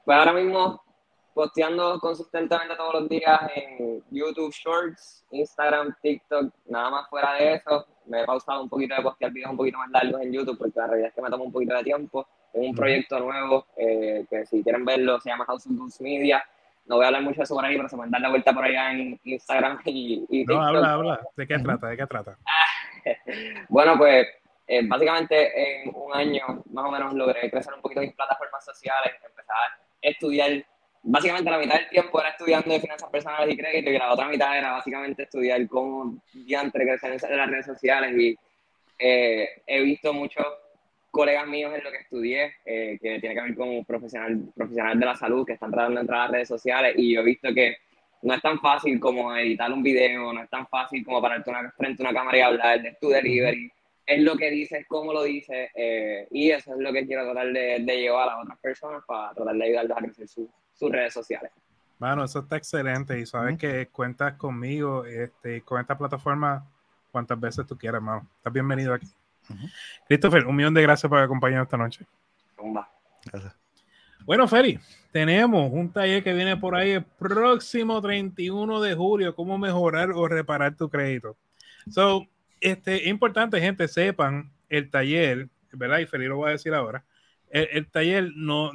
Pues 0.05 0.17
ahora 0.17 0.33
mismo 0.33 0.81
posteando 1.33 1.99
consistentemente 1.99 2.75
todos 2.75 3.01
los 3.01 3.09
días 3.09 3.39
en 3.55 4.03
YouTube 4.09 4.53
Shorts, 4.53 5.25
Instagram, 5.31 5.95
TikTok, 6.01 6.53
nada 6.65 6.89
más 6.89 7.09
fuera 7.09 7.35
de 7.35 7.53
eso. 7.55 7.85
Me 8.05 8.21
he 8.21 8.25
pausado 8.25 8.63
un 8.63 8.69
poquito 8.69 8.95
de 8.95 9.01
postear 9.01 9.31
videos 9.31 9.51
un 9.51 9.57
poquito 9.57 9.77
más 9.77 9.91
largos 9.91 10.21
en 10.21 10.33
YouTube 10.33 10.57
porque 10.57 10.79
la 10.79 10.87
realidad 10.87 11.09
es 11.09 11.15
que 11.15 11.21
me 11.21 11.29
toma 11.29 11.43
un 11.45 11.51
poquito 11.51 11.75
de 11.75 11.83
tiempo. 11.83 12.27
Tengo 12.51 12.67
un 12.67 12.75
proyecto 12.75 13.19
nuevo 13.19 13.65
eh, 13.77 14.25
que 14.29 14.45
si 14.45 14.61
quieren 14.61 14.83
verlo 14.83 15.19
se 15.21 15.29
llama 15.29 15.45
House 15.45 15.67
of 15.67 15.73
Goods 15.73 16.01
Media. 16.01 16.43
No 16.85 16.95
voy 16.95 17.05
a 17.05 17.07
hablar 17.07 17.23
mucho 17.23 17.37
de 17.37 17.43
eso 17.43 17.55
por 17.55 17.65
ahí, 17.65 17.75
pero 17.75 17.89
se 17.89 17.95
pueden 17.95 18.11
dar 18.11 18.21
la 18.21 18.29
vuelta 18.29 18.53
por 18.53 18.63
allá 18.63 18.91
en 18.91 19.19
Instagram 19.23 19.79
y, 19.85 20.25
y. 20.29 20.45
No, 20.45 20.61
habla, 20.61 20.93
habla. 20.93 21.21
¿De 21.35 21.47
qué 21.47 21.59
trata? 21.59 21.87
¿De 21.87 21.97
qué 21.97 22.07
trata? 22.07 22.37
bueno, 23.69 23.97
pues 23.97 24.27
eh, 24.67 24.81
básicamente 24.85 25.83
en 25.83 25.91
un 25.93 26.13
año 26.13 26.63
más 26.71 26.85
o 26.85 26.91
menos 26.91 27.13
logré 27.13 27.49
crecer 27.49 27.73
un 27.73 27.81
poquito 27.81 28.01
mis 28.01 28.13
plataformas 28.13 28.63
sociales, 28.65 29.13
empezar 29.23 29.55
a 29.55 29.79
estudiar 30.01 30.65
básicamente 31.03 31.49
la 31.49 31.57
mitad 31.57 31.75
del 31.75 31.89
tiempo 31.89 32.19
era 32.19 32.29
estudiando 32.29 32.71
de 32.71 32.79
finanzas 32.79 33.09
personales 33.09 33.53
y 33.53 33.57
crédito 33.57 33.89
y 33.89 33.97
la 33.97 34.13
otra 34.13 34.27
mitad 34.27 34.57
era 34.57 34.73
básicamente 34.73 35.23
estudiar 35.23 35.67
cómo 35.67 36.21
diantre 36.33 36.85
crecer 36.85 37.17
en 37.31 37.37
las 37.37 37.49
redes 37.49 37.65
sociales 37.65 38.15
y 38.17 38.37
eh, 38.99 39.49
he 39.65 39.81
visto 39.81 40.13
muchos 40.13 40.45
colegas 41.11 41.47
míos 41.47 41.73
en 41.75 41.83
lo 41.83 41.91
que 41.91 41.97
estudié, 41.97 42.53
eh, 42.65 42.97
que 43.01 43.19
tiene 43.19 43.35
que 43.35 43.41
ver 43.41 43.55
con 43.55 43.85
profesional, 43.85 44.41
profesionales 44.55 44.99
de 44.99 45.05
la 45.05 45.15
salud 45.15 45.45
que 45.45 45.53
están 45.53 45.71
tratando 45.71 45.95
de 45.95 46.01
entrar 46.01 46.21
a 46.21 46.23
las 46.23 46.31
redes 46.31 46.47
sociales 46.47 46.93
y 46.97 47.13
yo 47.13 47.21
he 47.21 47.25
visto 47.25 47.53
que 47.53 47.77
no 48.23 48.33
es 48.33 48.41
tan 48.41 48.59
fácil 48.59 48.99
como 48.99 49.35
editar 49.35 49.71
un 49.71 49.83
video, 49.83 50.31
no 50.31 50.41
es 50.41 50.49
tan 50.49 50.67
fácil 50.67 51.03
como 51.03 51.21
pararte 51.21 51.49
una, 51.49 51.71
frente 51.71 52.01
a 52.01 52.09
una 52.09 52.17
cámara 52.17 52.37
y 52.37 52.41
hablar 52.41 52.81
de 52.81 52.97
tu 52.99 53.09
delivery, 53.09 53.71
es 54.05 54.21
lo 54.21 54.35
que 54.37 54.49
dices, 54.49 54.85
cómo 54.87 55.11
lo 55.13 55.23
dices, 55.23 55.69
eh, 55.75 56.27
y 56.31 56.51
eso 56.51 56.73
es 56.73 56.79
lo 56.79 56.93
que 56.93 57.05
quiero 57.05 57.23
tratar 57.25 57.51
de, 57.51 57.79
de, 57.79 57.97
llevar 57.97 58.29
a 58.29 58.41
otras 58.41 58.59
personas 58.59 59.03
para 59.05 59.33
tratar 59.33 59.55
de 59.55 59.63
ayudarlos 59.63 59.97
a 59.97 60.01
crecer 60.01 60.27
su, 60.27 60.49
sus 60.73 60.91
redes 60.91 61.13
sociales. 61.13 61.51
Bueno, 61.99 62.23
eso 62.23 62.39
está 62.39 62.57
excelente 62.57 63.19
y 63.19 63.25
sabes 63.25 63.57
que 63.57 63.87
cuentas 63.87 64.33
conmigo 64.33 65.05
este, 65.05 65.61
con 65.61 65.79
esta 65.79 65.97
plataforma 65.97 66.65
cuantas 67.11 67.39
veces 67.39 67.67
tú 67.67 67.77
quieras, 67.77 67.99
hermano. 67.99 68.27
Estás 68.37 68.53
bienvenido 68.53 68.93
aquí. 68.93 69.07
Christopher, 70.07 70.45
un 70.45 70.55
millón 70.55 70.73
de 70.73 70.81
gracias 70.81 71.09
por 71.09 71.19
acompañarnos 71.19 71.67
esta 71.67 71.77
noche. 71.77 72.05
Gracias. 73.31 73.55
Bueno, 74.25 74.47
Feri, 74.47 74.79
tenemos 75.11 75.71
un 75.71 75.91
taller 75.91 76.23
que 76.23 76.33
viene 76.33 76.55
por 76.57 76.75
ahí 76.75 76.91
el 76.91 77.03
próximo 77.03 78.01
31 78.01 78.81
de 78.81 78.93
julio, 78.93 79.35
cómo 79.35 79.57
mejorar 79.57 80.11
o 80.11 80.27
reparar 80.27 80.75
tu 80.75 80.89
crédito. 80.89 81.37
So, 81.89 82.27
este, 82.59 83.03
es 83.03 83.07
importante, 83.07 83.59
gente, 83.59 83.87
sepan 83.87 84.51
el 84.69 84.89
taller, 84.89 85.49
¿verdad? 85.71 85.99
Y 85.99 86.05
Feri 86.05 86.27
lo 86.27 86.37
voy 86.37 86.49
a 86.49 86.51
decir 86.51 86.73
ahora. 86.73 87.03
El, 87.49 87.67
el 87.71 87.87
taller 87.87 88.31
no, 88.35 88.71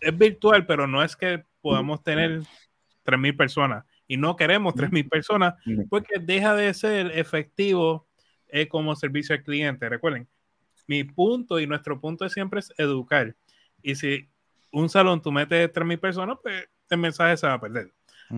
es 0.00 0.16
virtual, 0.16 0.66
pero 0.66 0.86
no 0.86 1.02
es 1.02 1.16
que 1.16 1.44
podamos 1.60 2.02
tener 2.02 2.40
3.000 3.04 3.36
personas 3.36 3.84
y 4.06 4.16
no 4.16 4.36
queremos 4.36 4.74
3.000 4.74 5.08
personas 5.08 5.54
porque 5.88 6.18
deja 6.18 6.54
de 6.54 6.72
ser 6.74 7.12
efectivo 7.18 8.06
eh, 8.52 8.68
como 8.68 8.94
servicio 8.96 9.34
al 9.34 9.42
cliente. 9.42 9.88
Recuerden, 9.88 10.28
mi 10.86 11.04
punto 11.04 11.60
y 11.60 11.66
nuestro 11.66 12.00
punto 12.00 12.28
siempre 12.28 12.60
es 12.60 12.72
educar. 12.76 13.34
Y 13.82 13.94
si 13.94 14.28
un 14.72 14.88
salón 14.88 15.22
tú 15.22 15.32
metes 15.32 15.72
3.000 15.72 15.98
personas, 15.98 16.38
pues 16.42 16.68
el 16.88 16.98
mensaje 16.98 17.36
se 17.36 17.46
va 17.46 17.54
a 17.54 17.60
perder. 17.60 17.92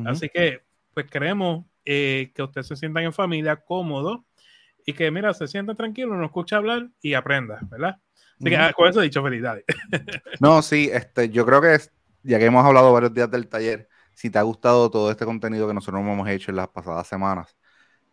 Así 0.06 0.28
que, 0.30 0.62
pues 0.94 1.06
queremos 1.10 1.66
eh, 1.84 2.32
que 2.34 2.42
ustedes 2.42 2.66
se 2.66 2.76
sientan 2.76 3.04
en 3.04 3.12
familia 3.12 3.56
cómodo 3.56 4.24
y 4.86 4.94
que, 4.94 5.10
mira, 5.10 5.34
se 5.34 5.46
sientan 5.46 5.76
tranquilos, 5.76 6.16
nos 6.16 6.26
escucha 6.26 6.56
hablar 6.56 6.88
y 7.02 7.14
aprenda, 7.14 7.58
¿verdad? 7.70 7.98
Ah, 8.58 8.72
con 8.74 8.88
eso 8.88 9.00
dicho 9.00 9.22
felicidades. 9.22 9.64
no, 10.40 10.62
sí, 10.62 10.90
este, 10.92 11.28
yo 11.28 11.46
creo 11.46 11.60
que 11.60 11.78
ya 12.22 12.38
que 12.38 12.46
hemos 12.46 12.64
hablado 12.64 12.92
varios 12.92 13.14
días 13.14 13.30
del 13.30 13.48
taller, 13.48 13.88
si 14.14 14.30
te 14.30 14.38
ha 14.38 14.42
gustado 14.42 14.90
todo 14.90 15.10
este 15.10 15.24
contenido 15.24 15.68
que 15.68 15.74
nosotros 15.74 16.00
hemos 16.02 16.28
hecho 16.28 16.50
en 16.50 16.56
las 16.56 16.68
pasadas 16.68 17.06
semanas, 17.06 17.56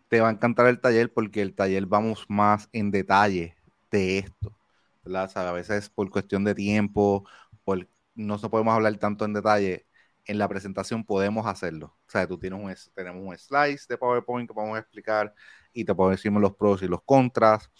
te 0.09 0.19
va 0.21 0.29
a 0.29 0.31
encantar 0.31 0.67
el 0.67 0.81
taller 0.81 1.13
porque 1.13 1.41
el 1.41 1.55
taller 1.55 1.85
vamos 1.85 2.25
más 2.27 2.67
en 2.73 2.91
detalle 2.91 3.55
de 3.91 4.19
esto. 4.19 4.57
a 5.05 5.51
veces 5.51 5.89
por 5.89 6.09
cuestión 6.09 6.43
de 6.43 6.55
tiempo, 6.55 7.25
por, 7.63 7.87
no 8.15 8.37
podemos 8.39 8.73
hablar 8.73 8.97
tanto 8.97 9.23
en 9.25 9.33
detalle. 9.33 9.85
En 10.25 10.37
la 10.37 10.47
presentación 10.47 11.03
podemos 11.03 11.47
hacerlo. 11.47 11.95
O 12.07 12.09
sea, 12.09 12.27
tú 12.27 12.37
tienes 12.37 12.59
un, 12.59 12.93
tenemos 12.93 13.23
un 13.25 13.37
slice 13.37 13.85
de 13.87 13.97
PowerPoint 13.97 14.47
que 14.47 14.53
podemos 14.53 14.77
explicar 14.77 15.33
y 15.73 15.85
te 15.85 15.95
podemos 15.95 16.17
decir 16.17 16.31
los 16.31 16.55
pros 16.55 16.83
y 16.83 16.87
los 16.87 17.01
contras 17.03 17.71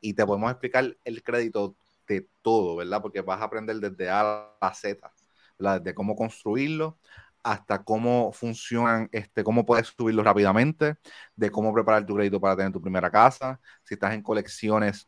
y 0.00 0.14
te 0.14 0.24
podemos 0.26 0.50
explicar 0.50 0.96
el 1.04 1.22
crédito 1.22 1.76
de 2.06 2.28
todo, 2.42 2.76
¿verdad? 2.76 3.00
Porque 3.00 3.22
vas 3.22 3.40
a 3.40 3.44
aprender 3.44 3.76
desde 3.76 4.10
A 4.10 4.50
a 4.60 4.74
Z, 4.74 5.12
¿verdad? 5.58 5.80
Desde 5.80 5.94
cómo 5.94 6.14
construirlo 6.14 6.98
hasta 7.44 7.84
cómo 7.84 8.32
funcionan, 8.32 9.08
este, 9.12 9.44
cómo 9.44 9.66
puedes 9.66 9.88
subirlo 9.88 10.22
rápidamente, 10.24 10.96
de 11.36 11.50
cómo 11.50 11.72
preparar 11.74 12.06
tu 12.06 12.14
crédito 12.16 12.40
para 12.40 12.56
tener 12.56 12.72
tu 12.72 12.80
primera 12.82 13.10
casa, 13.10 13.60
si 13.84 13.94
estás 13.94 14.14
en 14.14 14.22
colecciones, 14.22 15.06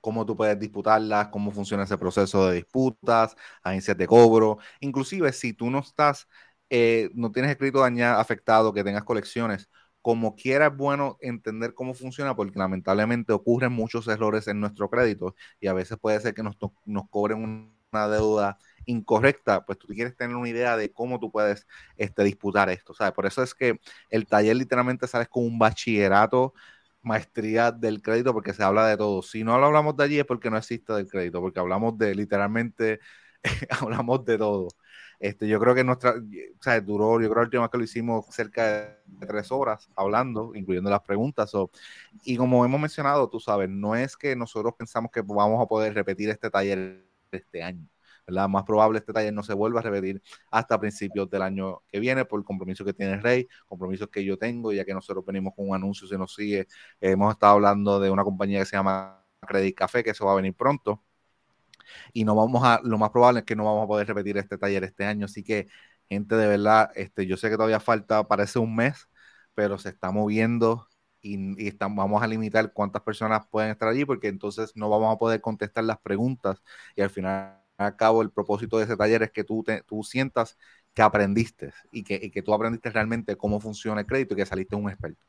cómo 0.00 0.24
tú 0.24 0.36
puedes 0.36 0.58
disputarlas, 0.58 1.28
cómo 1.28 1.50
funciona 1.50 1.84
ese 1.84 1.98
proceso 1.98 2.46
de 2.48 2.56
disputas, 2.56 3.36
agencias 3.62 3.96
de 3.98 4.06
cobro, 4.06 4.58
inclusive 4.80 5.32
si 5.32 5.52
tú 5.52 5.70
no 5.70 5.80
estás, 5.80 6.28
eh, 6.70 7.10
no 7.14 7.32
tienes 7.32 7.50
el 7.52 7.58
crédito 7.58 7.80
dañado, 7.80 8.20
afectado, 8.20 8.72
que 8.72 8.84
tengas 8.84 9.04
colecciones, 9.04 9.68
como 10.02 10.36
quiera 10.36 10.68
es 10.68 10.76
bueno 10.76 11.18
entender 11.20 11.74
cómo 11.74 11.92
funciona 11.92 12.36
porque 12.36 12.58
lamentablemente 12.58 13.32
ocurren 13.32 13.72
muchos 13.72 14.06
errores 14.08 14.46
en 14.48 14.60
nuestro 14.60 14.88
crédito 14.88 15.34
y 15.60 15.66
a 15.66 15.72
veces 15.72 15.98
puede 16.00 16.20
ser 16.20 16.34
que 16.34 16.44
nos, 16.44 16.56
nos 16.84 17.08
cobren 17.10 17.42
una 17.92 18.08
deuda 18.08 18.58
incorrecta, 18.86 19.64
pues 19.66 19.78
tú 19.78 19.88
quieres 19.88 20.16
tener 20.16 20.36
una 20.36 20.48
idea 20.48 20.76
de 20.76 20.92
cómo 20.92 21.18
tú 21.20 21.30
puedes 21.30 21.66
este, 21.96 22.24
disputar 22.24 22.70
esto, 22.70 22.94
¿sabes? 22.94 23.12
Por 23.14 23.26
eso 23.26 23.42
es 23.42 23.54
que 23.54 23.80
el 24.10 24.26
taller 24.26 24.56
literalmente 24.56 25.06
sales 25.08 25.28
con 25.28 25.44
un 25.44 25.58
bachillerato, 25.58 26.54
maestría 27.02 27.72
del 27.72 28.02
crédito, 28.02 28.32
porque 28.32 28.52
se 28.54 28.62
habla 28.64 28.86
de 28.88 28.96
todo. 28.96 29.22
Si 29.22 29.44
no 29.44 29.58
lo 29.58 29.66
hablamos 29.66 29.96
de 29.96 30.04
allí 30.04 30.18
es 30.18 30.24
porque 30.26 30.50
no 30.50 30.56
existe 30.58 30.92
del 30.92 31.08
crédito, 31.08 31.40
porque 31.40 31.60
hablamos 31.60 31.98
de 31.98 32.14
literalmente, 32.14 33.00
hablamos 33.80 34.24
de 34.24 34.38
todo. 34.38 34.68
Este, 35.18 35.48
yo 35.48 35.58
creo 35.60 35.74
que 35.74 35.84
nuestra, 35.84 36.12
o 36.12 36.62
sea, 36.62 36.80
duró, 36.80 37.20
yo 37.20 37.30
creo 37.30 37.34
que 37.34 37.36
la 37.36 37.42
última 37.44 37.62
vez 37.62 37.70
que 37.70 37.78
lo 37.78 37.84
hicimos 37.84 38.26
cerca 38.30 38.64
de 39.06 39.26
tres 39.26 39.50
horas 39.50 39.88
hablando, 39.96 40.54
incluyendo 40.54 40.90
las 40.90 41.02
preguntas. 41.02 41.52
y 42.24 42.36
como 42.36 42.64
hemos 42.64 42.80
mencionado, 42.80 43.28
tú 43.28 43.40
sabes, 43.40 43.68
no 43.70 43.96
es 43.96 44.16
que 44.16 44.36
nosotros 44.36 44.74
pensamos 44.78 45.10
que 45.10 45.22
vamos 45.22 45.62
a 45.62 45.66
poder 45.66 45.94
repetir 45.94 46.28
este 46.30 46.50
taller 46.50 47.06
este 47.32 47.62
año. 47.62 47.95
¿Verdad? 48.26 48.48
Más 48.48 48.64
probable 48.64 48.98
este 48.98 49.12
taller 49.12 49.32
no 49.32 49.42
se 49.42 49.54
vuelva 49.54 49.80
a 49.80 49.82
repetir 49.82 50.22
hasta 50.50 50.78
principios 50.80 51.28
del 51.30 51.42
año 51.42 51.82
que 51.88 52.00
viene 52.00 52.24
por 52.24 52.40
el 52.40 52.44
compromiso 52.44 52.84
que 52.84 52.92
tiene 52.92 53.20
Rey, 53.20 53.46
compromisos 53.66 54.08
que 54.08 54.24
yo 54.24 54.36
tengo, 54.38 54.72
ya 54.72 54.84
que 54.84 54.94
nosotros 54.94 55.24
venimos 55.24 55.54
con 55.54 55.68
un 55.68 55.74
anuncio, 55.74 56.06
se 56.08 56.18
nos 56.18 56.34
sigue. 56.34 56.66
hemos 57.00 57.32
estado 57.34 57.54
hablando 57.54 58.00
de 58.00 58.10
una 58.10 58.24
compañía 58.24 58.60
que 58.60 58.66
se 58.66 58.76
llama 58.76 59.24
Credit 59.40 59.76
Café, 59.76 60.02
que 60.04 60.10
eso 60.10 60.26
va 60.26 60.32
a 60.32 60.36
venir 60.36 60.54
pronto 60.54 61.02
y 62.12 62.24
no 62.24 62.34
vamos 62.34 62.62
a, 62.64 62.80
lo 62.82 62.98
más 62.98 63.10
probable 63.10 63.40
es 63.40 63.46
que 63.46 63.56
no 63.56 63.64
vamos 63.64 63.84
a 63.84 63.88
poder 63.88 64.06
repetir 64.06 64.36
este 64.38 64.58
taller 64.58 64.84
este 64.84 65.04
año, 65.04 65.26
así 65.26 65.42
que 65.42 65.68
gente 66.08 66.36
de 66.36 66.46
verdad, 66.48 66.90
este, 66.94 67.26
yo 67.26 67.36
sé 67.36 67.50
que 67.50 67.56
todavía 67.56 67.80
falta, 67.80 68.26
parece 68.28 68.58
un 68.58 68.74
mes, 68.76 69.08
pero 69.54 69.78
se 69.78 69.90
está 69.90 70.10
moviendo 70.10 70.88
y, 71.22 71.70
vamos 71.78 72.22
a 72.22 72.26
limitar 72.26 72.72
cuántas 72.72 73.02
personas 73.02 73.46
pueden 73.48 73.70
estar 73.70 73.88
allí 73.88 74.04
porque 74.04 74.28
entonces 74.28 74.72
no 74.76 74.88
vamos 74.88 75.14
a 75.14 75.18
poder 75.18 75.40
contestar 75.40 75.84
las 75.84 75.98
preguntas 75.98 76.62
y 76.94 77.02
al 77.02 77.10
final 77.10 77.60
al 77.76 77.96
cabo 77.96 78.22
el 78.22 78.30
propósito 78.30 78.78
de 78.78 78.84
ese 78.84 78.96
taller 78.96 79.22
es 79.22 79.30
que 79.30 79.44
tú, 79.44 79.62
te, 79.62 79.82
tú 79.82 80.02
sientas 80.02 80.56
que 80.94 81.02
aprendiste 81.02 81.72
y 81.92 82.02
que, 82.02 82.18
y 82.20 82.30
que 82.30 82.42
tú 82.42 82.54
aprendiste 82.54 82.90
realmente 82.90 83.36
cómo 83.36 83.60
funciona 83.60 84.00
el 84.00 84.06
crédito 84.06 84.34
y 84.34 84.38
que 84.38 84.46
saliste 84.46 84.76
un 84.76 84.88
experto. 84.88 85.24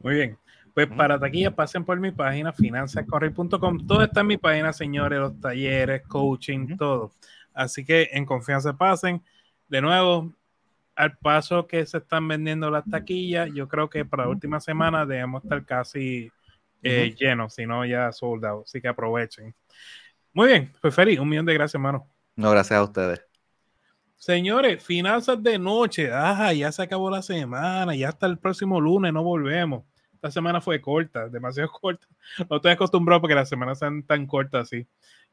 Muy 0.00 0.14
bien. 0.14 0.38
Pues 0.74 0.86
para 0.86 1.18
taquilla 1.18 1.54
pasen 1.54 1.84
por 1.84 1.98
mi 1.98 2.12
página 2.12 2.52
finanzascorrey.com. 2.52 3.86
Todo 3.86 4.02
está 4.02 4.20
en 4.20 4.26
mi 4.26 4.36
página, 4.36 4.72
señores, 4.72 5.18
los 5.18 5.40
talleres, 5.40 6.02
coaching, 6.06 6.76
todo. 6.76 7.12
Así 7.52 7.84
que 7.84 8.08
en 8.12 8.24
confianza 8.24 8.72
pasen. 8.76 9.22
De 9.68 9.80
nuevo, 9.80 10.32
al 10.94 11.16
paso 11.18 11.66
que 11.66 11.84
se 11.86 11.98
están 11.98 12.26
vendiendo 12.28 12.70
las 12.70 12.84
taquillas, 12.88 13.50
yo 13.52 13.68
creo 13.68 13.90
que 13.90 14.04
para 14.04 14.24
la 14.24 14.30
última 14.30 14.60
semana 14.60 15.06
debemos 15.06 15.42
estar 15.42 15.64
casi 15.64 16.30
eh, 16.82 17.14
llenos, 17.18 17.54
si 17.54 17.66
no 17.66 17.84
ya 17.84 18.12
soldados. 18.12 18.64
Así 18.68 18.80
que 18.80 18.88
aprovechen. 18.88 19.54
Muy 20.32 20.48
bien, 20.48 20.72
pues 20.80 20.96
un 21.18 21.28
millón 21.28 21.46
de 21.46 21.54
gracias, 21.54 21.74
hermano. 21.74 22.06
No, 22.36 22.50
gracias 22.50 22.78
a 22.78 22.82
ustedes. 22.82 23.24
Señores, 24.16 24.84
finanzas 24.84 25.42
de 25.42 25.58
noche. 25.58 26.12
Ajá, 26.12 26.52
ya 26.52 26.70
se 26.70 26.82
acabó 26.82 27.10
la 27.10 27.22
semana, 27.22 27.94
ya 27.94 28.10
hasta 28.10 28.26
el 28.26 28.38
próximo 28.38 28.80
lunes 28.80 29.12
no 29.12 29.22
volvemos. 29.22 29.84
Esta 30.12 30.30
semana 30.30 30.60
fue 30.60 30.80
corta, 30.80 31.28
demasiado 31.28 31.70
corta. 31.80 32.06
No 32.48 32.56
estoy 32.56 32.72
acostumbrado 32.72 33.22
porque 33.22 33.34
las 33.34 33.48
semanas 33.48 33.78
sean 33.78 34.02
tan 34.02 34.26
cortas 34.26 34.64
así. 34.64 34.86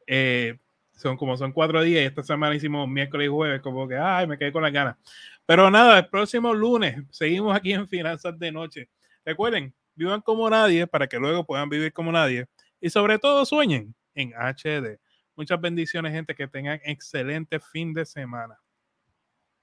Eh, 0.07 0.57
son 0.95 1.17
como 1.17 1.37
son 1.37 1.51
cuatro 1.51 1.81
días 1.83 2.01
y 2.01 2.05
esta 2.05 2.23
semana 2.23 2.55
hicimos 2.55 2.87
miércoles 2.87 3.25
y 3.25 3.29
jueves, 3.29 3.61
como 3.61 3.87
que, 3.87 3.97
ay, 3.97 4.25
me 4.25 4.37
quedé 4.37 4.51
con 4.51 4.63
las 4.63 4.71
ganas. 4.71 4.95
Pero 5.45 5.69
nada, 5.69 5.99
el 5.99 6.07
próximo 6.07 6.53
lunes 6.53 7.03
seguimos 7.11 7.55
aquí 7.55 7.73
en 7.73 7.87
Finanzas 7.87 8.39
de 8.39 8.51
Noche. 8.51 8.89
Recuerden, 9.23 9.73
vivan 9.95 10.21
como 10.21 10.49
nadie 10.49 10.87
para 10.87 11.07
que 11.07 11.19
luego 11.19 11.45
puedan 11.45 11.69
vivir 11.69 11.93
como 11.93 12.11
nadie. 12.11 12.47
Y 12.79 12.89
sobre 12.89 13.19
todo 13.19 13.45
sueñen, 13.45 13.93
en 14.17 14.33
HD. 14.35 14.99
Muchas 15.35 15.61
bendiciones, 15.61 16.11
gente, 16.11 16.35
que 16.35 16.47
tengan 16.47 16.79
excelente 16.83 17.59
fin 17.59 17.93
de 17.93 18.05
semana. 18.05 18.59